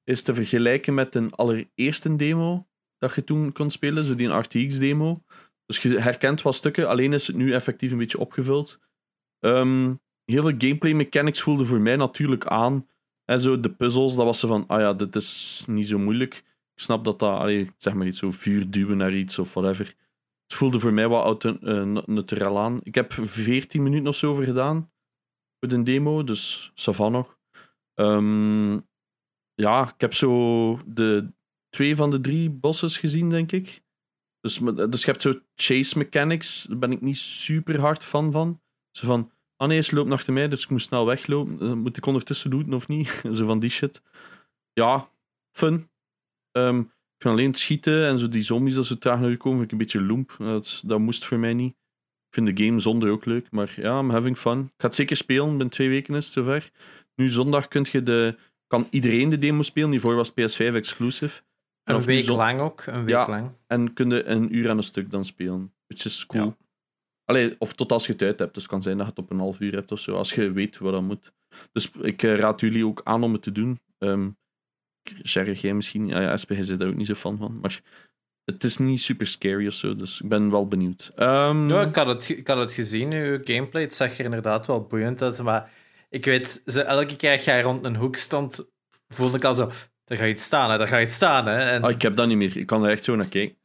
[0.04, 2.66] is te vergelijken met een allereerste demo
[2.98, 5.22] dat je toen kon spelen, zo die een RTX-demo.
[5.66, 8.78] Dus je herkent wat stukken, alleen is het nu effectief een beetje opgevuld.
[10.24, 12.88] Heel veel gameplay mechanics voelden voor mij natuurlijk aan.
[13.24, 16.42] En zo de puzzels, dat was ze van, ah ja, dit is niet zo moeilijk.
[16.74, 19.86] Ik snap dat dat, allee, zeg maar iets zo vuur duwen naar iets of whatever.
[20.46, 22.80] Het voelde voor mij wat eh, naturel aan.
[22.82, 24.92] Ik heb 14 minuten of zo over gedaan
[25.58, 27.38] voor de demo, dus savan nog.
[27.94, 28.72] Ehm,
[29.54, 31.32] ja, ik heb zo de
[31.68, 33.82] twee van de drie bosses gezien, denk ik.
[34.40, 34.58] Dus,
[34.88, 38.60] dus je hebt zo chase mechanics, daar ben ik niet super hard van van.
[38.90, 41.60] Zo van, ah nee, ze loopt achter mij, dus ik moet snel weglopen.
[41.60, 43.08] Eh, moet ik ondertussen doen of niet?
[43.36, 44.02] zo van die shit.
[44.72, 45.10] Ja,
[45.56, 45.90] fun.
[46.52, 49.36] Ehm, ik vind alleen het schieten en zo die zombies als ze traag naar je
[49.36, 50.34] komen, vind ik een beetje loemp.
[50.38, 51.70] Dat, is- dat moest voor mij niet.
[52.28, 54.58] Ik vind de game zonder ook leuk, maar ja, I'm having fun.
[54.60, 56.70] Ik ga het zeker spelen, binnen twee weken is het zover.
[57.14, 61.40] Nu zondag kunt je de, kan iedereen de demo spelen, hiervoor was PS5 exclusive.
[61.84, 62.86] Een Of nu week lang ook.
[62.86, 63.28] Een week Ja.
[63.28, 63.50] lang.
[63.66, 65.74] En kun je een uur aan een stuk dan spelen.
[65.86, 66.44] Which is cool.
[66.44, 66.56] Ja.
[67.24, 68.54] Allee, of tot als je uit hebt.
[68.54, 70.14] Dus het kan zijn dat je het op een half uur hebt of zo.
[70.16, 71.32] Als je weet wat dat moet.
[71.72, 73.80] Dus ik eh, raad jullie ook aan om het te doen.
[73.98, 74.28] Ehm
[75.24, 76.06] Sherry, jij misschien.
[76.06, 77.58] Ja, ja, SPG zit daar ook niet zo fan van.
[77.60, 77.80] Maar
[78.44, 79.96] het is niet super scary of zo.
[79.96, 81.12] Dus ik ben wel benieuwd.
[81.16, 83.82] Ja, ik had, het, ik had het gezien, uw gameplay.
[83.82, 85.42] Het zag er inderdaad wel boeiend uit.
[85.42, 85.70] Maar
[86.10, 88.66] ik weet, zo, elke keer als jij rond een hoek stond,
[89.08, 89.70] voelde ik al zo...
[90.04, 90.78] Daar ga je iets staan, hè.
[90.78, 91.58] Daar ga je iets staan, hè.
[91.58, 92.56] En, ah, ik heb dat niet meer.
[92.56, 93.56] Ik kan er echt zo naar kijken.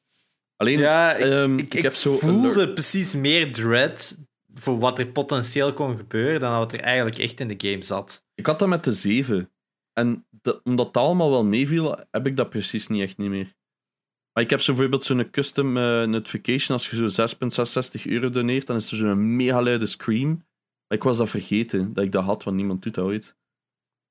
[0.56, 4.18] Alleen, ja, ik, ehm, ik, ik heb zo voelde precies meer dread
[4.54, 8.26] voor wat er potentieel kon gebeuren dan wat er eigenlijk echt in de game zat.
[8.36, 9.52] Ik had dat met de 7.
[9.98, 13.54] En dat- omdat dat allemaal wel meeviel, heb ik dat precies niet echt niet meer.
[14.34, 16.78] Maar ik heb zo bijvoorbeeld zo'n custom eh, notification.
[16.78, 20.30] Als je zo 6,66 euro doneert, dan is er zo'n mega luide scream.
[20.88, 23.36] Maar ik was dat vergeten, dat ik dat had, want niemand doet dat ooit.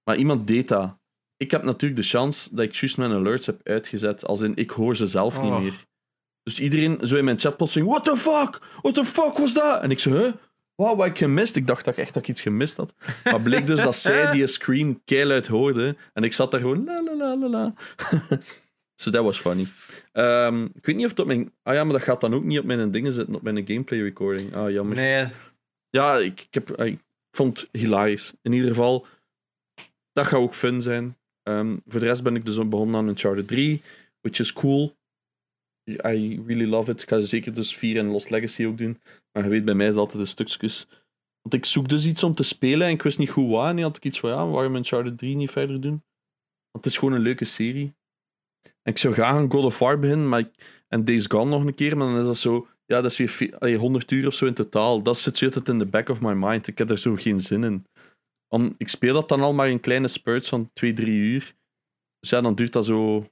[0.04, 0.98] Maar iemand deed dat.
[1.36, 4.24] Ik heb natuurlijk de chance dat ik juist mijn alerts heb uitgezet.
[4.24, 5.60] Als in, ik hoor ze zelf niet Oh.
[5.60, 5.84] meer.
[6.42, 8.60] Dus iedereen zo in mijn chat plotseling, what the fuck?
[8.82, 9.82] What the fuck was dat?
[9.82, 10.32] En ik zo, huh?
[10.76, 11.56] Wow, wat ik gemist.
[11.56, 12.94] Ik dacht dat ik echt dat ik iets gemist had.
[13.24, 15.96] Maar bleek dus dat zij die scream keihard hoorde.
[16.12, 17.74] En ik zat daar gewoon la la la la la.
[19.02, 19.66] so that was funny.
[20.12, 21.52] Ehm, ik weet niet of het op mijn...
[21.62, 24.00] Ah ja, maar dat gaat dan ook niet op mijn dingen zitten, op mijn gameplay
[24.00, 24.54] recording.
[24.54, 24.96] Ah, jammer.
[24.96, 25.26] Nee,
[25.90, 27.00] Ja, ik, ik, heb, ik
[27.30, 28.32] vond het hilarisch.
[28.42, 29.06] In ieder geval,
[30.12, 31.16] dat gaat ook fun zijn.
[31.42, 33.82] Ehm, voor de rest ben ik dus begonnen aan Uncharted 3,
[34.20, 34.96] which is cool.
[35.90, 37.02] I really love it.
[37.02, 39.00] Ik ga zeker dus 4 en Lost Legacy ook doen.
[39.32, 40.86] Maar je weet, bij mij is altijd de stukjes.
[41.42, 43.70] Want ik zoek dus iets om te spelen en ik wist niet goed waar.
[43.76, 46.02] En had ik iets van, ja, waarom Uncharted 3 niet verder doen?
[46.70, 47.94] Want het is gewoon een leuke serie.
[48.62, 51.64] En ik zou graag aan God of War beginnen, maar ik- en Days Gone nog
[51.64, 52.66] een keer, maar dan is dat zo...
[52.84, 55.02] Ja, dat is weer ve- allee, 100 uur of zo in totaal.
[55.02, 56.66] Dat zit altijd in the back of my mind.
[56.66, 57.86] Ik heb er zo geen zin in.
[58.48, 61.54] Om, ik speel dat dan al maar in kleine spurts van 2, 3 uur.
[62.20, 63.26] Dus ja, dan duurt dat zo...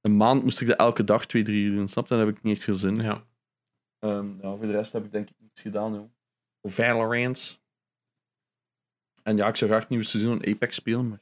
[0.00, 1.88] Een maand moest ik dat elke dag 2, 3 uur doen.
[1.88, 2.14] Snap je?
[2.16, 2.96] Dan heb ik niet echt veel zin.
[2.96, 3.24] ja.
[3.98, 5.92] Ehm, ja, voor de rest heb ik denk ik niets gedaan.
[5.94, 6.10] Joh.
[6.62, 7.60] Valorant.
[9.22, 11.08] En ja, ik zou graag het nieuwe seizoen van Apex spelen.
[11.08, 11.20] Maar...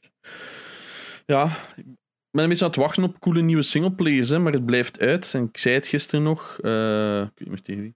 [1.25, 1.45] Ja,
[1.75, 1.85] ik
[2.31, 5.33] ben een beetje aan het wachten op coole nieuwe singleplayers, hè, maar het blijft uit.
[5.33, 7.95] En ik zei het gisteren nog, eh, ik weet niet meer tegen wie.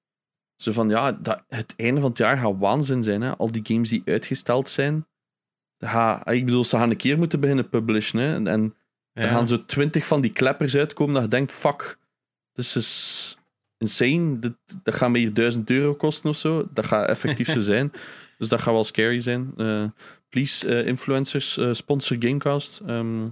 [0.55, 3.21] Zo van ja, dat, het einde van het jaar gaat waanzin zijn.
[3.21, 3.37] Hè.
[3.37, 5.07] Al die games die uitgesteld zijn.
[5.77, 8.19] Gaat- ik bedoel, ze gaan een keer moeten beginnen publishen.
[8.19, 8.33] Hè.
[8.33, 8.75] En, en
[9.13, 11.97] er gaan zo twintig van die kleppers uitkomen dat je denkt, fuck,
[12.53, 13.37] this is
[13.77, 14.39] insane.
[14.39, 14.53] Dit,
[14.83, 16.67] dat gaat me hier 1000 euro kosten of zo.
[16.73, 17.91] Dat gaat effectief zo zijn.
[18.37, 19.51] Dus dat gaat wel scary zijn.
[19.57, 19.83] Eh,
[20.29, 22.81] please, eh, influencers, eh, sponsor Gamecast.
[22.87, 23.23] Ehm,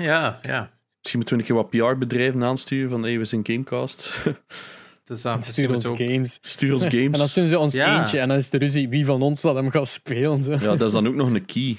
[0.00, 0.70] ja, ja.
[0.98, 4.10] misschien moeten we een keer wat PR-bedrijven aansturen van hey, we zijn Gamecast.
[5.04, 5.96] Dat Stuur ons ook.
[5.96, 6.38] games.
[6.42, 7.30] Stuur ons En dan games.
[7.30, 7.98] sturen ze ons Ja.
[8.00, 10.42] eentje en dan is de ruzie wie van ons dat hem gaat spelen.
[10.42, 10.52] Zo.
[10.52, 11.76] Ja, dat is dan ook nog een key.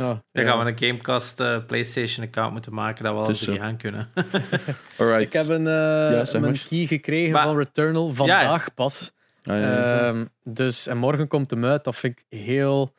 [0.00, 0.22] Ja.
[0.32, 3.56] Dan gaan we een Gamecast eh, PlayStation account moeten maken dat we Het al drie
[3.56, 3.62] zo.
[3.62, 4.08] aan kunnen.
[4.98, 5.22] Alright.
[5.22, 9.12] Ik heb een, eh, zeg key gekregen Maar- van Returnal vandaag pas.
[9.44, 9.68] Ah, ja.
[10.08, 11.84] Ehm, dus, en morgen komt hem uit.
[11.84, 12.94] Dat vind ik heel.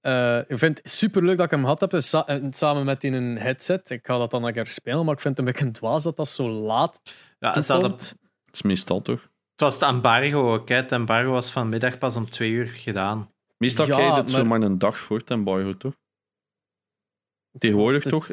[0.00, 1.90] eh, ik vind het superleuk dat ik hem gehad heb.
[1.90, 3.90] Dus sa- en samen met in een headset.
[3.90, 6.16] Ik ga dat dan een keer spelen, maar ik vind het een beetje dwaas dat
[6.16, 7.00] dat zo laat
[7.38, 8.14] Ja, hadden- toekomt.
[8.46, 9.20] Het is meestal toch?
[9.50, 10.68] het was het embargo ook.
[10.68, 10.74] Hè.
[10.74, 13.30] Het embargo was vanmiddag pas om twee uur gedaan.
[13.56, 15.94] Meestal Ja, krijg je zo maar- maar een dag voor het embargo, toch?
[17.58, 18.30] Tegenwoordig Het- toch?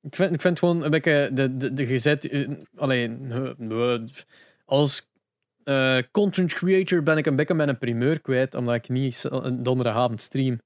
[0.00, 2.24] Ik vind, ik vind gewoon een beetje de, de, de gezet.
[2.28, 3.98] eh, Alleen eh,
[4.64, 5.10] als
[5.64, 10.20] eh, content creator ben ik een beetje mijn primeur kwijt, omdat ik niet een donderdagavond
[10.20, 10.60] stream.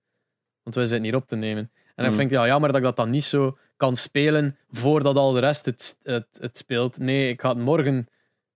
[0.62, 1.70] Want wij zitten hier op te nemen.
[1.74, 2.18] En dan Mm.
[2.18, 5.40] vind ik ja, jammer dat ik dat dan niet zo kan spelen voordat al de
[5.40, 6.98] rest het, het, het speelt.
[6.98, 8.06] Nee, ik ga het morgen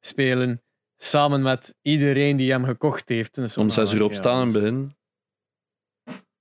[0.00, 0.62] spelen
[1.04, 3.36] samen met iedereen die hem gekocht heeft.
[3.38, 4.96] En Om zes uur opstaan en beginnen.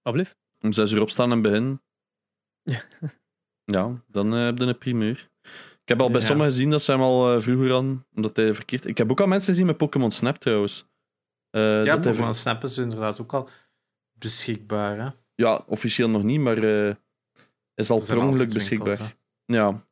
[0.01, 0.35] Alblieft?
[0.61, 1.81] Om zes uur opstaan en beginnen.
[2.63, 2.81] Ja.
[3.65, 5.29] Ja, dan eh, heb je een primeur.
[5.81, 6.25] Ik heb al bij Ja.
[6.25, 8.85] sommigen gezien dat ze hem al eh, vroeger hadden, omdat hij verkeerd...
[8.85, 10.85] Ik heb ook al mensen gezien met Pokémon Snap trouwens.
[11.49, 13.49] Eh, ja, dat hij ver- Pokémon Snap is inderdaad ook al
[14.11, 14.97] beschikbaar.
[14.99, 15.09] Hè.
[15.35, 16.95] ja, officieel nog niet, maar eh,
[17.75, 19.15] is al Er per ongeluk beschikbaar.
[19.45, 19.87] Ja,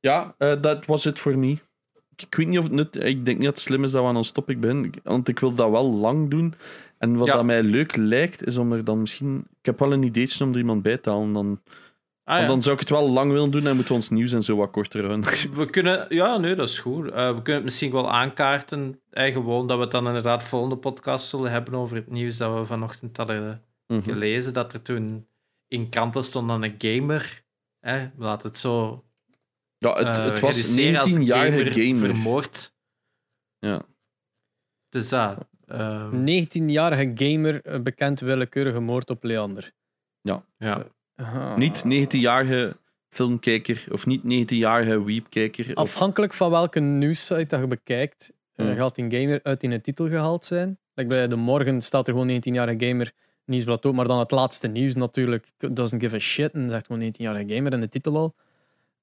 [0.00, 1.62] ja dat was het voor mij.
[2.20, 2.96] Ik, ik weet niet of het nut...
[2.96, 5.38] Ik denk niet dat het slim is dat we aan ons topic beginnen, want ik
[5.38, 6.54] wil dat wel lang doen.
[6.98, 7.34] En wat Ja.
[7.34, 9.36] dat mij leuk lijkt, is om er dan misschien...
[9.38, 11.60] Ik heb wel een ideetje om er iemand bij te halen, dan...
[12.24, 12.46] Ah, ja.
[12.46, 14.56] dan zou ik het wel lang willen doen en moeten we ons nieuws en zo
[14.56, 15.24] wat korter houden.
[15.58, 17.10] We kunnen, ja, nee, dat is goed.
[17.10, 19.00] Eh, we kunnen het misschien wel aankaarten.
[19.10, 22.58] Eh, gewoon dat we het dan inderdaad volgende podcast zullen hebben over het nieuws dat
[22.58, 24.02] we vanochtend hadden Mhm.
[24.02, 24.54] gelezen.
[24.54, 25.26] Dat er toen
[25.68, 27.42] in kranten stond dan een gamer.
[27.80, 29.04] Eh, laat het zo.
[29.80, 31.98] Ja, het, eh, het was reduceren als 19-jarige gamer.
[31.98, 32.74] vermoord.
[33.58, 33.82] Ja.
[34.88, 39.72] Dus ehm, 19-jarige gamer, eh, bekend willekeurige moord op Leander.
[40.58, 40.86] ja.
[41.14, 41.56] Ah.
[41.56, 42.76] Niet 19-jarige
[43.08, 45.66] filmkijker of niet 19-jarige weepkijker.
[45.70, 48.76] Of, Afhankelijk van welke nieuwssite dat je bekijkt, eh, Hmm.
[48.76, 50.78] gaat een gamer uit in de titel gehaald zijn.
[50.94, 53.12] Like bij de morgen staat er gewoon 19-jarige gamer
[53.44, 57.02] nieuwsblad op, maar dan het laatste nieuws natuurlijk doesn't give a shit en zegt gewoon
[57.02, 58.34] 19-jarige gamer in de titel al.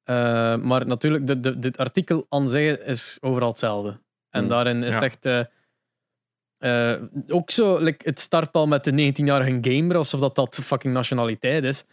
[0.07, 3.89] Eh, maar natuurlijk, de, de, dit artikel aan zich is overal hetzelfde.
[4.29, 4.47] En Hmm.
[4.49, 5.01] daarin is Ja.
[5.01, 5.25] het echt...
[5.25, 10.55] eh, eh, ook zo, like, het start al met de 19-jarige gamer, alsof dat, dat
[10.61, 11.83] fucking nationaliteit is.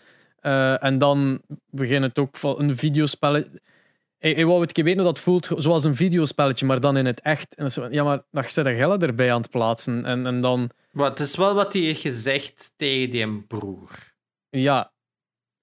[0.81, 3.61] En dan begint het ook van een videospelletje.
[4.19, 7.07] Hij, hij wou het keer weten hoe dat voelt, zoals een videospelletje, maar dan in
[7.07, 7.55] het echt.
[7.55, 10.05] En ja, maar dan zit er geld erbij aan het plaatsen.
[10.05, 13.91] En, en dan, Maar het is wel wat hij heeft gezegd tegen die broer.
[14.51, 14.93] ja,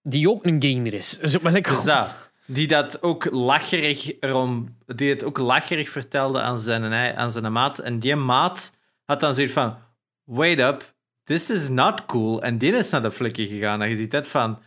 [0.01, 1.17] die ook een gamer is.
[1.17, 2.30] Dus, maar ik- Dus dat.
[2.53, 7.79] Die dat ook lacherig erom, die het ook lacherig vertelde aan zijn, aan zijn maat.
[7.79, 9.75] En die maat had dan zoiets van:
[10.23, 12.41] Wait up, this is not cool.
[12.41, 13.81] En die is naar de flikken gegaan.
[13.81, 14.59] En je ziet het van: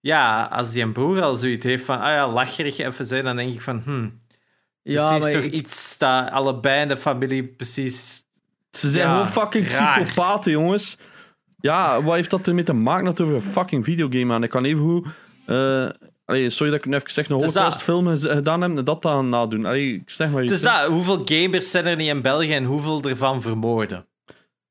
[0.00, 3.36] Ja, als die een broer al zoiets heeft van: Ah ja, lacherig even zijn, dan
[3.36, 4.18] denk ik van: Hmm,
[4.82, 8.24] ja, precies maar toch ik- iets dat allebei in de familie precies
[8.70, 10.02] Ze zijn Ja, gewoon fucking raar.
[10.02, 10.98] psychopaten, jongens.
[11.60, 14.42] Ja, wat heeft dat ermee te maken dat over een fucking videogame aan?
[14.42, 15.04] Ik kan even hoe.
[15.46, 15.88] eh,
[16.26, 17.42] allee, sorry dat ik nu even zeg, een is.
[17.42, 19.66] Holocaust-film gedaan heb en dat dan nadoen.
[19.66, 20.52] Allee, ik zeg maar iets.
[20.52, 24.06] Dus dat, hoeveel gamers zijn er niet in België en hoeveel ervan vermoorden?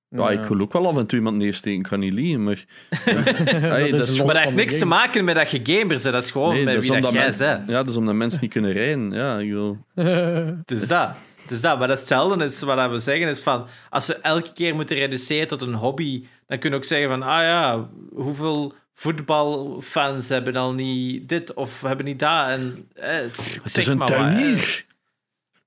[0.09, 2.65] Ja, ik wil ook wel af en toe iemand neersteken, ik kan niet liegen, maar...
[3.71, 6.01] Allee, is dat is Maar dat heeft de niks te maken met dat je gamers
[6.01, 6.13] bent.
[6.13, 7.37] Dat is gewoon Nee, met is wie dat jij bent.
[7.67, 9.11] Ja, dat is omdat mensen niet kunnen rijden.
[9.11, 9.77] Ja, ik wil...
[10.57, 11.17] Het is dat.
[11.41, 11.79] Het is dat.
[11.79, 13.65] Maar dat hetzelfde is wat we zeggen is van...
[13.89, 17.23] Als we elke keer moeten reduceren tot een hobby, dan kunnen we ook zeggen van...
[17.23, 22.47] Ah ja, hoeveel voetbalfans hebben al niet dit of hebben niet dat?
[22.47, 23.19] En, eh,
[23.63, 24.85] Het is een tuinier!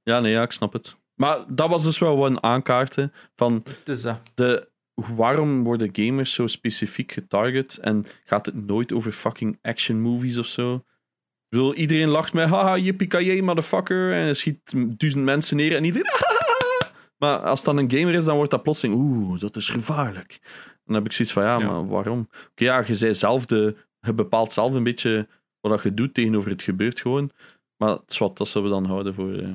[0.02, 0.96] Ja, nee, ja, ik snap het.
[1.14, 3.64] Maar dat was dus wel wat een aankaarten van...
[3.68, 4.20] Het is dat.
[4.34, 10.38] de, waarom worden gamers zo specifiek getarget en gaat het nooit over fucking action movies
[10.38, 10.74] of zo?
[10.74, 14.58] Ik bedoel, iedereen lacht met haha, yippie motherfucker, en schiet
[14.98, 16.10] duizend mensen neer en iedereen
[17.18, 20.40] Maar als het dan een gamer is, dan wordt dat plotseling oeh, dat is gevaarlijk.
[20.88, 21.66] Dan heb ik zoiets van, ja, Ja.
[21.70, 22.28] maar waarom?
[22.50, 25.28] Oké, ja, je, zei zelf de, je bepaalt zelf een beetje
[25.60, 27.30] wat je doet tegenover het gebeurt gewoon.
[27.76, 29.32] Maar het is wat, dat zullen we dan houden voor...
[29.34, 29.48] eh,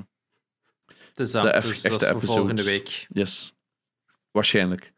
[0.85, 1.43] Het is dat.
[1.43, 3.05] De Dus echte voor volgende week.
[3.09, 3.53] yes.
[4.31, 4.93] Waarschijnlijk.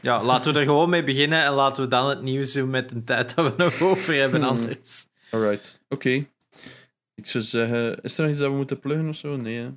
[0.00, 2.88] Ja, laten we er gewoon mee beginnen en laten we dan het nieuws doen met
[2.88, 4.48] de tijd dat we nog over hebben Hmm.
[4.48, 5.06] anders.
[5.30, 6.26] Alright, oké.
[7.14, 9.36] Ik zou zeggen, is er nog iets dat we moeten pluggen of zo?
[9.36, 9.68] Nee, hè?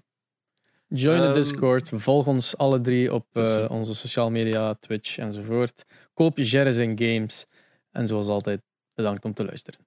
[0.93, 1.91] Join de Ehm, Discord.
[1.93, 5.85] Volg ons alle drie op eh, onze sociale media, Twitch enzovoort.
[6.13, 7.45] Koop je Jerry's en Games.
[7.91, 8.61] En zoals altijd,
[8.93, 9.79] bedankt om te luisteren.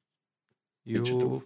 [0.82, 1.42] Beetje Yo.